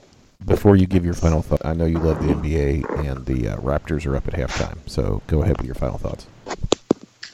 before 0.46 0.76
you 0.76 0.88
give 0.88 1.06
your 1.06 1.14
final 1.14 1.42
thought, 1.42 1.66
I 1.66 1.74
know 1.74 1.86
you 1.86 2.00
love 2.00 2.26
the 2.26 2.34
NBA 2.34 3.06
and 3.08 3.26
the 3.26 3.50
uh, 3.50 3.58
Raptors 3.58 4.06
are 4.06 4.16
up 4.16 4.28
at 4.28 4.34
halftime. 4.34 4.78
So 4.88 5.22
go 5.28 5.44
ahead 5.44 5.58
with 5.58 5.66
your 5.66 5.76
final 5.76 5.98
thoughts. 5.98 6.28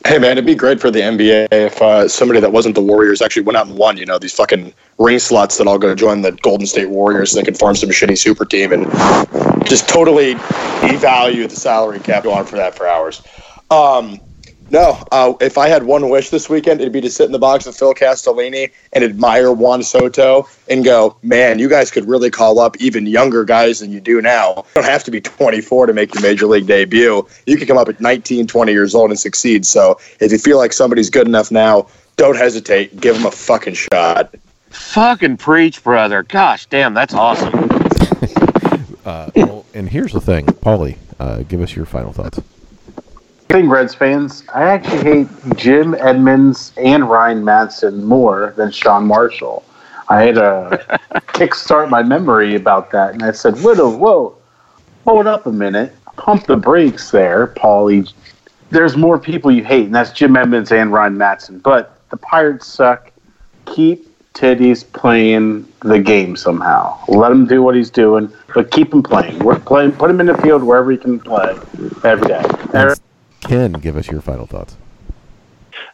Hey 0.05 0.19
man, 0.19 0.33
it'd 0.33 0.45
be 0.45 0.53
great 0.53 0.79
for 0.79 0.91
the 0.91 0.99
NBA 0.99 1.47
if 1.51 1.81
uh, 1.81 2.07
somebody 2.07 2.39
that 2.39 2.51
wasn't 2.51 2.75
the 2.75 2.81
Warriors 2.81 3.23
actually 3.23 3.41
went 3.41 3.57
out 3.57 3.65
and 3.65 3.75
won. 3.75 3.97
You 3.97 4.05
know, 4.05 4.19
these 4.19 4.33
fucking 4.33 4.71
ring 4.99 5.17
slots 5.17 5.57
that 5.57 5.65
all 5.65 5.79
go 5.79 5.95
join 5.95 6.21
the 6.21 6.31
Golden 6.43 6.67
State 6.67 6.91
Warriors, 6.91 7.31
so 7.31 7.39
they 7.39 7.43
could 7.43 7.57
form 7.57 7.75
some 7.75 7.89
shitty 7.89 8.15
super 8.15 8.45
team 8.45 8.71
and 8.71 8.85
just 9.65 9.89
totally 9.89 10.35
devalue 10.85 11.49
the 11.49 11.55
salary 11.55 11.99
cap. 11.99 12.21
Go 12.21 12.33
on 12.33 12.45
for 12.45 12.55
that 12.55 12.75
for 12.75 12.87
hours. 12.87 13.23
Um, 13.71 14.19
no, 14.71 15.03
uh, 15.11 15.33
if 15.41 15.57
I 15.57 15.67
had 15.67 15.83
one 15.83 16.09
wish 16.09 16.29
this 16.29 16.49
weekend, 16.49 16.81
it'd 16.81 16.91
be 16.91 17.01
to 17.01 17.09
sit 17.09 17.25
in 17.25 17.31
the 17.31 17.39
box 17.39 17.65
with 17.65 17.77
Phil 17.77 17.93
Castellini 17.93 18.71
and 18.93 19.03
admire 19.03 19.51
Juan 19.51 19.83
Soto 19.83 20.47
and 20.69 20.83
go, 20.83 21.15
man, 21.21 21.59
you 21.59 21.69
guys 21.69 21.91
could 21.91 22.07
really 22.07 22.31
call 22.31 22.59
up 22.59 22.75
even 22.77 23.05
younger 23.05 23.45
guys 23.45 23.79
than 23.79 23.91
you 23.91 23.99
do 23.99 24.21
now. 24.21 24.65
You 24.75 24.81
don't 24.81 24.85
have 24.85 25.03
to 25.03 25.11
be 25.11 25.21
24 25.21 25.85
to 25.85 25.93
make 25.93 26.13
your 26.15 26.21
major 26.23 26.47
league 26.47 26.65
debut. 26.65 27.27
You 27.45 27.57
can 27.57 27.67
come 27.67 27.77
up 27.77 27.89
at 27.89 28.01
19, 28.01 28.47
20 28.47 28.71
years 28.71 28.95
old 28.95 29.11
and 29.11 29.19
succeed. 29.19 29.65
So 29.65 29.99
if 30.19 30.31
you 30.31 30.39
feel 30.39 30.57
like 30.57 30.73
somebody's 30.73 31.09
good 31.09 31.27
enough 31.27 31.51
now, 31.51 31.87
don't 32.17 32.37
hesitate. 32.37 32.99
Give 32.99 33.15
them 33.15 33.25
a 33.25 33.31
fucking 33.31 33.75
shot. 33.75 34.33
Fucking 34.69 35.37
preach, 35.37 35.83
brother! 35.83 36.23
Gosh, 36.23 36.65
damn, 36.65 36.93
that's 36.93 37.13
awesome. 37.13 37.69
Uh, 39.05 39.29
well, 39.35 39.65
and 39.75 39.87
here's 39.87 40.11
the 40.11 40.19
thing, 40.19 40.47
Paulie, 40.47 40.97
uh, 41.19 41.43
give 41.43 41.61
us 41.61 41.75
your 41.75 41.85
final 41.85 42.11
thoughts. 42.11 42.39
Thing, 43.49 43.69
Reds 43.69 43.93
fans, 43.93 44.43
I 44.53 44.63
actually 44.63 45.03
hate 45.03 45.27
Jim 45.55 45.95
Edmonds 45.95 46.73
and 46.77 47.09
Ryan 47.09 47.43
Madson 47.43 48.03
more 48.03 48.53
than 48.57 48.71
Sean 48.71 49.05
Marshall. 49.05 49.63
I 50.09 50.23
had 50.23 50.35
to 50.35 50.99
kickstart 51.27 51.89
my 51.89 52.03
memory 52.03 52.55
about 52.55 52.91
that, 52.91 53.13
and 53.13 53.23
I 53.23 53.31
said, 53.31 53.55
"Whoa, 53.57 53.95
whoa, 53.95 54.35
hold 55.05 55.27
up 55.27 55.45
a 55.45 55.51
minute, 55.51 55.93
pump 56.17 56.47
the 56.47 56.57
brakes 56.57 57.11
there, 57.11 57.47
Paulie. 57.47 58.11
There's 58.71 58.97
more 58.97 59.19
people 59.19 59.51
you 59.51 59.63
hate, 59.63 59.85
and 59.85 59.95
that's 59.95 60.11
Jim 60.11 60.35
Edmonds 60.35 60.71
and 60.71 60.91
Ryan 60.91 61.15
Madson. 61.15 61.61
But 61.61 61.99
the 62.09 62.17
Pirates 62.17 62.67
suck. 62.67 63.11
Keep 63.67 64.07
Teddy's 64.33 64.83
playing 64.83 65.67
the 65.81 65.99
game 65.99 66.35
somehow. 66.35 66.99
Let 67.07 67.31
him 67.31 67.45
do 67.45 67.63
what 67.63 67.75
he's 67.75 67.89
doing, 67.89 68.31
but 68.53 68.69
keep 68.69 68.93
him 68.93 69.01
playing. 69.01 69.39
We're 69.39 69.59
playing. 69.59 69.93
Put 69.93 70.09
him 70.09 70.19
in 70.19 70.25
the 70.27 70.37
field 70.37 70.61
wherever 70.63 70.91
he 70.91 70.97
can 70.97 71.19
play 71.19 71.55
every 72.03 72.27
day. 72.27 72.43
And 72.73 72.99
Ken, 73.47 73.73
give 73.73 73.95
us 73.97 74.07
your 74.07 74.21
final 74.21 74.45
thoughts. 74.45 74.75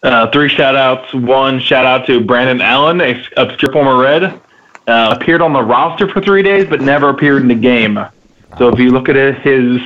Uh, 0.04 0.30
three 0.32 0.50
shout 0.50 0.76
outs. 0.76 1.14
One 1.14 1.60
shout 1.60 1.86
out 1.86 2.08
to 2.08 2.22
Brandon 2.22 2.62
Allen, 2.62 3.02
a 3.02 3.24
obscure 3.38 3.72
former 3.72 4.02
Red. 4.02 4.24
Uh, 4.88 5.16
appeared 5.16 5.42
on 5.42 5.54
the 5.54 5.62
roster 5.62 6.08
for 6.08 6.22
three 6.22 6.42
days, 6.42 6.66
but 6.68 6.82
never 6.82 7.10
appeared 7.10 7.42
in 7.44 7.48
the 7.48 7.56
game. 7.56 8.00
So 8.58 8.68
if 8.70 8.80
you 8.80 8.90
look 8.92 9.10
at 9.10 9.42
his 9.42 9.80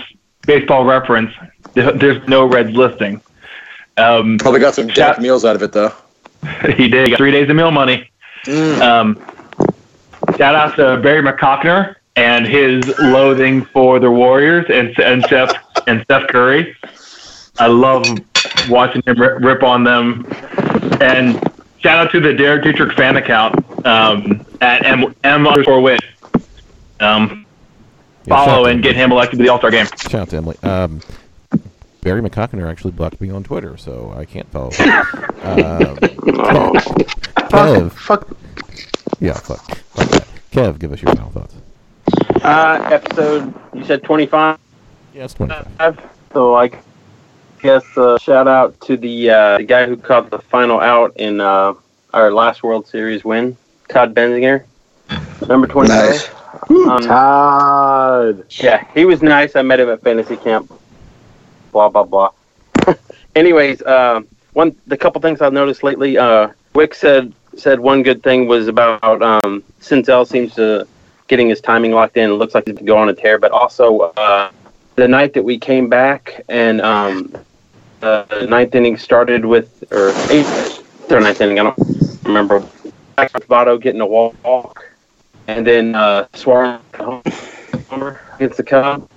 baseball 0.47 0.85
reference, 0.85 1.33
there's 1.73 2.25
no 2.27 2.45
Reds 2.45 2.71
listing. 2.71 3.21
Um, 3.97 4.37
Probably 4.37 4.59
got 4.59 4.75
some 4.75 4.87
jack 4.87 5.19
meals 5.19 5.43
out 5.45 5.55
of 5.55 5.63
it 5.63 5.71
though. 5.71 5.93
he 6.75 6.87
did. 6.87 7.05
He 7.05 7.09
got 7.11 7.17
three 7.17 7.31
days 7.31 7.49
of 7.49 7.55
meal 7.55 7.71
money. 7.71 8.09
Um, 8.47 9.15
shout 10.37 10.55
out 10.55 10.75
to 10.75 10.97
Barry 11.01 11.23
McCockner 11.23 11.95
and 12.15 12.45
his 12.45 12.87
loathing 12.99 13.65
for 13.65 13.99
the 13.99 14.09
Warriors 14.09 14.65
and 14.69 14.97
and 14.99 15.23
Steph 15.25 15.53
and 15.87 16.03
Steph 16.03 16.27
Curry. 16.27 16.75
I 17.57 17.67
love 17.67 18.05
watching 18.69 19.01
him 19.05 19.19
rip, 19.19 19.41
rip 19.41 19.63
on 19.63 19.83
them. 19.83 20.25
And 21.01 21.35
shout 21.79 22.05
out 22.05 22.11
to 22.11 22.19
the 22.19 22.33
Derek 22.33 22.63
Dietrich 22.63 22.95
fan 22.97 23.17
account 23.17 23.55
um, 23.85 24.45
at 24.61 24.85
M, 24.85 25.15
M 25.23 25.47
underscore 25.47 25.81
wit. 25.81 26.01
Um, 26.99 27.45
Yeah, 28.25 28.45
follow 28.45 28.65
and 28.65 28.81
get 28.81 28.95
him 28.95 29.11
elected 29.11 29.37
to 29.39 29.43
the 29.43 29.49
All 29.49 29.57
Star 29.57 29.71
game. 29.71 29.85
Shout 29.97 30.15
out 30.15 30.29
to 30.29 30.37
Emily. 30.37 30.57
Um, 30.63 31.01
Barry 32.01 32.21
McCockner 32.21 32.69
actually 32.69 32.91
blocked 32.91 33.19
me 33.19 33.31
on 33.31 33.43
Twitter, 33.43 33.77
so 33.77 34.13
I 34.15 34.25
can't 34.25 34.47
follow. 34.51 34.69
him. 34.71 34.89
um, 35.43 35.97
Kev, 37.49 37.91
fuck. 37.91 38.37
Yeah, 39.19 39.33
fuck. 39.33 39.59
fuck 39.75 40.09
that. 40.09 40.27
Kev, 40.51 40.79
give 40.79 40.91
us 40.91 41.01
your 41.01 41.15
final 41.15 41.31
thoughts. 41.31 41.55
Uh, 42.43 42.89
episode, 42.91 43.53
you 43.73 43.83
said 43.85 44.03
25? 44.03 44.57
Yes, 45.15 45.33
25. 45.33 45.99
So 46.33 46.55
I 46.55 46.69
guess 47.65 47.97
uh, 47.97 48.17
shout 48.19 48.47
out 48.47 48.79
to 48.81 48.95
the 48.95 49.29
uh, 49.29 49.57
the 49.57 49.63
guy 49.63 49.85
who 49.87 49.97
caught 49.97 50.29
the 50.29 50.39
final 50.39 50.79
out 50.79 51.17
in 51.17 51.41
uh, 51.41 51.73
our 52.13 52.31
last 52.31 52.63
World 52.63 52.87
Series 52.87 53.25
win, 53.25 53.57
Todd 53.89 54.13
Benzinger, 54.13 54.63
number 55.47 55.67
twenty 55.67 55.89
five. 55.89 56.33
Nice. 56.69 57.05
Todd. 57.05 58.45
Yeah, 58.51 58.87
he 58.93 59.05
was 59.05 59.21
nice. 59.21 59.55
I 59.55 59.61
met 59.61 59.79
him 59.79 59.89
at 59.89 60.01
fantasy 60.01 60.37
camp. 60.37 60.71
Blah 61.71 61.89
blah 61.89 62.03
blah. 62.03 62.31
Anyways, 63.35 63.81
uh, 63.81 64.21
one 64.53 64.75
the 64.87 64.97
couple 64.97 65.21
things 65.21 65.41
I've 65.41 65.53
noticed 65.53 65.83
lately. 65.83 66.17
Uh, 66.17 66.49
Wick 66.73 66.93
said 66.93 67.33
said 67.57 67.79
one 67.79 68.03
good 68.03 68.21
thing 68.21 68.47
was 68.47 68.67
about 68.67 69.21
um, 69.21 69.63
Senzel 69.81 70.27
seems 70.27 70.53
to 70.55 70.87
getting 71.27 71.49
his 71.49 71.61
timing 71.61 71.91
locked 71.91 72.17
in. 72.17 72.29
It 72.29 72.33
looks 72.33 72.53
like 72.53 72.67
he 72.67 72.73
could 72.73 72.85
go 72.85 72.97
on 72.97 73.09
a 73.09 73.13
tear, 73.13 73.39
but 73.39 73.51
also 73.51 74.13
uh, 74.17 74.51
the 74.95 75.07
night 75.07 75.33
that 75.33 75.43
we 75.43 75.57
came 75.57 75.89
back 75.89 76.43
and 76.47 76.81
um, 76.81 77.35
the 78.05 78.45
ninth 78.47 78.75
inning 78.75 78.97
started 78.97 79.45
with 79.45 79.83
or 79.91 80.09
eighth 80.29 81.11
or 81.11 81.19
ninth 81.19 81.41
inning. 81.41 81.59
I 81.59 81.63
don't 81.63 82.23
remember. 82.23 82.59
Votto 83.17 83.81
getting 83.81 84.01
a 84.01 84.05
walk, 84.05 84.91
and 85.47 85.65
then 85.65 85.95
uh, 85.95 86.27
Suarez 86.33 86.81
against 88.35 88.57
the 88.57 88.63
Cubs. 88.63 89.07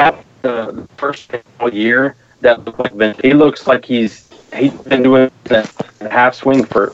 After 0.00 0.72
the 0.72 0.88
first 0.96 1.30
all 1.60 1.72
year, 1.72 2.16
that 2.40 2.64
looked 2.64 2.78
like 2.78 2.96
Ben. 2.96 3.14
He 3.22 3.34
looks 3.34 3.66
like 3.66 3.84
he's 3.84 4.28
he's 4.54 4.72
been 4.72 5.02
doing 5.02 5.30
that 5.44 5.70
half 6.10 6.34
swing 6.34 6.64
for. 6.64 6.92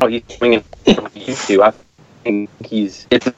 Oh, 0.00 0.06
he's 0.06 0.22
swinging 0.28 0.62
used 1.14 1.48
to. 1.48 1.62
I 1.62 1.72
think 2.22 2.50
he's 2.64 3.06
it's. 3.10 3.28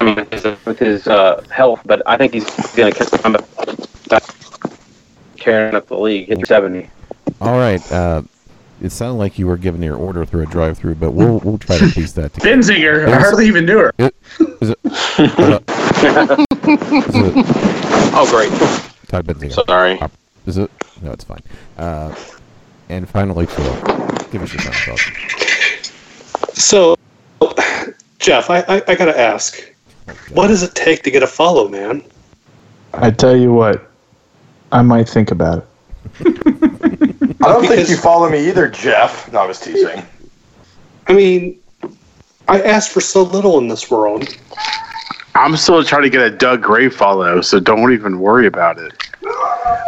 I 0.00 0.04
mean, 0.04 0.26
with 0.64 0.78
his, 0.78 1.08
uh, 1.08 1.44
health, 1.50 1.80
but 1.84 2.00
I 2.06 2.16
think 2.16 2.32
he's 2.32 2.48
going 2.76 2.92
to 2.92 3.18
come 3.18 3.36
back 4.08 4.22
carrying 5.46 5.74
up 5.76 5.86
the 5.86 5.96
league, 5.96 6.26
hit 6.28 6.44
70. 6.46 6.90
All 7.40 7.56
right. 7.56 7.80
Uh, 7.92 8.22
it 8.82 8.90
sounded 8.90 9.14
like 9.18 9.38
you 9.38 9.46
were 9.46 9.56
giving 9.56 9.82
your 9.82 9.96
order 9.96 10.26
through 10.26 10.42
a 10.42 10.46
drive-through, 10.46 10.96
but 10.96 11.12
we'll 11.12 11.38
we'll 11.38 11.56
try 11.56 11.78
to 11.78 11.88
piece 11.88 12.12
that 12.12 12.34
together. 12.34 12.56
Benzinger, 12.56 13.08
I 13.08 13.18
hardly 13.18 13.46
even 13.46 13.64
knew 13.64 13.78
her. 13.78 13.92
It, 13.96 14.14
is 14.60 14.70
it? 14.70 14.78
hold. 14.84 15.62
Is 17.08 17.14
it 17.14 17.46
Oh, 18.18 18.26
great. 18.30 18.50
Todd 19.08 19.26
Benzinger? 19.26 19.64
Sorry. 19.66 19.98
Uh, 19.98 20.08
Is 20.44 20.58
it? 20.58 20.70
No, 21.00 21.12
it's 21.12 21.24
fine. 21.24 21.42
Uh, 21.78 22.14
and 22.90 23.08
finally, 23.08 23.46
Phil, 23.46 23.64
give 24.30 24.42
us 24.42 24.52
your 24.52 24.62
final 24.62 24.96
thoughts. 24.96 25.92
So, 26.60 26.96
Jeff, 28.18 28.50
I, 28.50 28.60
I, 28.68 28.82
I 28.88 28.94
got 28.94 29.06
to 29.06 29.18
ask, 29.18 29.72
what 30.32 30.48
does 30.48 30.62
it 30.62 30.74
take 30.74 31.02
to 31.04 31.10
get 31.10 31.22
a 31.22 31.26
follow, 31.26 31.68
man? 31.68 32.02
I 32.94 33.10
tell 33.10 33.36
you 33.36 33.52
what, 33.52 33.90
I 34.72 34.82
might 34.82 35.08
think 35.08 35.30
about 35.30 35.58
it. 35.58 35.66
I 37.42 37.52
don't 37.52 37.66
think 37.66 37.88
you 37.88 37.96
follow 37.96 38.28
me 38.28 38.48
either, 38.48 38.68
Jeff. 38.68 39.30
No, 39.32 39.40
I 39.40 39.46
was 39.46 39.60
teasing. 39.60 40.02
I 41.06 41.12
mean, 41.12 41.58
I 42.48 42.60
asked 42.62 42.90
for 42.90 43.00
so 43.00 43.22
little 43.22 43.58
in 43.58 43.68
this 43.68 43.90
world. 43.90 44.36
I'm 45.34 45.56
still 45.56 45.84
trying 45.84 46.02
to 46.02 46.10
get 46.10 46.22
a 46.22 46.30
Doug 46.30 46.62
Gray 46.62 46.88
follow, 46.88 47.40
so 47.40 47.60
don't 47.60 47.92
even 47.92 48.18
worry 48.18 48.46
about 48.46 48.78
it. 48.78 49.05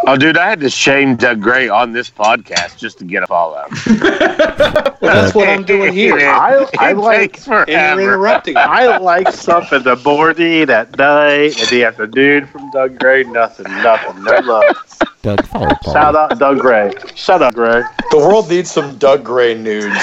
Oh, 0.07 0.17
dude, 0.19 0.39
I 0.39 0.49
had 0.49 0.61
to 0.61 0.71
shame 0.71 1.17
Doug 1.17 1.43
Gray 1.43 1.69
on 1.69 1.93
this 1.93 2.09
podcast 2.09 2.79
just 2.79 2.99
to 2.99 3.05
get 3.05 3.23
a 3.23 3.27
follow. 3.27 3.67
Well, 5.01 5.15
that's 5.15 5.35
what 5.35 5.49
I'm 5.49 5.65
doing 5.65 5.93
here. 5.93 6.19
I, 6.29 6.67
I 6.79 6.93
like 6.93 7.35
takes 7.35 7.45
forever. 7.45 7.71
And 7.71 8.01
you're 8.01 8.15
interrupting. 8.15 8.57
I 8.57 8.99
like 8.99 9.31
stuff 9.33 9.73
in 9.73 9.85
the 9.85 9.95
morning, 9.95 10.69
at 10.71 10.99
night, 10.99 11.57
in 11.61 11.69
the 11.69 11.85
afternoon 11.85 12.47
from 12.49 12.69
Doug 12.73 12.99
Gray. 12.99 13.23
Nothing, 13.23 13.71
nothing, 13.83 14.25
no 14.25 14.39
love. 14.41 14.77
Doug, 15.23 15.47
follow 15.47 15.69
Paul. 15.83 15.95
Shout 15.95 16.17
out 16.17 16.39
Doug 16.39 16.59
Gray. 16.59 16.93
Shut 17.15 17.43
up, 17.43 17.55
Gray. 17.55 17.83
The 18.11 18.19
world 18.19 18.51
needs 18.51 18.73
some 18.73 18.99
Doug 18.99 19.23
Gray 19.23 19.55
nudes. 19.55 19.97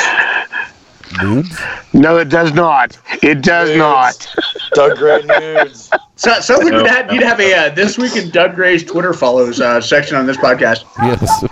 Nudes? 1.22 1.60
No, 1.94 2.18
it 2.18 2.30
does 2.30 2.54
not. 2.54 2.98
It 3.24 3.42
does 3.42 3.70
Nudes. 3.70 3.80
not. 3.80 4.36
Doug 4.74 4.98
Gray 4.98 5.22
nudes. 5.24 5.90
So, 6.16 6.40
sounds 6.40 6.64
like 6.64 6.74
we'd 6.74 6.88
have, 6.88 7.14
you'd 7.14 7.24
have 7.24 7.40
a 7.40 7.54
uh, 7.54 7.70
this 7.76 7.98
week 7.98 8.16
in 8.16 8.30
Doug 8.30 8.56
Gray's 8.56 8.84
Twitter 8.84 9.14
follows 9.14 9.60
uh, 9.62 9.80
section 9.82 10.16
on 10.18 10.26
this 10.26 10.38
podcast. 10.38 10.84
Yes. 11.00 11.44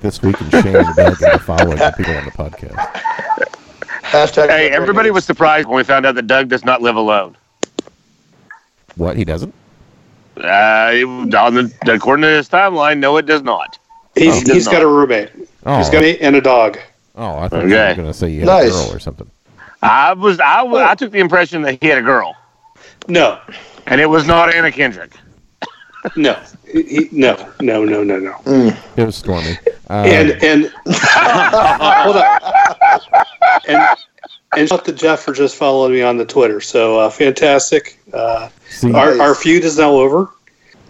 this 0.00 0.22
week 0.22 0.40
in 0.40 0.50
Shane 0.50 0.76
and 0.76 0.96
Doug 0.96 1.22
and 1.22 1.32
the 1.34 1.38
following 1.38 1.78
the 1.78 1.94
people 1.96 2.14
on 2.16 2.24
the 2.24 2.30
podcast. 2.30 2.74
Hashtag 4.02 4.48
Hey, 4.48 4.68
Doug 4.68 4.72
everybody 4.82 5.08
nudes. 5.08 5.14
was 5.16 5.24
surprised 5.24 5.66
when 5.68 5.76
we 5.76 5.84
found 5.84 6.06
out 6.06 6.14
that 6.14 6.26
Doug 6.26 6.48
does 6.48 6.64
not 6.64 6.80
live 6.82 6.96
alone. 6.96 7.36
What? 8.96 9.16
He 9.16 9.24
doesn't? 9.24 9.52
Uh, 10.36 10.90
it- 10.92 11.34
on 11.34 11.54
the 11.54 11.72
according 11.92 12.22
to 12.22 12.28
his 12.28 12.48
timeline, 12.48 12.98
no, 12.98 13.16
it 13.16 13.26
does 13.26 13.42
not. 13.42 13.78
He's, 14.14 14.34
Oh, 14.34 14.44
does 14.44 14.54
he's 14.54 14.64
got 14.66 14.74
not. 14.74 14.82
a 14.82 14.86
roommate. 14.86 15.30
Oh, 15.66 15.78
He's 15.78 15.90
got 15.90 16.02
a, 16.04 16.18
and 16.22 16.36
a 16.36 16.40
dog. 16.40 16.78
Oh 17.16 17.38
I 17.38 17.48
thought 17.48 17.64
you 17.64 17.74
were 17.74 17.94
going 17.94 18.06
to 18.06 18.14
say 18.14 18.30
you 18.30 18.40
had 18.40 18.46
Nice. 18.46 18.68
a 18.68 18.70
girl 18.72 18.92
or 18.94 18.98
something. 18.98 19.30
I 19.82 20.12
was, 20.14 20.40
I 20.40 20.62
was, 20.62 20.80
I 20.82 20.94
took 20.94 21.12
the 21.12 21.18
impression 21.18 21.62
that 21.62 21.78
he 21.82 21.88
had 21.88 21.98
a 21.98 22.02
girl, 22.02 22.34
No, 23.08 23.38
and 23.86 24.00
it 24.00 24.06
was 24.06 24.26
not 24.26 24.54
Anna 24.54 24.72
Kendrick. 24.72 25.12
no, 26.16 26.38
he, 26.70 26.82
he- 26.82 27.08
no, 27.12 27.52
no, 27.60 27.84
no, 27.84 28.02
no, 28.02 28.18
no. 28.18 28.72
It 28.96 29.04
was 29.04 29.16
stormy. 29.16 29.58
Uh, 29.90 29.92
And 30.06 30.30
and 30.42 30.72
hold 30.86 32.16
on. 32.16 32.40
And 33.68 33.96
and 34.56 34.68
shout 34.68 34.84
to 34.86 34.92
Jeff 34.92 35.20
for 35.20 35.32
just 35.32 35.56
following 35.56 35.92
me 35.92 36.02
on 36.02 36.16
the 36.16 36.24
Twitter. 36.24 36.60
So 36.60 36.98
uh, 37.00 37.10
fantastic. 37.10 37.98
Uh, 38.12 38.48
see, 38.70 38.92
our 38.92 39.20
our 39.20 39.34
feud 39.34 39.64
is 39.64 39.78
now 39.78 39.90
over. 39.90 40.30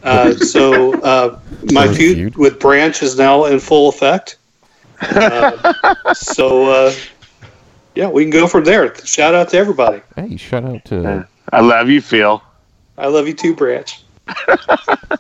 Uh, 0.02 0.34
so 0.34 0.94
uh, 1.00 1.38
my 1.72 1.86
feud, 1.88 2.16
feud. 2.16 2.36
with 2.36 2.60
Branch 2.60 3.02
is 3.02 3.18
now 3.18 3.44
in 3.46 3.58
full 3.58 3.88
effect. 3.88 4.36
Uh, 5.00 6.14
so 6.14 6.70
uh, 6.70 6.92
yeah, 7.94 8.08
we 8.08 8.22
can 8.24 8.30
go 8.30 8.46
from 8.46 8.64
there. 8.64 8.94
Shout 9.04 9.34
out 9.34 9.48
to 9.50 9.56
everybody. 9.58 10.02
hey, 10.16 10.36
shout 10.36 10.64
out 10.64 10.84
to. 10.86 11.26
I 11.52 11.60
love 11.60 11.88
you, 11.88 12.00
Phil. 12.00 12.42
I 12.98 13.06
love 13.08 13.26
you 13.28 13.34
too, 13.34 13.54
Branch. 13.54 14.02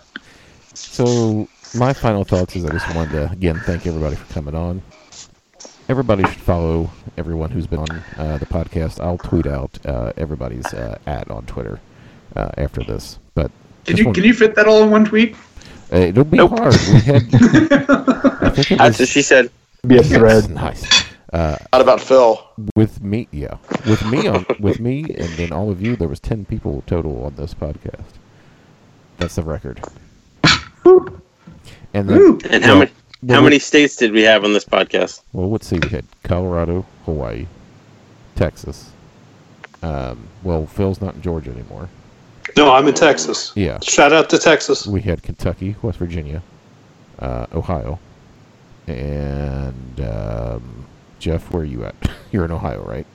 So, 0.74 1.48
my 1.74 1.92
final 1.92 2.24
thoughts 2.24 2.56
is 2.56 2.64
I 2.64 2.70
just 2.70 2.94
wanted 2.94 3.12
to, 3.12 3.30
again, 3.32 3.58
thank 3.64 3.86
everybody 3.86 4.16
for 4.16 4.30
coming 4.32 4.54
on. 4.54 4.82
Everybody 5.88 6.22
should 6.24 6.40
follow 6.40 6.90
everyone 7.16 7.50
who's 7.50 7.66
been 7.66 7.78
on 7.80 7.90
uh, 8.18 8.38
the 8.38 8.46
podcast. 8.46 9.00
I'll 9.00 9.18
tweet 9.18 9.46
out 9.46 9.78
uh, 9.86 10.12
everybody's 10.16 10.66
uh, 10.74 10.98
at 11.06 11.30
on 11.30 11.46
Twitter 11.46 11.80
uh, 12.34 12.50
after 12.58 12.82
this. 12.82 13.18
But 13.34 13.50
Can 13.84 13.96
you 13.96 14.04
want- 14.06 14.16
can 14.16 14.24
you 14.24 14.34
fit 14.34 14.54
that 14.56 14.66
all 14.66 14.82
in 14.82 14.90
one 14.90 15.04
tweet? 15.04 15.34
uh, 15.92 15.96
it'll 15.96 16.24
be 16.24 16.38
hard. 16.38 16.74
We 16.74 17.00
had. 17.00 17.22
I 18.42 18.50
think 18.50 18.72
it 18.72 18.78
That's 18.78 18.98
what 18.98 19.08
she 19.08 19.22
said. 19.22 19.50
Be 19.86 19.98
a 19.98 20.02
thread. 20.02 20.50
nice. 20.50 21.04
Uh, 21.32 21.56
Not 21.72 21.80
about 21.82 22.00
Phil. 22.00 22.40
with 22.76 23.02
me, 23.02 23.28
yeah, 23.32 23.56
with 23.86 24.04
me 24.06 24.26
on, 24.28 24.46
with 24.60 24.80
me, 24.80 25.00
and 25.18 25.28
then 25.36 25.52
all 25.52 25.70
of 25.70 25.82
you, 25.82 25.96
there 25.96 26.08
was 26.08 26.20
ten 26.20 26.44
people 26.44 26.82
total 26.86 27.24
on 27.24 27.34
this 27.34 27.52
podcast. 27.52 28.04
That's 29.18 29.34
the 29.36 29.42
record. 29.42 29.80
And 31.94 32.08
then, 32.10 32.38
And 32.50 32.62
how 32.62 32.72
well, 32.72 32.78
many 32.80 32.90
well, 33.22 33.38
how 33.38 33.42
many 33.44 33.58
states 33.58 33.96
did 33.96 34.12
we 34.12 34.22
have 34.22 34.44
on 34.44 34.52
this 34.52 34.64
podcast? 34.66 35.22
Well, 35.32 35.50
let's 35.50 35.66
see. 35.66 35.78
We 35.78 35.88
had 35.88 36.04
Colorado, 36.24 36.84
Hawaii, 37.06 37.46
Texas. 38.34 38.90
Um, 39.82 40.28
well, 40.42 40.66
Phil's 40.66 41.00
not 41.00 41.14
in 41.14 41.22
Georgia 41.22 41.50
anymore. 41.50 41.88
No, 42.56 42.72
I'm 42.72 42.86
in 42.86 42.94
Texas. 42.94 43.52
Yeah. 43.56 43.78
Shout 43.80 44.12
out 44.12 44.28
to 44.30 44.38
Texas. 44.38 44.86
We 44.86 45.00
had 45.00 45.22
Kentucky, 45.22 45.74
West 45.80 45.98
Virginia, 45.98 46.42
uh, 47.18 47.46
Ohio, 47.54 47.98
and 48.86 50.00
um, 50.00 50.86
Jeff. 51.18 51.50
Where 51.52 51.62
are 51.62 51.66
you 51.66 51.84
at? 51.84 51.94
You're 52.32 52.44
in 52.44 52.52
Ohio, 52.52 52.82
right? 52.84 53.06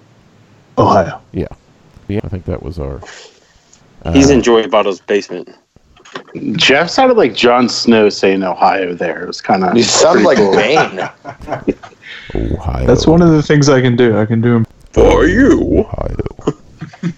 Ohio. 0.78 1.22
Yeah. 1.32 1.48
Yeah. 2.08 2.22
I 2.24 2.30
think 2.30 2.46
that 2.46 2.64
was 2.64 2.80
our. 2.80 3.02
He's 4.14 4.30
uh, 4.30 4.34
in 4.34 4.42
Joey 4.42 4.64
Votto's 4.64 5.00
basement. 5.00 5.50
Jeff 6.56 6.90
sounded 6.90 7.18
like 7.18 7.36
Jon 7.36 7.70
Snow 7.70 8.10
saying 8.10 8.44
Ohio 8.44 8.94
there. 8.94 9.24
It 9.24 9.28
was 9.28 9.42
kind 9.42 9.64
of. 9.64 9.78
You 9.78 9.84
sound 9.84 10.24
like 10.24 10.38
Bane. 10.38 11.00
Ohio. 12.36 12.88
That's 12.88 13.08
one 13.08 13.22
of 13.22 13.30
the 13.30 13.42
things 13.42 13.70
I 13.70 13.82
can 13.82 13.96
do. 13.96 14.18
I 14.18 14.26
can 14.26 14.42
do. 14.42 14.54
them 14.54 14.66
For 14.94 15.26
you. 15.26 15.80
Ohio. 15.80 16.18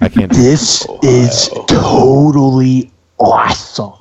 I 0.01 0.09
can't. 0.09 0.31
This 0.31 0.85
is 1.01 1.49
totally 1.67 2.91
awesome. 3.17 3.93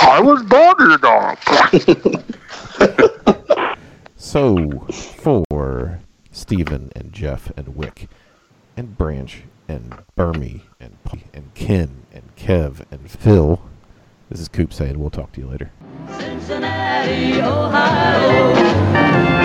I 0.00 0.20
was 0.20 0.42
born 0.42 0.74
in 0.80 0.90
a 0.92 0.98
dog. 1.08 1.38
So, 4.30 4.86
for 4.92 5.98
Stephen 6.30 6.92
and 6.94 7.12
Jeff 7.12 7.50
and 7.56 7.74
Wick 7.74 8.08
and 8.76 8.96
Branch 8.96 9.42
and 9.66 10.04
Burmy 10.16 10.60
and 10.78 10.98
and 11.34 11.52
Ken 11.54 12.06
and 12.12 12.36
Kev 12.36 12.84
and 12.92 13.10
Phil, 13.10 13.60
this 14.28 14.38
is 14.38 14.46
Coop 14.46 14.72
saying 14.72 15.00
we'll 15.00 15.10
talk 15.10 15.32
to 15.32 15.40
you 15.40 15.48
later. 15.48 15.72
Cincinnati, 16.16 17.42
Ohio. 17.42 18.54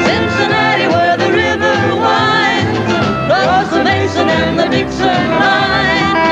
Cincinnati, 0.05 0.87
where 0.93 1.17
the 1.17 1.31
river 1.33 1.95
winds, 1.95 2.93
across 3.33 3.71
the 3.71 3.83
Mason 3.83 4.29
and 4.29 4.59
the 4.59 4.67
Dixon 4.67 5.31
line. 5.31 6.24